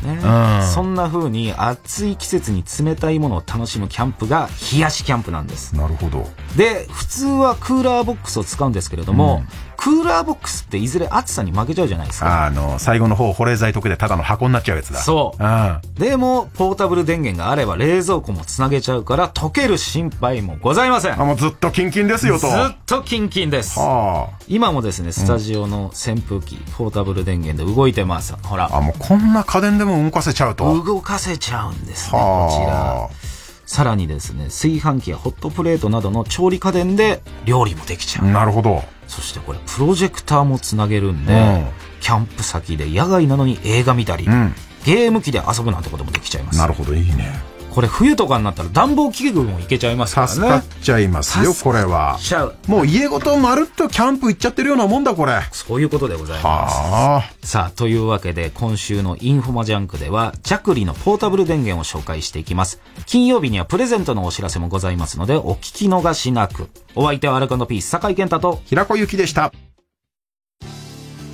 [0.04, 5.76] ねうんそんな風に暑い季節に冷たいものを楽しむキャンプが冷やしキャンプなんです。
[5.76, 6.30] なるほど。
[6.56, 9.44] で、普通はクーラーボックスを使うんですけれども、
[9.78, 12.45] クーラーボックスっていずれ暑さに負けちゃうじゃないですか。
[12.45, 14.99] あの、最後の方、保冷剤溶けてただの箱になっちゃうやつだ。
[14.99, 15.82] そううん。
[15.94, 21.22] でも、ポータブル電源があれば冷蔵庫もつなげちゃうから溶ける心配もございません。
[21.22, 22.48] あ、もうずっとキンキンですよと。
[22.48, 23.80] ずっとキンキンです。
[23.80, 28.36] は今もですね、スタジオの扇風機、ポータブル電源で動いてます。
[28.44, 28.70] ほら。
[28.72, 30.84] あ、もうこんな家電でも動かせちゃうと。
[30.84, 33.28] 動かせちゃうんですね、はあこちら。
[33.68, 38.26] さらにですね、炊飯器やホットプレートなどの調理家電で料理もできちゃう。
[38.26, 38.84] なるほど。
[39.08, 41.68] そしてこれ、プロジェクターもつなげるんで、うん
[42.00, 44.54] キャンプ先で野外なのに映画見たり、ん
[44.86, 46.60] ゲーム機で遊ぶなんてこともできちゃいます。
[46.60, 47.57] なるほど、いいね。
[47.72, 50.34] これ冬とかになったら暖房器具もいけちゃいますからね。
[50.34, 52.18] 助かっちゃいますよ、これは。
[52.19, 52.56] ちゃう。
[52.68, 55.34] もう家ごとまるっとキャンプ行っちゃってるようなもんだ、これ。
[55.52, 56.76] そういうことでございます。
[56.76, 57.45] はあ。
[57.45, 62.81] さあ、というわけで、今週のインフォマジャンクでは、ジャクリのポータブル電源を紹介していきます。
[63.06, 66.69] 金曜日にはプレゼントのお知らせもございますので、お聞き逃しなく。
[66.95, 69.52] お相手はアルコ&ピース、酒井健太と、平子祐希でした。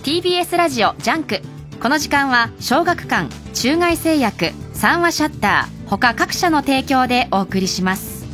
[0.04, 1.42] TBS ラジオジャンク
[1.82, 8.26] この時間は小学館中外製薬三和シャッター他各社の提供でお送りします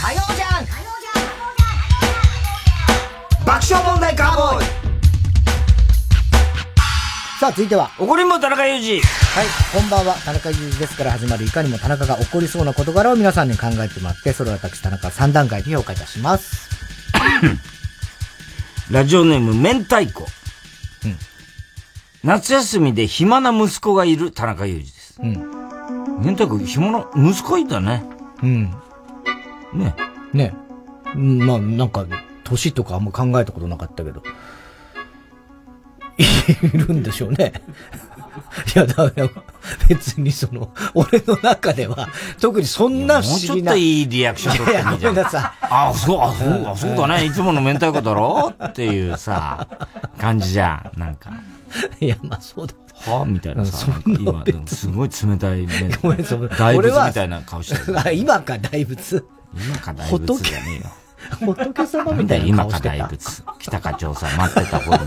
[0.00, 0.66] 火曜じゃん
[3.44, 4.64] 爆笑問題カーボーイ
[7.40, 7.90] さあ、続いては。
[7.98, 9.00] 怒りんぼ田中裕二。
[9.00, 10.14] はい、こんばんは。
[10.24, 16.70] 田中裕二ですから始まるいかにも田中が起こりそうな事柄を皆さんに考えてもらって、それを私田中3段階で評価いたします。
[18.90, 20.26] ラジオネーム、明太子。
[22.24, 25.20] 夏休みで暇な息子がいる田中裕二です。
[25.22, 28.02] 明太子、暇な、息子いたね。
[28.42, 28.74] うん。
[29.74, 29.94] ね。
[30.32, 30.54] ね。
[31.14, 32.06] うんまあ、なんか、
[32.44, 34.22] 年とかあんま考えたことなかったけど。
[36.16, 37.52] いるんでしょうね。
[38.74, 39.28] いや、だから、
[39.88, 42.08] 別にその、俺の中では、
[42.40, 43.72] 特にそんな不もうちょっ思議な。
[43.72, 45.66] といいリアクション取ってみいやいやごめんなさい。
[45.70, 47.24] あ、そう、あ、そう、あ、そうだね。
[47.26, 48.54] いつもの明太子だろ？
[48.64, 49.66] っていうさ、
[50.18, 50.98] 感じじゃん。
[50.98, 51.30] なんか。
[52.00, 52.74] いや、まあそうだ。
[52.94, 55.90] はみたいなさ、そんななんか今、すごい冷たいね。
[56.02, 57.98] ごめん、その大仏みたいな顔してる。
[57.98, 59.24] あ 今か大仏。
[59.54, 60.90] 今か大仏じゃねえよ。
[61.54, 62.96] 仏様みたいな顔してた。
[62.96, 63.42] 大仏。
[63.58, 65.00] 北課長さん待ってた方に。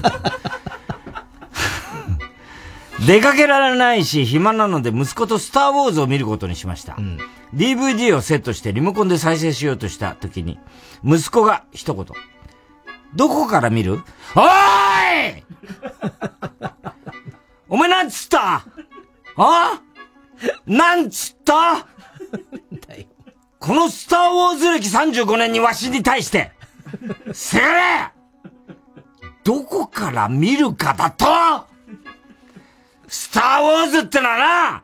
[3.06, 6.98] 出かけられないし、暇なので息子とスターウォーズを見ることにしました。
[7.54, 10.60] DVD をセットしてリモコンで再生しようとした時に、
[11.06, 12.06] 息子が一言。
[13.16, 14.02] どこから見る？
[14.36, 14.44] おー
[15.30, 15.44] い
[17.70, 18.66] お前なんつった？
[19.38, 19.82] あ？
[20.66, 21.88] なんつった？
[23.60, 26.52] このスターウォーズ歴35年にわしに対して、
[27.34, 28.12] せがれ！
[29.44, 31.26] どこから見るかだと！
[33.08, 34.84] スターウォーズってのはな、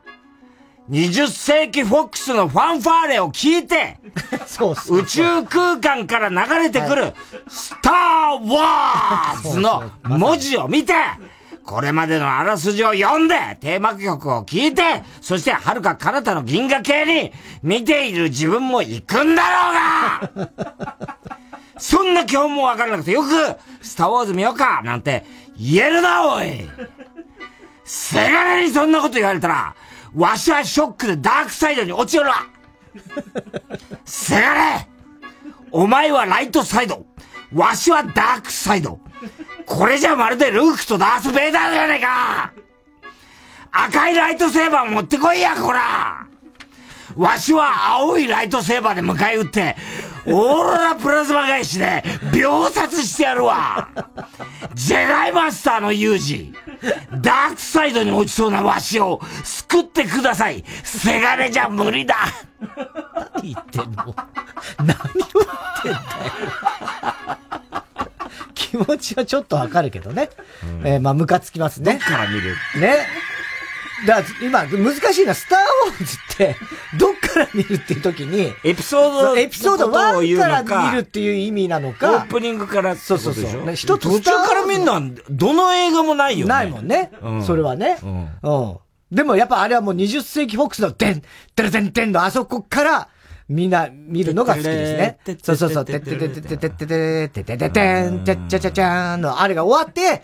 [0.90, 3.98] 20世紀フォックスのファンファーレを聞いて、
[4.90, 7.14] 宇宙空間から流れてくる、
[7.48, 10.94] スターウォーズの文字を見て、
[11.66, 17.32] これまでのあらすじを読んで、テーマ曲を聴いて、そして遥か彼方の銀河系に
[17.62, 20.50] 見ている自分も行くんだろうが！
[21.80, 23.30] そんな今日もわからなくてよく、
[23.82, 25.26] スターウォーズ見ようかなんて
[25.58, 26.70] 言えるな、おい。
[27.86, 29.76] せがれにそんなこと言われたら、
[30.16, 32.36] わしはショックでダークサイドに落ちるわ。
[34.06, 34.88] せがれ。
[35.72, 37.06] お前はライトサイド。
[37.54, 39.00] わしはダークサイド。
[39.66, 42.54] これじゃまるでルークとダース・ベイダーじゃねえか。
[43.72, 46.28] 赤いライトセーバー持ってこいや、こら。
[47.16, 49.76] わしは青いライトセーバーで迎え撃って、
[50.26, 52.04] オーロラプラズマ返しで
[52.34, 53.90] 秒殺してやるわ
[54.74, 56.54] ジェダイマスターの有事
[57.22, 62.16] ダークサイドに落ちそうなわしを救ってくださいせがれじゃ無理だ
[63.36, 64.16] 何言ってんの？
[64.78, 66.02] 何を言ってんだよ。
[68.56, 70.30] 気持ちはちょっとわかるけどね。
[70.84, 71.94] えーまあ、ムカつきますね。
[71.94, 72.56] どっから見る？
[72.80, 73.06] ね。
[74.08, 75.34] だから今、難しいな。
[75.34, 76.56] スターウォーズって、
[76.98, 86.50] どっかから見るっていう時に、エピソードエピソードのことを言1から見るっていう意味なのオかー、プニングからそうそうそう一つ途中から見るのは、どの映画もないよね。
[86.54, 87.12] ないもんね。
[87.22, 87.98] うんそれはね。
[88.02, 88.78] うん。
[89.12, 91.22] でもやっぱあれはもう20世紀フォックスのてん、
[91.56, 93.08] てるてんてんのあそこから、
[93.50, 95.38] みんな見るのが好きですね。
[95.42, 100.24] そうそうそう、てっててててててててててててん、ちゃっちゃちゃちゃーんのあれが終わって、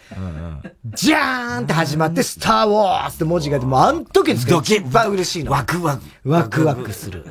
[0.86, 5.52] じゃーんって始まって、スターウォーズって文字が出て、もうあの時ですけど、一番嬉しいの。
[5.52, 6.04] ワクワク。
[6.30, 7.26] ワクワクする。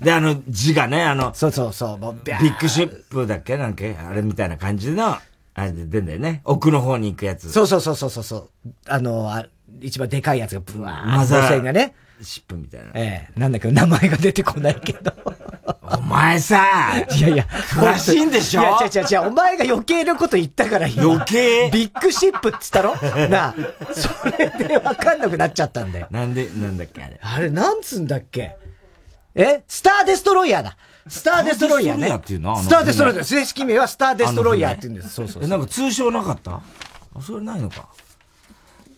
[0.00, 5.16] で、あの字がね、あの、そうそうそう、ビッグシップだっけなんか、あれみたいな感じの、
[5.54, 6.40] あれで出んだよね。
[6.44, 7.50] 奥の方に行くやつ。
[7.50, 8.48] そうそうそうそうそう。
[8.88, 9.46] あの、あ
[9.80, 11.94] 一番でかいやつがブワーッとマザーがね。
[12.22, 12.90] シップみたいな。
[12.94, 15.12] ええなんだけど名前が出てこないけど。
[15.92, 18.60] お前さ、いやいや、詳しいんでしょ？
[18.60, 21.70] いや、違う違う違う、お前が余計なこと言ったから今余計？
[21.72, 23.28] ビッグシップって言ったろ？
[23.28, 23.54] なあ、
[23.92, 26.06] それでわかんなくなっちゃったんだよ。
[26.10, 27.18] なんで、なんだっけあれ？
[27.20, 28.56] あれ、なんつうんだっけ？
[29.34, 29.64] え？
[29.66, 30.76] スターデストロイヤーだ。
[31.08, 32.06] スターデストロイヤーね。
[32.06, 32.52] スターデストロイヤーっていうの？
[32.52, 33.24] あのスターデストロイヤー。
[33.24, 35.14] 正式名はスターデストロイヤーって言うんです。
[35.14, 36.52] そうそうえ、なんか通称なかった？
[36.52, 36.62] あ
[37.20, 37.88] それないのか。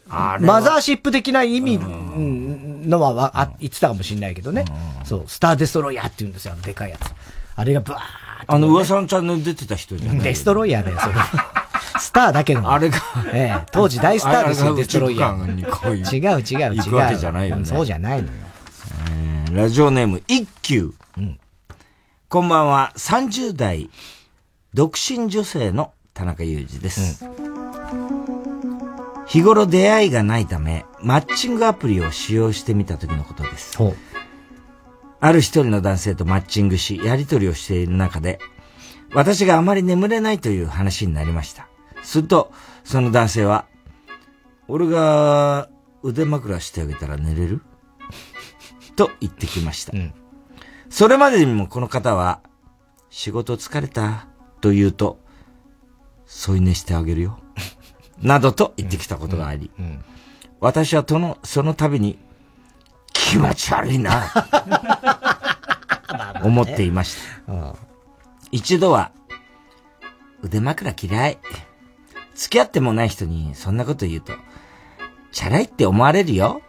[0.08, 1.80] マザーシップ的な意味う
[2.18, 4.64] んのはわあ言ってたかもしれないけどね。
[5.04, 7.12] そう、スターデストロイヤーって言うんですよ、あのでかいやつ。
[7.54, 8.02] あれがブワー
[8.48, 10.20] あの、噂のチャンネル出てた人じゃない？
[10.20, 11.14] デストロイヤーだよ、それ。
[12.00, 12.72] スターだけの。
[12.72, 12.98] あれが、
[13.32, 15.36] ええ、当時大スターですよ、デストロイヤー。
[15.54, 16.76] 違う違う違う。
[16.76, 18.34] 行くわけじゃないよねそうじゃないのよ。
[19.10, 20.92] えーラジオネーム、一休。
[22.28, 23.90] こんばんは、30代、
[24.72, 27.24] 独身女性の田中裕二です。
[29.32, 33.78] 日頃出会いがないため、マッチングアプリを使用してみた時のことです。
[35.20, 38.38] ある一人の男性とマッチングし、やり取りをしている中で、
[39.14, 41.66] 私があまり眠れないという話になりました。
[42.02, 42.52] すると、
[42.84, 43.64] その男性は、
[44.68, 45.70] 俺が
[46.02, 47.62] 腕枕してあげたら寝れる？
[48.96, 49.92] と言ってきました。
[50.90, 52.40] それまでにもこの方は、
[53.08, 54.26] 仕事疲れた？
[54.60, 55.18] と言うと、
[56.26, 57.38] 添い寝してあげるよ。
[58.22, 59.70] などと言ってきたことがあり、
[60.60, 62.18] 私はその、その度に、
[63.12, 64.22] 気持ち悪いな、
[66.42, 67.16] 思っていまし
[67.46, 67.74] た。
[68.50, 69.10] 一度は、
[70.42, 71.38] 腕枕嫌い。
[72.34, 74.32] 付き合ってもない人にそんなこと言うと、
[75.32, 76.62] チャラいって思われるよ。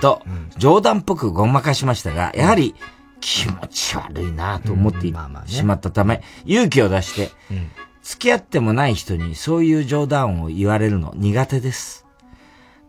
[0.00, 0.22] と、
[0.58, 2.74] 冗談っぽくごまかしましたが、やはり
[3.20, 5.06] 気持ち悪いなと思って
[5.46, 7.30] しまったため、勇気を出して、
[8.06, 12.06] 付き合ってもない人にそういう冗談を言われるの苦手です。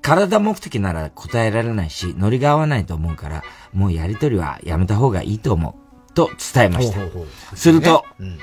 [0.04, 5.76] 体目的なら答えられないし、ノリが合わないと思うから、もうやりとりはやめた方がいいと思
[6.12, 6.14] う。
[6.14, 7.00] と伝えました。
[7.00, 8.38] ほうほうほうすると、うん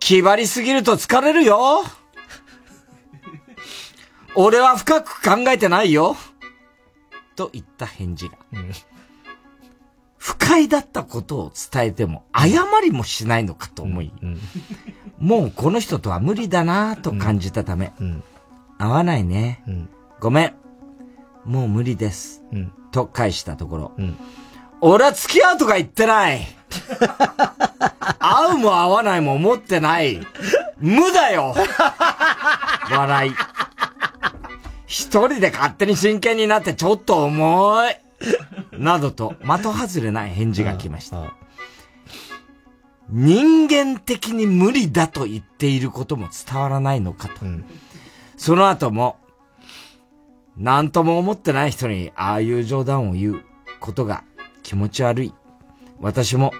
[0.00, 1.84] 気張りすぎると疲れるよ。
[4.34, 6.16] 俺は深く考えてないよ。
[7.36, 8.38] と言った返事が。
[10.28, 14.12] 不快だったことを伝えても謝りもしないのかと思い、
[15.18, 17.94] もうこの人とは無理だなぁと感じたため、
[18.76, 19.62] 合わないね、
[20.20, 20.54] ごめん。
[21.46, 22.42] もう無理です。
[22.92, 23.92] と返したところ、
[24.82, 26.46] 俺は付き合うとか言ってない。
[28.20, 30.20] 会うも会わないも思ってない。
[30.76, 31.54] 無だよ
[32.90, 33.32] 笑い。
[34.84, 38.07] 一人で勝手に真剣になってちょっと重い。
[38.72, 41.34] などと、的外れない返事が来ました。
[43.10, 47.34] 人間的に無理だと言っていることも伝わらないのかと。
[48.36, 49.16] その後も、
[50.56, 53.44] 何とも思ってない人にああいう冗談を言う
[53.80, 54.24] ことが
[54.62, 55.34] 気持ち悪い。
[56.00, 56.52] 私も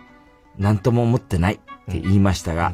[0.56, 1.58] 何とも思ってないっ
[1.90, 2.72] て言いましたが、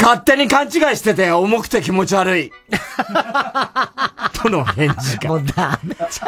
[0.00, 2.52] 勝手に勘違いしてて重くて気持ち悪い。
[4.32, 5.28] との返事が。
[5.30, 6.26] もうダメちゃ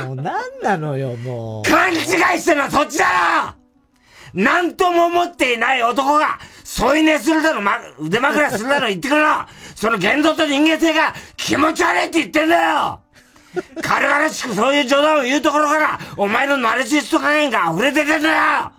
[0.00, 0.06] うよ。
[0.06, 1.70] もう何なのよ、もう。
[1.70, 3.54] 勘違いしてるのはそっちだろ
[4.34, 9.46] 何とも思っていない男が、添い寝するだろ、ま、腕枕するだろ言ってくれろ
[9.76, 13.00] その言動と人間性が気持ち悪いって言ってんだよ
[13.80, 18.72] 軽々しくそういう冗談を言うところから、お前のナルシスト加減が溢れててんだよ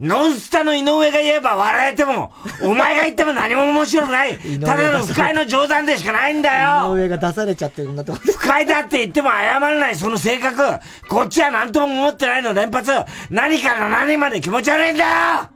[0.00, 4.38] ノンスタの井上が言えば笑えても、お前が言っても何も面白くない。
[4.60, 10.80] ただの不快の冗談でしかないんだよ上が出されちゃってるんだと思不快だって言っても謝らないその性格。
[11.08, 12.90] こっちは何とも思ってないの連発。
[13.30, 15.53] 何から何まで気持ち悪いんだよ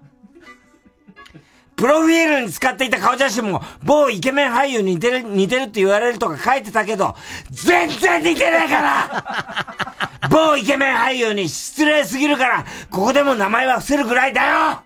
[1.79, 7.15] プロフィールに使っていた顔写真も、某イケメン俳優に似てる、似てるって言われるとか書いてたけど、
[7.53, 10.19] 全然似てないから。
[10.29, 14.83] 某イケメン俳優に失礼すぎるから、ここでも名前は伏せるぐらいだよ。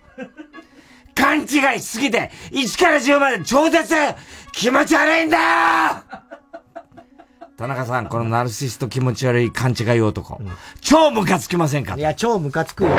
[1.15, 1.49] 勘違い
[1.81, 3.95] しすぎて、1から10まで超絶。
[4.53, 5.43] 気持ち悪いんだよ。
[7.57, 10.39] 田中さん、このナルシスト気持ち悪い勘違い男。
[10.83, 11.95] 超ムカつきませんか？
[11.97, 12.91] いや、超ムカつくよ。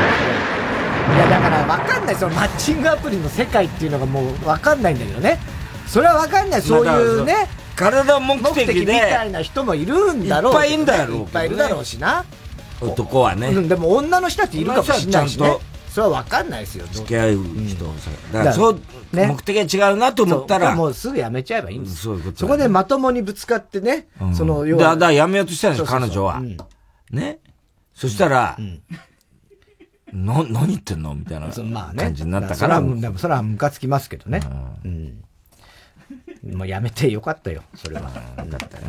[1.12, 2.16] いや、だから分かんない。
[2.16, 5.40] そのマッチングアプリの世界っていうのがもう分かんないんだけどね。
[5.88, 6.62] それは分かんない。
[6.62, 7.48] そういうね。
[7.76, 8.74] 体目的で。
[8.82, 10.54] みたいな人もいるんだろう。
[10.54, 12.24] いっぱいいんだろう、いっぱいいるだろうしな。
[12.82, 13.52] 男はね。
[13.54, 15.58] でも女の人っているかもしれないしね。
[15.90, 16.86] それは分かんないですよ。
[16.92, 17.86] 付き合う人
[18.32, 18.82] だからそう、
[19.14, 20.76] 目的が違うなと思ったら。
[20.76, 22.40] もうすぐやめちゃえばいいんですそういうこと。
[22.40, 24.08] そこでまともにぶつかってね。
[24.34, 24.96] その、要は。
[24.96, 26.42] だ、だ、やめようとしたんです彼女は。
[27.12, 27.40] ね。
[27.94, 28.58] そしたら、
[30.14, 32.80] な、何言ってんのみたいな感じになったから。
[32.82, 34.42] でもそれはムカつきますけどね。
[34.86, 35.24] うん。
[36.56, 38.02] もうやめてよかったよ、それは。
[38.02, 38.86] よかったね。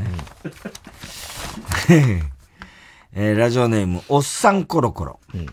[3.17, 5.21] えー、ラジオネーム、おっさんコロコロ。
[5.35, 5.47] うん、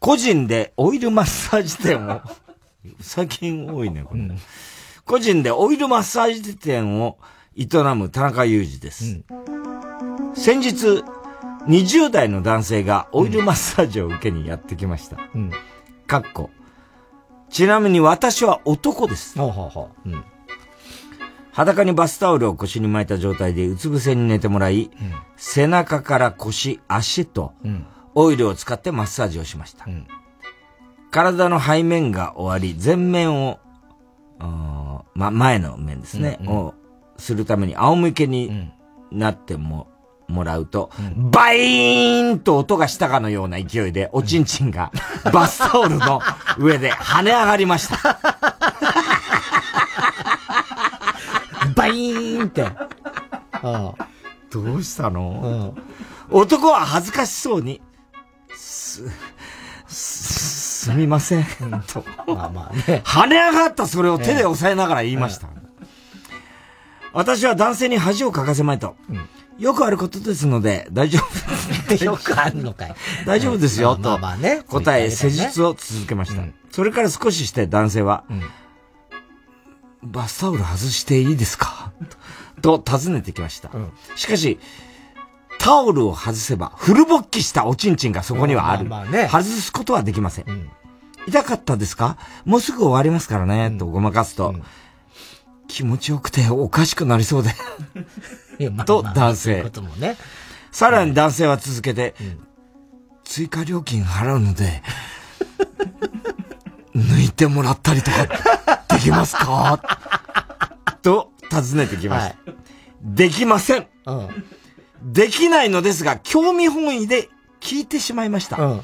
[0.00, 2.22] 個人でオイルマッサージ店を、
[3.00, 4.20] 最近多いね、これ。
[4.20, 4.38] うん、
[5.04, 7.18] 個人でオイルマッサージ店を
[7.56, 9.22] 営む田中裕二です。
[9.28, 11.04] うん、先日、
[11.68, 15.18] 20代の男性がオイルマッサージを受けにやってきました。
[15.34, 15.50] うん。
[16.06, 16.50] かっこ。
[17.50, 19.38] ちなみに私は男です。
[19.38, 20.24] はあはあうん、
[21.52, 24.90] 裸にバスタオルを腰に巻いた状態でうつ伏せに寝てもらい、うん、
[25.36, 27.52] 背中から腰、足と、
[28.14, 29.84] オイルを使ってマッサージをしました。
[29.86, 30.06] うん、
[31.10, 33.58] 体の背面が終わり、前面を、
[35.14, 36.74] ま、前の面ですね、うんうん、を
[37.18, 38.70] するために仰向けに
[39.10, 39.88] なっても、
[40.28, 44.92] もらうと、うん、バイーンと音がしたかのような勢いで、おちんちんが
[45.32, 46.20] バスタオルの
[46.58, 48.18] 上で跳ね上がりました。
[51.74, 52.62] バイーンって。
[52.64, 52.84] あ
[53.60, 53.94] あ
[54.50, 55.74] どうしたの、
[56.30, 57.82] うん、男は恥ずかしそうに、
[58.54, 59.02] す、
[59.86, 61.44] す、すみません。
[61.86, 62.04] と。
[62.26, 63.02] まあまあね。
[63.04, 65.48] 跳ね上がったそれを手で押さえながら言いました。
[67.12, 68.94] 私は男性に恥をかかせまいと。
[69.08, 69.28] うん
[69.58, 71.18] よくあることですので、大丈
[71.88, 72.94] 夫 よくあるのかい。
[73.26, 76.42] 大丈夫ですよ、とまあね、答え、施術を続けました。
[76.70, 78.24] それから少しして男性は、
[80.02, 81.92] バスタオル外していいですか？
[82.62, 83.70] と尋ねてきました。
[84.16, 84.58] しかし、
[85.58, 88.88] タオルを外せば、フル勃起したおちんちんがそこにはある。
[89.28, 90.70] 外すことはできません。
[91.26, 92.16] 痛かったですか？
[92.44, 94.54] もうすぐ終わりますからね、とごまかすと、
[95.66, 97.50] 気持ちよくておかしくなりそうで。
[98.86, 99.70] と男性。
[99.98, 100.16] ね、
[100.70, 102.46] さらに男性は続けて、うん、
[103.24, 104.82] 追加料金払うので、
[106.94, 108.26] 抜いてもらったりとか
[108.88, 109.80] できますか？
[111.02, 112.50] と尋ねてきました。
[112.50, 112.56] はい、
[113.02, 114.28] できません、うん、
[115.12, 117.28] できないのですが、興味本位で
[117.60, 118.56] 聞いてしまいました。
[118.56, 118.80] うん、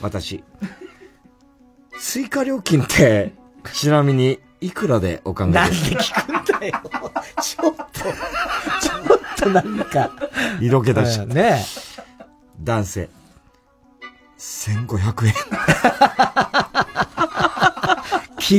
[0.00, 0.42] 私。
[2.00, 3.32] 追加料金って、
[3.72, 6.32] ちなみに、いくらでお考えですか？
[6.32, 6.80] なんで聞くんだよ。
[7.40, 7.84] ちょっと、
[8.80, 8.90] ち
[9.36, 10.10] となんか。
[10.60, 11.18] 色気だし。
[11.26, 11.64] ね
[12.60, 13.08] 男性。
[14.38, 15.34] 1500円。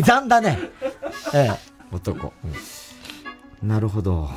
[0.01, 0.59] 刻んだね。
[1.33, 1.59] ええ。
[1.91, 2.33] 男。
[3.61, 4.29] なるほど。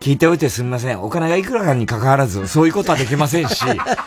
[0.00, 1.00] 聞いておいてすみません。
[1.02, 3.64] お金がいくらかに関わらず、そういうことはできませんし、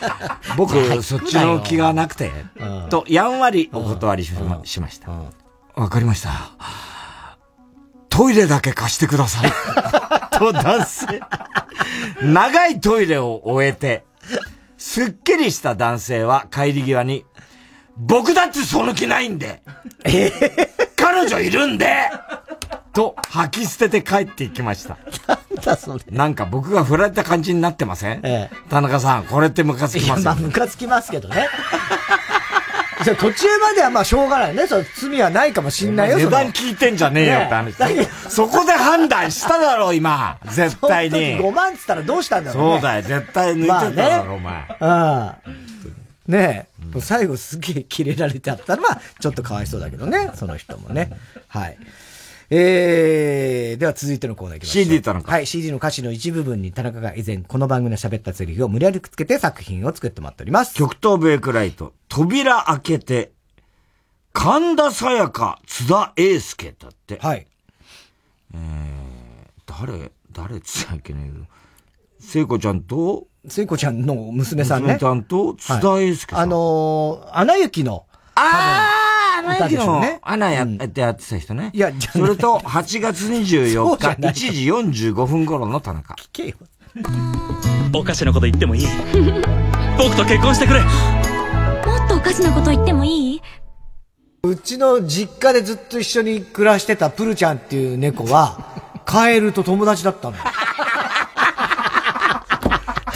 [0.58, 2.30] 僕、そっちの気がなくて、
[2.90, 5.10] と、やんわりお断りしましました。
[5.74, 6.50] わかりました。
[8.16, 9.50] トイレだけ貸してください。
[10.38, 11.20] と男性。
[12.22, 14.04] 長いトイレを終えて、
[14.78, 17.26] すっきりした男性は帰り際に、
[17.98, 19.62] 僕だってその気ないんで、
[20.04, 20.28] え？
[20.28, 22.10] ー、彼女いるんで、
[22.94, 24.96] と吐き捨てて帰っていきました。
[25.28, 26.04] なんだそれ。
[26.10, 30.24] なんか僕が振られた感じになってません、ええ、田中さん、これってムカつきますよ、ね。
[30.24, 31.48] まあムカつきますけどね。
[33.04, 34.66] 途中まではまあしょうがないね。
[34.66, 36.18] そ罪はないかもしんないよ。
[36.18, 37.78] 値段聞いてんじゃねえよって話。
[37.94, 40.38] ね、そこで判断しただろう、今。
[40.46, 41.38] 絶対に。
[41.38, 43.02] 5万っつったらどうしたんだろう、ね、そうだよ。
[43.02, 44.54] 絶対抜いてただろお前。
[44.54, 45.36] ああ。
[46.26, 46.94] ねえ。
[46.94, 50.30] うん、最後すげえキレられてあったら、まあ、ちょっとかわいそうだけどね。
[50.34, 51.10] その人もね。
[51.48, 51.78] はい。
[52.48, 54.84] えー、では続いてのコーナーいきましょう。
[54.84, 55.30] CD 田中。
[55.30, 60.74] はい、CD の歌詞の一部分に田中が以前この番組で喋ったセリフを無理やりくっつけて作品を作ってもらっております。
[60.74, 63.32] 極東ベイクライト、扉開けて、
[64.32, 67.18] 神田沙也加、津田英介だって。
[67.20, 67.46] はい。
[68.54, 71.32] えー、誰、誰つったっけね
[72.20, 74.94] 聖子ちゃんと、聖子ちゃんの娘さんね。
[74.94, 76.38] 娘ちゃんと津田英介さん。
[76.38, 78.06] はい、あのー、アナ雪の。
[78.36, 79.05] ああ
[79.46, 81.70] アナ雪の、ね、アナやってやってた人ね。
[81.72, 84.50] いや、それと、8月24日、1時
[85.12, 86.14] 45分頃の田中。
[86.14, 86.56] 聞けよ。
[87.94, 88.86] おかしなこと言ってもいい？
[89.98, 90.86] 僕と結婚してくれも
[92.04, 93.42] っとおかしなこと言ってもいい？
[94.42, 98.58] うちの実家でずっと一緒に暮らしてたプルちゃんっていう猫は、
[99.04, 100.36] カエルと友達だったの。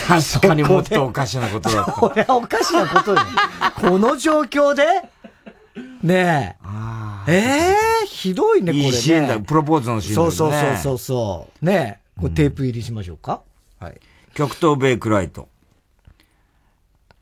[0.09, 1.93] 確かにもっとおかしなことだった。
[1.93, 3.19] これはおかしなことよ。
[3.81, 4.85] この状況で
[6.03, 6.57] ね
[7.27, 7.33] え。
[7.33, 8.87] ええー、ひどいね、これね。
[8.87, 9.39] いいシーンだ。
[9.41, 10.31] プロポーズのシーンだ、ね。
[10.31, 11.65] そうそうそうそう。
[11.65, 12.21] ねえ。
[12.21, 13.43] これテープ入りしましょうか？
[13.81, 14.01] うん、はい。
[14.35, 15.49] 極東ベイクライト。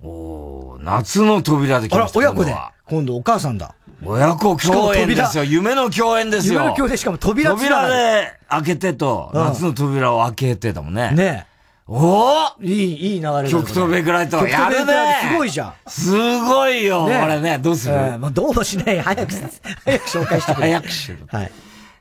[0.02, 2.20] おー、夏の扉で来ました。
[2.20, 2.54] あら、親子で。
[2.86, 3.74] 今度お母さんだ。
[4.04, 5.42] 親子共演ですよ。
[5.42, 6.54] 夢の共演ですよ。
[6.54, 11.10] 夢の共演でしかも扉扉で開けてと、夏の扉を開けてだもんね。
[11.10, 11.57] ねお
[11.90, 14.46] おいい、いい流れ極東ベイクライト。
[14.46, 14.92] やるね
[15.30, 15.72] すごいじゃん。
[15.86, 16.12] す
[16.42, 17.04] ごいよ。
[17.04, 17.94] これね、どうする？
[18.18, 19.00] まあどうもしない。
[19.00, 20.68] 早く、早く紹介してくれ。
[20.68, 21.16] 早くしろ。
[21.26, 21.52] はい。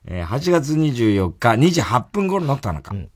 [0.06, 2.94] えー、8月24日2時8分頃の田中。
[2.94, 3.10] うん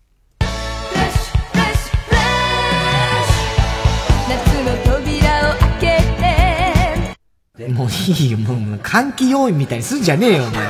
[7.76, 10.68] もういいよ、もう、換気要員みたいにすんじゃねえよ、お前。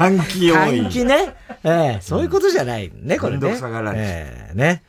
[0.00, 0.84] 換気要員。
[0.84, 1.34] 換気ね。
[1.62, 3.38] ええそういうことじゃないね、これね。
[3.38, 4.82] めんどくさがられええね。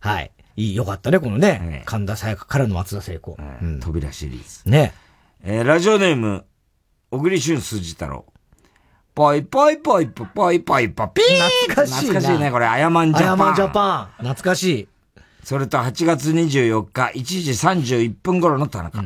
[0.00, 0.30] はい。
[0.56, 1.82] いい、よかったね、このね。
[1.86, 3.38] 神田沙也加からの松田聖子。
[3.80, 4.68] 扉シリーズ。
[4.68, 4.92] ね。
[5.42, 6.44] えー、ラジオネーム、
[7.10, 8.26] 小栗旬筋太郎。
[9.14, 12.66] ぽいぽいぽいぽいぽいぽいぽピー懐かしい懐かしいね、これ。
[12.66, 13.26] アヤマンジャパン。
[13.26, 14.06] アヤマンジャパン。
[14.18, 14.88] 懐かしい。
[15.44, 17.50] それと8月24日1時
[18.00, 19.04] 31分頃の田中。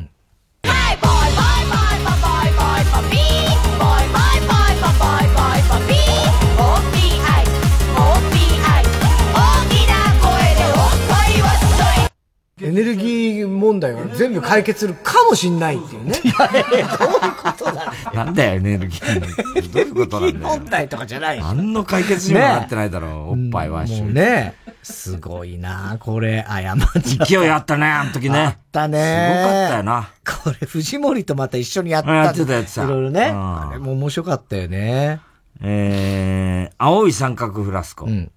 [12.59, 16.19] エネルギー問題は全部解決するかもしんないっていうね。
[16.23, 19.71] いやいや、どういうことだなんだよ、エネルギー。
[19.71, 20.57] どういうことなんだよ。
[20.57, 24.55] 問題とかじゃない何の解決にもなってないだろう、おっぱいはもうね。
[24.81, 28.39] すごいなこれ、あやま勢いあったね、あの時ね。
[28.39, 28.97] あったね。
[28.97, 30.09] すごかったよな。
[30.43, 32.85] これ、藤森とまた一緒にやったやってたやつさ。
[32.85, 33.31] いろいろね。
[33.35, 35.19] あれも面白かったよね。
[35.61, 38.05] えー、青い三角フラスコ。
[38.05, 38.31] うん。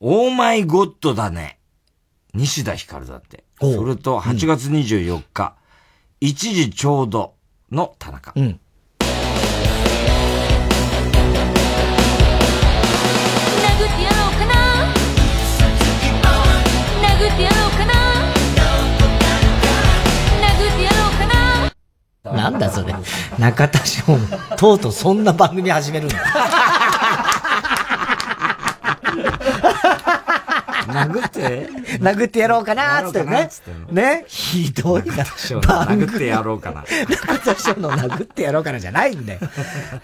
[0.00, 1.59] オーマイゴッドだね。
[2.34, 3.44] 西田ひかるだって。
[3.60, 5.54] それと、8月24日、
[6.20, 7.34] うん、1時ちょうど
[7.70, 8.32] の田中。
[8.36, 8.60] うん。
[22.22, 22.94] なんだそれ。
[23.38, 24.02] 中田翔
[24.56, 26.16] とうとうそんな番組始めるんだ。
[30.92, 31.68] 殴って
[31.98, 33.48] 殴ってやろうかなーってね。
[33.90, 35.24] ねひどいな。
[35.24, 36.84] 殴ってやろうかな。
[37.08, 39.40] 中田翔の殴ってやろうかなじゃないんだよ。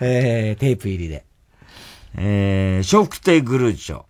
[0.01, 1.25] えー、テープ入りで。
[2.17, 4.05] えー、笑福亭グルーチョ。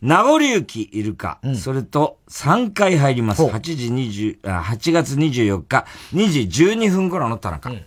[0.00, 3.42] 名残雪いるか、うん、それと3回入ります。
[3.42, 7.70] 8時20、あ、8月24日、2時12分頃の田中。
[7.70, 7.82] うん、動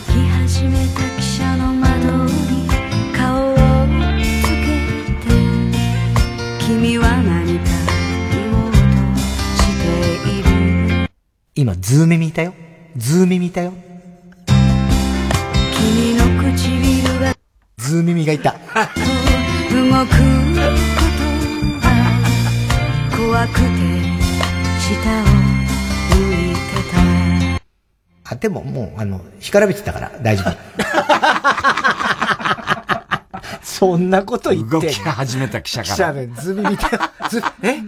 [0.00, 1.89] き始めた汽車の窓
[11.60, 12.54] 今、ズーメ見たよ。
[12.96, 13.74] ズーメ見たよ。
[14.46, 16.24] 君の
[16.54, 17.36] 唇が
[17.76, 18.52] ズー耳がいた。
[18.52, 18.96] 動くこと
[21.82, 21.92] が
[23.14, 23.60] 怖くて
[24.80, 25.24] 下を
[26.16, 26.60] 向いて
[28.24, 28.32] た。
[28.32, 30.56] あ、でももう、あの、干からびてたから大丈夫。
[33.62, 34.70] そんなこと言って。
[34.70, 35.94] 動き始めた記者から。
[35.94, 36.86] 記者で、ズビ見て、
[37.28, 37.82] ズ、え？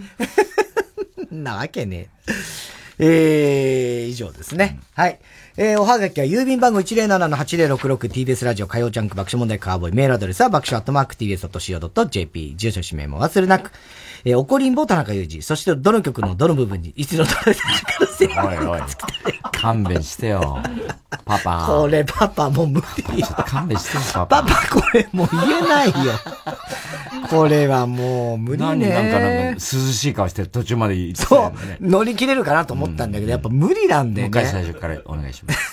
[1.33, 2.72] なわけねえ。
[2.99, 4.79] えー、以上ですね。
[4.93, 5.19] はい。
[5.55, 13.71] えー、おはがきは郵便番号 107-8066TBS ラジオ火曜ジャンク爆笑問題カーボーイメールアドレスは爆笑アットマーク TBS.CO.JP 住所氏名も忘れなく、
[14.25, 18.81] えー、怒りんぼ田中裕二、そしてどの曲のどの部分に一度どれだかおいおい、
[19.51, 20.59] 勘弁してよ。
[21.25, 21.65] パパ。
[21.67, 22.81] これパパもう無
[23.15, 24.43] 理勘弁してよ、パパ。
[24.43, 25.93] パパこれもう言えないよ。
[27.29, 28.65] これはもう無理ね。
[28.65, 31.39] 何なんかなんか涼しい顔して途中まで行ってね。
[31.39, 31.87] そう。
[31.89, 34.33] 乗り切れるかなと思ったんだけど、やっぱ無理なんだよね。
[34.33, 35.72] もう一回最初からお願いします。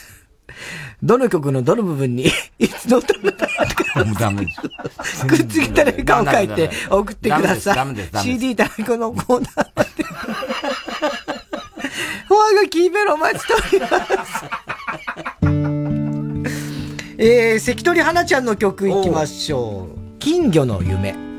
[1.03, 2.27] どの曲のどの部分に、
[2.59, 3.33] いつのどの。
[5.27, 8.23] くっつけたら顔書いて送ってください。
[8.23, 9.91] CD のコーナーまで。
[12.31, 14.45] おはがきメロ待ちしております。
[17.19, 20.19] えー、関取花ちゃんの曲いきましょう。
[20.19, 21.30] 金魚の夢。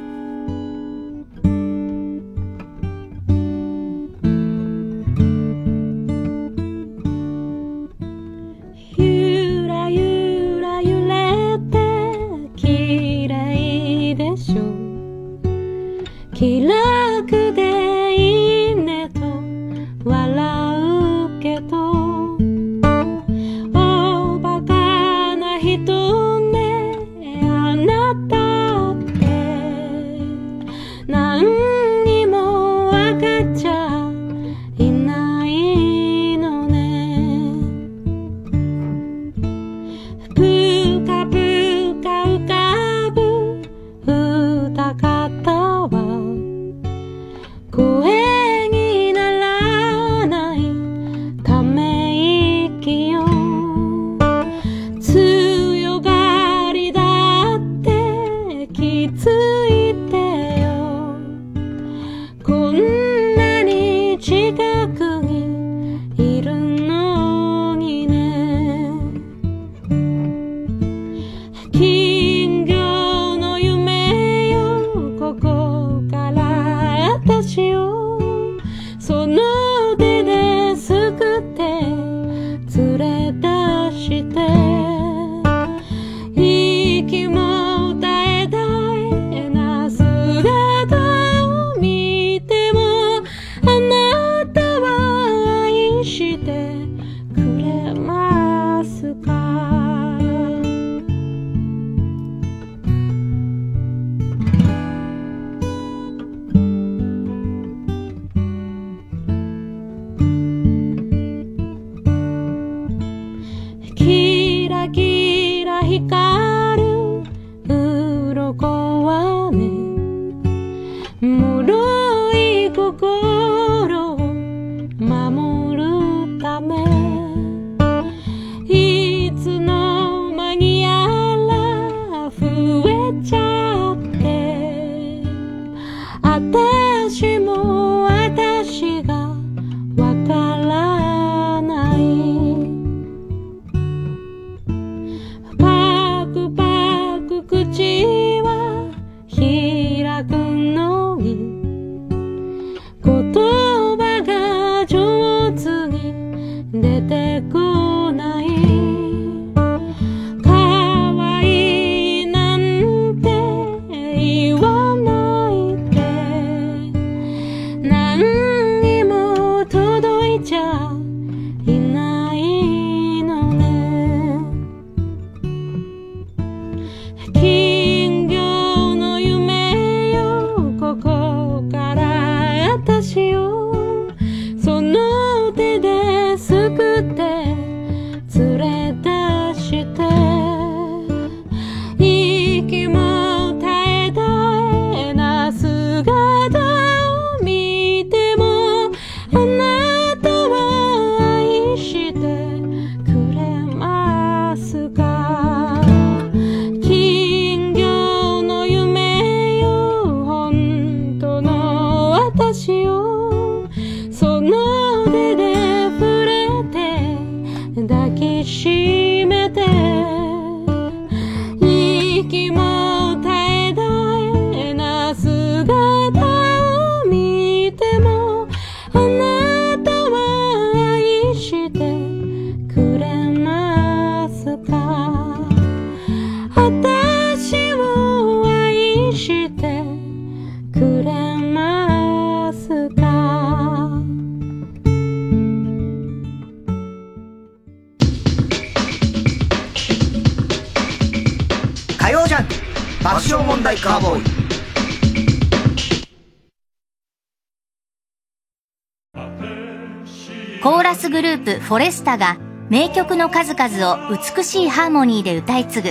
[261.72, 262.38] フォレスタが
[262.69, 265.88] 名曲の数々を美しいハーモニーで歌い継ぐ。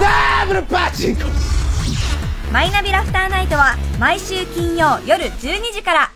[0.00, 1.24] ダブルパチンコ
[2.50, 6.10] マイナビラフターナイトは毎週金曜夜12時から。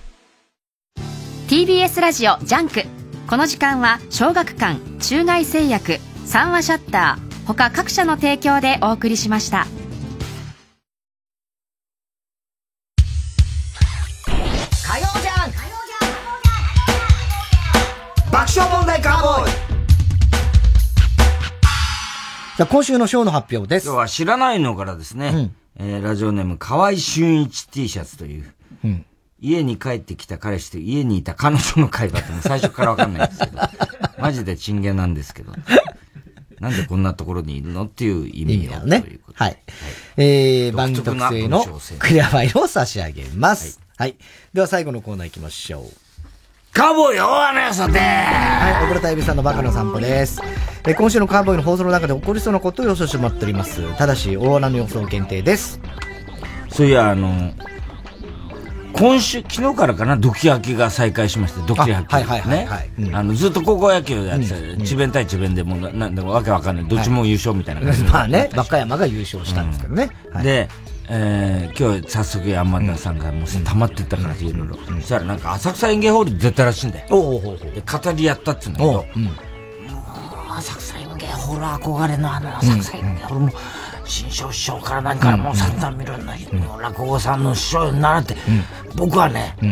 [1.49, 2.85] TBS ラジオ JUNK。
[3.29, 9.67] この時間は小学館中外製薬三和シャッター他各社の提供でお送りしました。
[22.57, 23.87] さあ、今週のショーの発表です。
[23.87, 28.53] 今日は知らないのからですね、えーラジオネーム河合俊一 T シャツという、
[28.85, 29.07] うん
[29.45, 33.59] 家に帰ってきた彼氏と家にいた彼女の会話って最初からわかんないんですけど、
[34.23, 35.53] マジでチンゲなんですけど、
[36.61, 39.59] なんでこんなところにいるのっていう意味を、ということではい。
[40.17, 41.67] えー、番組特製の
[41.99, 43.81] クリアファイルを差し上げます。
[43.97, 44.15] はい。
[44.53, 46.02] では最後のコーナー行きましょう。
[46.73, 50.41] カーボーイ大穴よさてはい、小倉大美さんのバカの散歩です。
[50.87, 53.83] えー今週のカーボーイの放送の中で起こりそうなことを予想してもらっております。
[53.99, 55.79] ただし、大穴の予想限定です。
[56.71, 57.53] そういや、あの、
[58.95, 62.13] 今週、昨日からかな、ドキ焼きが再開しまして、ドキ焼き。
[62.15, 63.11] あはいはいはいはいね。
[63.13, 66.89] あの、ずっと高校野球やってた、智弁対智弁でもうな、なんだかわけわかんない。
[66.89, 70.09] どっちも優勝みたいな感じでまあね、和歌山が優勝したんですけどね。
[70.33, 70.69] はいで、
[71.15, 74.77] えー、今日早速山田さんがもう溜まってったからいろいろ。
[74.77, 77.07] そしたらなんか浅草園芸ホールで出たらしいんだよ。
[77.11, 79.19] おうおうで、語りやったって言うんだけど、う。
[79.19, 80.57] ん。
[80.57, 83.53] 浅草園芸ホール憧れのあの浅草園芸ホールも、
[84.07, 88.37] 新庄師匠から何からもう散々見るんだけど、もう落語さんの師匠に習って、
[88.97, 89.69] 僕はね、語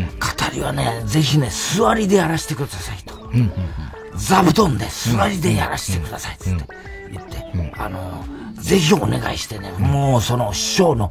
[0.52, 3.14] りはね、ぜひね、座りでやらせてくださいと。
[4.14, 6.66] 座布団で座りでやらせてくださいって言って、
[7.12, 8.24] 言って、あの、
[8.60, 11.10] ぜひお願いしてね、もうその師匠の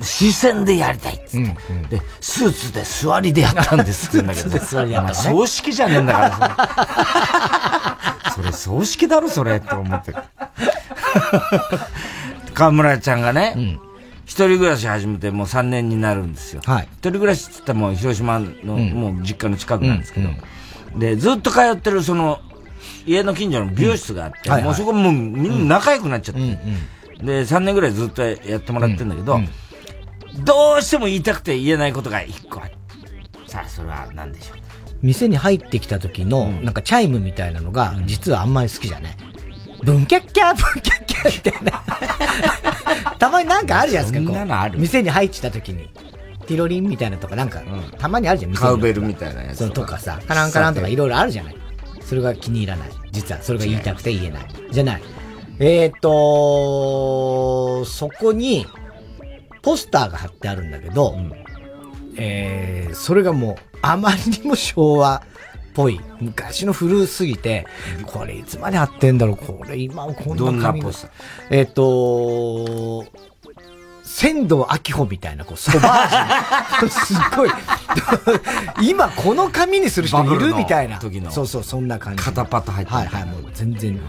[0.00, 1.40] 視線でやりたいっつっ
[1.88, 6.30] て、で、スーツで座りでやったんですって言うんだけど、 スーツで座りでやったのね葬式じゃねえんだから、
[8.32, 8.44] それ。
[8.52, 10.14] それ葬式だろ、それ、って思って。
[12.54, 13.78] 河村ちゃんがね、
[14.24, 16.60] 一人暮らし始めてもう3年になるんですよ。
[16.64, 16.88] はい。
[16.98, 20.28] 一人暮らしって言ったらもう広島の、もう実家の近くなんですけど、
[20.96, 22.40] で、ずっと通ってるその、
[23.08, 26.40] 家の近所の美容室があって、もうそこもうみんな仲良くなっちゃって、
[27.24, 29.40] で、3年ぐらいずっとやってもらってるんだけど、
[30.44, 32.72] どうしても言いたくて言えないことが一個ある。
[33.46, 34.58] さあ、それは何でしょう？
[35.02, 39.16] 店に入ってきた時の、なんかチャイムみたいなのが、実はあんまり好きじゃない。
[39.82, 41.82] ブンキャッキャー、 ブンキャッキャーみたいな。
[43.18, 44.80] たまになんかあるじゃないですか、こう。
[44.80, 45.88] 店に入ってきた時に。
[46.46, 47.62] ティロリンみたいなとかなんか、
[47.98, 51.56] たまにあるじゃん、カウベルみたいなやつとかさ、カランカランとかいろいろあるじゃない。
[52.02, 52.88] それが気に入らない。
[53.10, 54.46] 実は、それが言いたくて言えない。
[54.70, 55.02] じゃない。
[55.60, 58.66] えーっと、そこに、
[59.62, 61.16] ポスターが貼ってあるんだけど、
[62.16, 66.00] えー、それがもう、あまりにも昭和っぽい。
[66.20, 67.66] 昔の古すぎて、
[68.06, 71.10] これいつまで貼ってんだろうこれ今こんなどんな紙ポスター？
[71.50, 73.06] えーっと、
[74.18, 76.90] 仙道明穂みたいな、こう、ソバージュ。
[77.06, 77.50] すっごい。
[78.82, 80.98] 今この紙にする人いるみたいな。
[80.98, 82.22] 時のそうそう、そんな感じ。
[82.24, 84.00] 肩パッと入ってるはいはい、もう全然違う。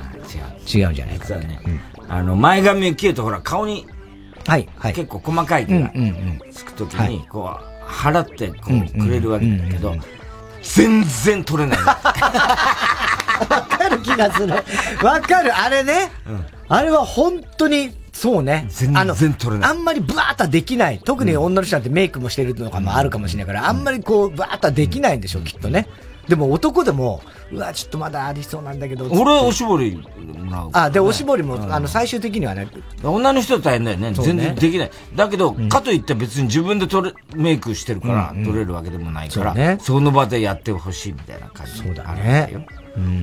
[0.82, 1.62] 違うんじゃないかね、
[2.10, 3.86] あの、前髪を切るとほら、顔に、
[4.48, 4.94] はい、はい。
[4.94, 9.96] 結構細かい毛がうんうんうんつくときはいに、こう、払って、こうんうんう、くれるわけだけど、
[10.64, 11.78] 全然取れない。
[11.86, 11.96] わ
[13.62, 14.56] かる気がする。
[15.04, 16.12] わかる、あれね。
[16.68, 18.66] あれは本当に、そうね。
[18.68, 19.72] 全然取れない。
[19.72, 21.00] あんまりブワーッとはできない。
[21.00, 25.88] 特に女の人なんてメイクもしてるのかもあるかもしれないから、あんまりこう、ブワーッとはできないんでしょう、きっとね。
[26.28, 29.06] でも男でも、うわ、ちょっとまだありそうなんだけど。
[29.10, 30.70] 俺、おしぼりもらう。
[30.74, 32.68] あ、で、おしぼりも、あの、最終的にはね。
[33.02, 34.12] 女の人は大変だよね。
[34.12, 34.92] ね全然できない。
[35.16, 41.72] だけど、かといって別に自分で取れ、メイクしてるからうんうん取れるわけでもないから、そうねその場でやってほしいみたいな感じ。
[41.84, 42.68] そうだね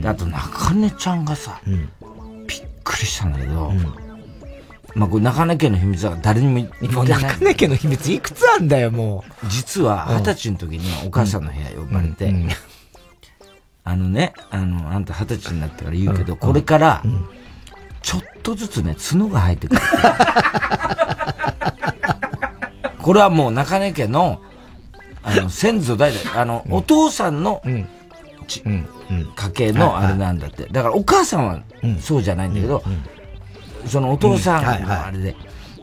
[0.07, 3.73] あと、中根ちゃんがさ、びっくりしたんだけど、
[4.97, 7.23] まあ、これ中根家の秘密だから誰にも言ってない。
[7.23, 9.47] 中根家の秘密いくつあんだよ、もう。
[9.47, 12.35] 実は、二十歳の時にお母さんの部屋呼ばれて、
[13.85, 17.03] あのね、あの、あんた二十歳になったから言うけど、これから、
[18.01, 19.83] ちょっとずつね、角が生えてくる。
[23.03, 24.41] これはもう中根家の、
[25.23, 27.63] あの、先祖代々、あの、お父さんの、
[28.49, 30.67] ち家系のあれなんだって。
[30.73, 31.61] だからお母さんは
[32.01, 32.83] そうじゃないんだけど、
[33.87, 35.37] そのお父さんのあれで。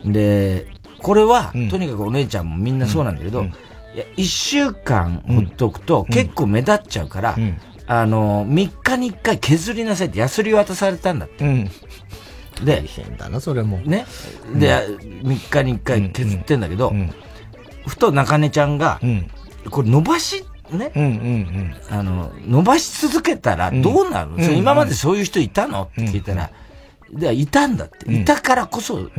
[0.05, 0.67] で、
[0.99, 7.35] これは、とにかくお姉ちゃんもみんなそうなんだけど、いや、一週間ほっとくと結構目立っちゃうから、
[7.87, 11.69] あの、3日に1回削りなさいってヤスリ渡されたんだって。
[12.63, 13.77] で、大変だな、それも。
[13.79, 14.05] ね。
[14.55, 16.93] で、3日に1回削ってんだけど、
[17.87, 19.01] ふと中根ちゃんが、
[19.69, 20.91] これ伸ばし、ね、
[21.89, 25.89] あの、伸ばし続けたらどうなる、うん今までそういう人いたの？
[25.91, 26.49] って聞いたら、
[27.13, 28.11] で、いたんだって。
[28.13, 29.09] いたからこそ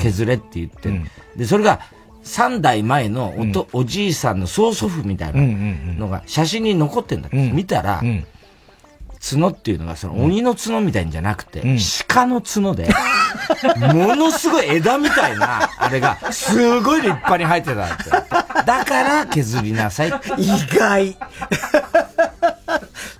[0.00, 1.02] 削れって言ってる。
[1.36, 1.80] で、それが
[2.24, 5.40] 3代前のおと、おじいさんの曽祖父みたいな
[5.98, 7.36] のが写真に残ってんだって。
[7.52, 8.02] 見たら、
[9.30, 11.62] 角っていうのがその鬼の角みたいんじゃなくて、
[12.08, 12.88] 鹿の角で、
[13.94, 18.10] ものすごい枝みたいな、あれが、すごい立派に生えてたって。
[18.66, 20.08] だから削りなさい。
[20.38, 20.46] 意
[20.76, 21.16] 外。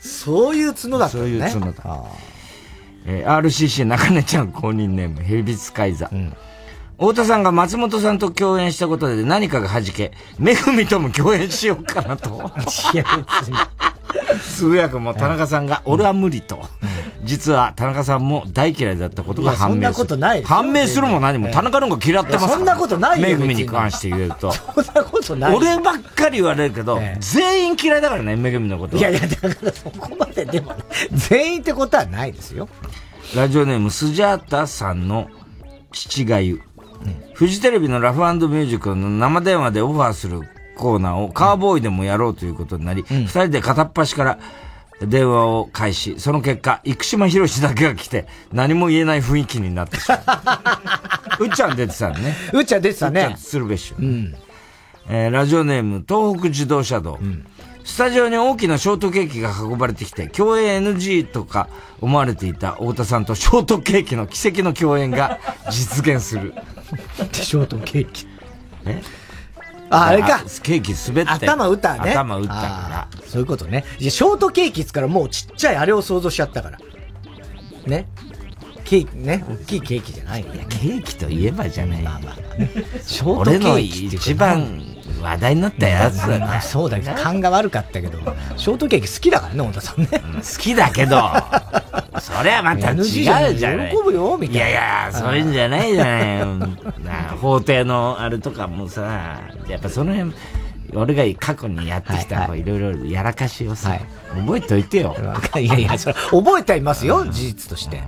[0.00, 1.28] そういう角だったそうね。
[1.30, 2.02] いう角だ。
[3.06, 6.10] えー RCC 中根ちゃん公認ネーム、ヘビ使い座。
[6.98, 12.30] 太田さんが松本さんと共演したことで何かが弾け、めぐみとも共演しようかなと。
[12.94, 13.04] いや、
[13.40, 13.56] 別に。
[14.56, 16.60] 通訳も田中さんが、俺は無理と。
[17.24, 19.76] 実は田中さんも大嫌いだったことが判明する。
[19.76, 24.52] そんなことない判明するも何も、田中の方が嫌ってますそんなことないよめぐみに関して言えると。
[24.52, 25.56] そんなことない。
[25.56, 29.00] 俺ばっかり言われるけど、全員嫌いだからね、めぐみのことは。
[29.00, 30.74] いやいや、だからそこまででも、
[31.12, 32.68] 全員ってことはないですよ。
[33.36, 35.28] ラジオネームスジャータさんの
[35.92, 36.60] 父がゆ。
[37.34, 40.42] フジテレビのラフミュージックの生電話でオファーする
[40.82, 44.38] コーナーをカーボーイでもやろうということになり、二、人で片っ端から
[45.00, 46.18] 電話を開始。
[46.18, 50.16] その結果、生島博士だけが来て、何も言えない雰囲気になってしま
[51.38, 51.44] う。
[51.46, 52.34] うっちゃん出てたのね。
[52.52, 53.94] うっちゃん出てたねうっちゃん鶴瓶師匠。
[55.08, 57.20] えーラジオネーム、東北自動車道。
[57.84, 61.68] スタジオに大きなショートケーキが運ばれてきて、共演 NG とか
[62.00, 65.38] 思われていた太田さんとショートケーキの奇跡の共演が
[65.70, 66.54] 実現する。
[67.32, 68.26] ショートケーキ？
[68.84, 69.00] え？
[69.92, 70.42] あ、あれか。
[70.62, 71.30] ケーキ滑って。
[71.30, 72.12] 頭打ったね。
[72.12, 72.88] 頭打ったから。
[72.88, 73.08] ら。
[73.26, 73.84] そういうことね。
[73.98, 76.78] いや、ショートケーキっつからもうちっちゃいあれを想像しちゃったから。
[77.86, 78.08] ね。
[78.84, 80.42] ケーキね、大きいケーキじゃない。
[80.42, 82.02] いや、ケーキといえばじゃない。
[82.02, 82.34] まあまあ。
[83.02, 84.91] ショートケ俺のーキっていうか一番
[85.22, 86.60] 話題になったやつだまあね。
[86.60, 88.18] そうだけど、勘が悪かったけど、
[88.56, 90.08] ショートケーキ好きだからね、太田さんね。
[90.10, 91.16] 好きだけど、
[92.20, 93.90] それはまた違うじゃない。
[93.90, 94.68] 喜ぶよ、みたいな。
[94.68, 96.46] いやいや、そういうんじゃないじゃないよ。
[96.56, 96.68] な
[97.40, 100.32] 法廷のあれとかもさ、やっぱその辺、
[100.94, 103.98] 俺が過去にやってきた、いろいろやらかしをさ、
[104.34, 105.16] 覚えておいてよ。
[105.56, 108.02] いやいや、それ、覚えてはいますよ、事実として。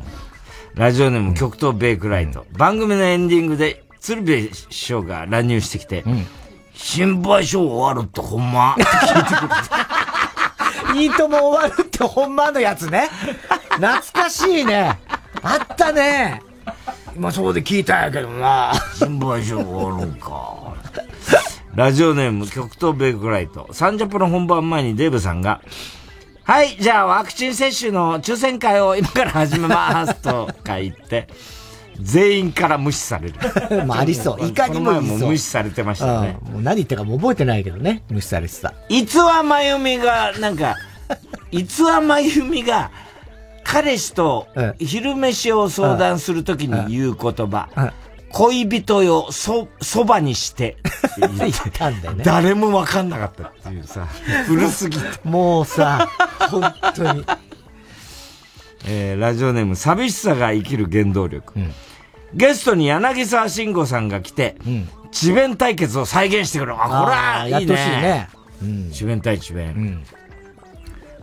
[0.75, 2.45] ラジオネーム極東ベイクライト。
[2.59, 6.05] 番組のエンディングで、鶴瓶師匠が乱入してきて、
[6.75, 8.77] 心配性終わるってほんま？
[10.95, 10.99] い。
[11.05, 13.09] いいとも終わるってほんまのやつね。
[13.71, 14.99] 懐かしいね。
[15.43, 16.43] あったね。
[17.17, 18.73] まあそうで聞いたんやけどな。
[18.95, 20.75] 心配性終わるんか。
[21.75, 23.69] ラジオネーム極東ベイクライト。
[23.73, 25.61] サンジャポの本番前にデーブさんが、
[26.45, 31.27] はい、じゃあワクチン接種の抽選会を今から始めますとか言って、
[32.01, 33.35] 全員から無視される。
[33.87, 34.47] まあありそう。
[34.47, 35.01] いかにも。
[35.01, 36.39] も無視されてましたね。
[36.47, 38.03] うんもう何言ったかもう覚えてないけどね。
[38.11, 38.75] 無視されてた。
[38.89, 40.77] いつはまゆみが、なんか、
[41.51, 42.91] いつはまゆみが、
[43.65, 44.47] 彼氏と
[44.79, 47.69] 昼飯を相談するときに言う言葉、
[48.31, 50.77] 恋人よ、そ、そばにして
[51.25, 52.25] って 言ったんだよね。
[52.25, 54.07] 誰もわかんなかったっていうさ、
[54.47, 55.05] 古すぎて。
[55.25, 56.09] もうさ、
[56.51, 57.25] 本当に。
[58.87, 61.55] えー、ラジオネーム、寂しさが生きる原動力。
[62.35, 64.57] ゲストに柳沢慎吾さんが来て、
[65.13, 66.75] 智弁対決を再現してくる。
[66.75, 67.05] あ、これあ
[67.41, 67.59] はいいね。
[67.59, 68.91] ーやってほしいね。
[68.93, 70.05] 智弁対智弁。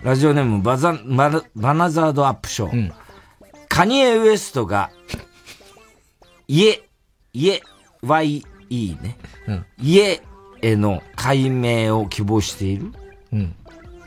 [0.01, 2.91] ラジオネームバザ、バナバナザードアップショー。
[3.67, 4.89] カニエ・ウエストが、
[6.47, 6.81] 家、
[7.33, 7.61] 家、
[8.03, 9.17] YE ね。
[9.79, 10.21] 家
[10.61, 12.91] への解明を希望している
[13.33, 13.55] うん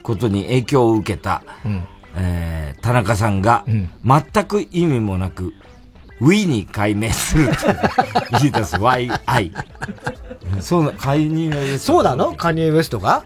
[0.02, 5.54] ことに影響を受けた、うんえー田中さんが、全く意味もなく、
[6.20, 7.54] Wii に解明すると
[8.38, 9.52] 言い出す YI。
[10.60, 11.92] そうな、カニエ・ウエスト。
[11.94, 12.34] そうなの？
[12.34, 13.24] カニエ・ウエストが？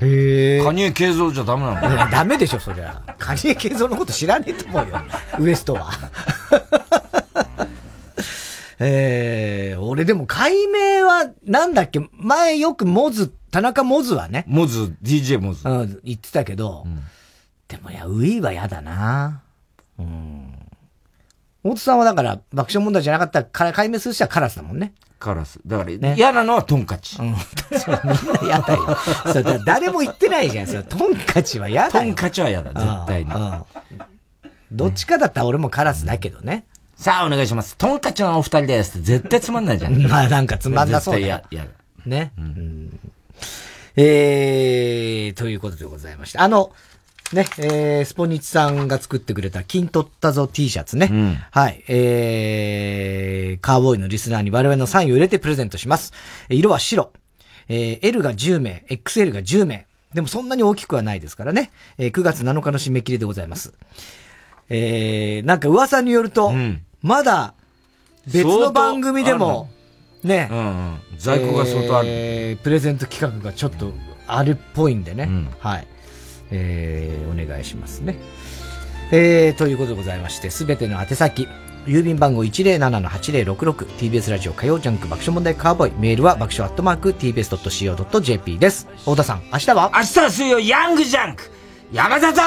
[0.00, 0.64] へえ。
[0.64, 1.92] カニエ慶三じゃダメなの？
[1.92, 3.02] いやダメでしょ、そりゃ。
[3.18, 5.00] カニエ慶三のこと知らねえと思うよ。
[5.40, 5.90] ウエストは。
[8.78, 14.44] えー、俺でも解明は、なんだっけ、前よくモズ、田中モズはね。
[14.46, 15.68] モズ、DJ モズ。
[15.68, 16.86] うん、言ってたけど、
[17.68, 19.42] でもいや、ウィーは嫌だな
[19.98, 20.54] うん。
[21.62, 24.94] 大津さんはだから、爆笑問題じゃなかったら、から解明する人はカラスだもんね。
[25.18, 25.60] カラス。
[25.66, 27.16] だから、嫌なのはトンカチ。
[27.20, 27.34] うん。
[27.78, 28.96] そうみんな嫌だよ。
[29.32, 30.66] そうだ誰も言ってないじゃん。
[30.66, 32.04] そうトンカチは嫌だよ。
[32.04, 33.32] トンカチは嫌だ、絶対に。
[34.70, 36.64] どっちかだったら俺もカラスだけどね。
[36.96, 37.76] さあ、お願いします。
[37.76, 39.96] トンカチのお二人ですって絶対つまんないじゃん。
[40.08, 41.68] まあなんかつまんなそうだよ絶対
[42.06, 42.18] 嫌。
[42.20, 42.32] ね。
[42.38, 43.00] うん
[44.00, 46.38] えー、ということでございまして。
[46.38, 46.72] あの、
[47.32, 51.10] ね、えー、スポニチさんが作ってくれた金取ったぞ T シャツね。
[51.50, 51.84] はい。
[51.88, 56.12] えー、カーボーイのリスナーに我々のサインを入れてプレゼントします。
[56.48, 57.12] えー色は白。
[57.68, 59.86] えー、L が10名、XL が10名。
[60.14, 61.70] でもそんなに大きくはないですからね。
[61.98, 63.74] えー、9月7日の締め切りでございます。
[64.70, 66.52] えー、なんか噂によると、
[67.02, 67.54] まだ
[68.26, 69.68] 別の番組でも、
[70.22, 70.48] ね、
[71.18, 73.92] 在庫が相当あるえープレゼント企画がちょっと
[74.26, 75.28] あるっぽいんでね。
[75.58, 75.86] はい。
[76.50, 78.18] えー、お願いしますね。
[79.10, 81.48] えー、ということでございまして、すべての宛先、
[81.86, 88.86] 郵便番号 107-8066TBS ラジオ火曜ジャンク爆笑問題カーボーイメールは爆笑アットマーク TBS.CO.JP です。
[88.98, 89.90] 太田さん、明日は？
[89.94, 91.50] 明日は水曜ヤングジャンク。
[91.90, 92.40] 山里!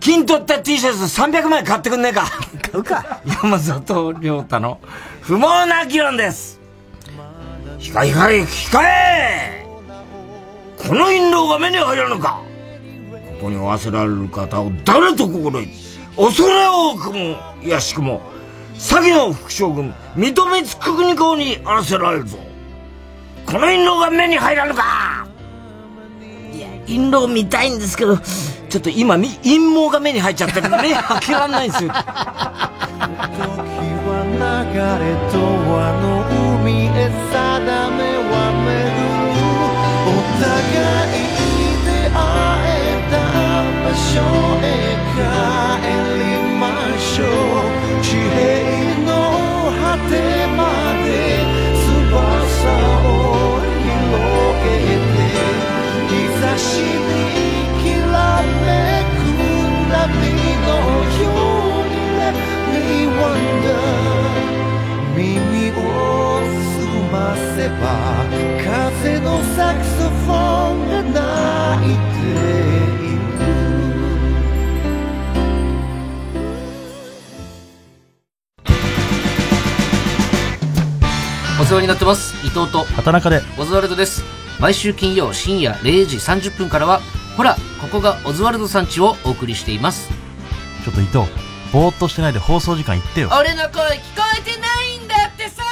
[0.00, 2.24] 金取った T シャツ300枚買ってくんねえか。
[2.72, 3.20] 買うか。
[3.42, 4.80] 山里亮太の
[5.20, 6.58] 不毛な議論です。
[7.78, 9.66] 控え控え控え
[10.76, 12.42] この印籠が目に入らぬか
[13.40, 15.66] ここにおわせられる方を誰と心得
[16.14, 18.20] 恐れ多くも卑しくも
[18.74, 22.36] 先の副将軍認めつく国公にあらせられるぞ。
[23.46, 25.26] この印籠が目に入らぬか！
[26.54, 30.82] いや印籠見たいんですけどちょっと今み陰謀が目に入っちゃって目開
[31.20, 31.90] けらん ないんですよ。
[31.90, 32.00] 流れ
[35.32, 35.38] と
[35.78, 37.30] あの海へ定
[37.90, 38.32] めは
[38.66, 39.00] 巡る。
[40.06, 40.10] お
[40.42, 41.29] 互い
[44.08, 44.12] 所
[44.62, 44.64] へ
[45.14, 45.18] 帰
[46.18, 46.24] り
[46.58, 46.62] ま
[46.98, 47.28] しょう
[48.02, 48.40] 地平
[49.04, 49.10] の
[49.80, 50.12] 果て
[50.56, 50.60] ま
[51.04, 51.08] で
[51.84, 51.88] 翼
[53.04, 53.12] を
[53.84, 53.92] 広
[54.64, 55.18] げて
[56.08, 57.12] 日差しに
[57.82, 58.14] きら
[58.64, 58.68] め
[59.16, 59.22] く
[59.90, 59.92] 波
[60.66, 60.68] の
[61.20, 61.28] よ
[61.76, 62.36] うに Let
[62.72, 62.76] me
[63.18, 63.84] wonder
[65.14, 65.78] 耳を
[66.76, 67.14] 澄ま
[67.54, 67.82] せば
[68.64, 70.34] 風のサクソフォ
[70.74, 71.18] ンが鳴
[71.84, 72.20] いて
[73.04, 73.09] いる
[81.70, 82.34] 世話になってます。
[82.44, 82.82] 伊藤と。
[82.82, 83.42] 畑中で。
[83.56, 84.24] オズワルドです。
[84.58, 87.00] 毎週金曜深夜0時30分からは、
[87.36, 90.08] ほら、ここがオズワルドさんちをお送りしています。
[90.84, 91.18] ちょっと伊藤、
[91.72, 93.30] ぼーっとしてないで放送時間言ってよ。
[93.38, 95.62] 俺の声聞こえてないんだってさ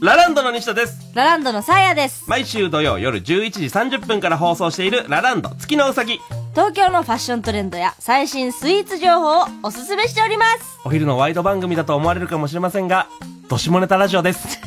[0.00, 1.12] ラランドの西田です。
[1.14, 2.24] ラランドのサーヤです。
[2.26, 6.18] 毎週土曜夜11時30分から放送しているラランド月のうさぎ。
[6.52, 10.78] 東京のファッショントレンドや最新スイーツ情報をおすすめしております。
[10.84, 13.08] お昼のワイド番組だと思われるかもしれませんが、
[13.48, 14.60] どしもネタラジオです。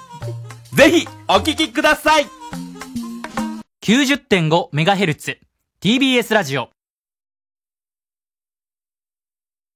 [0.74, 2.26] ぜひ、お聞きください
[3.82, 5.38] 90.5MHz
[5.80, 6.70] TBS ラジオ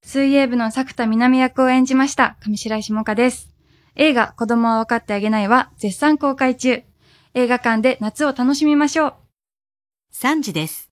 [0.03, 3.49] 水泳部の作田南役を演じました上白石萌歌です。
[3.95, 6.83] 映画子供は分かってあげないは絶賛公開中。
[7.33, 9.13] 映画館で夏を楽しみましょう。
[10.13, 10.88] 3時です。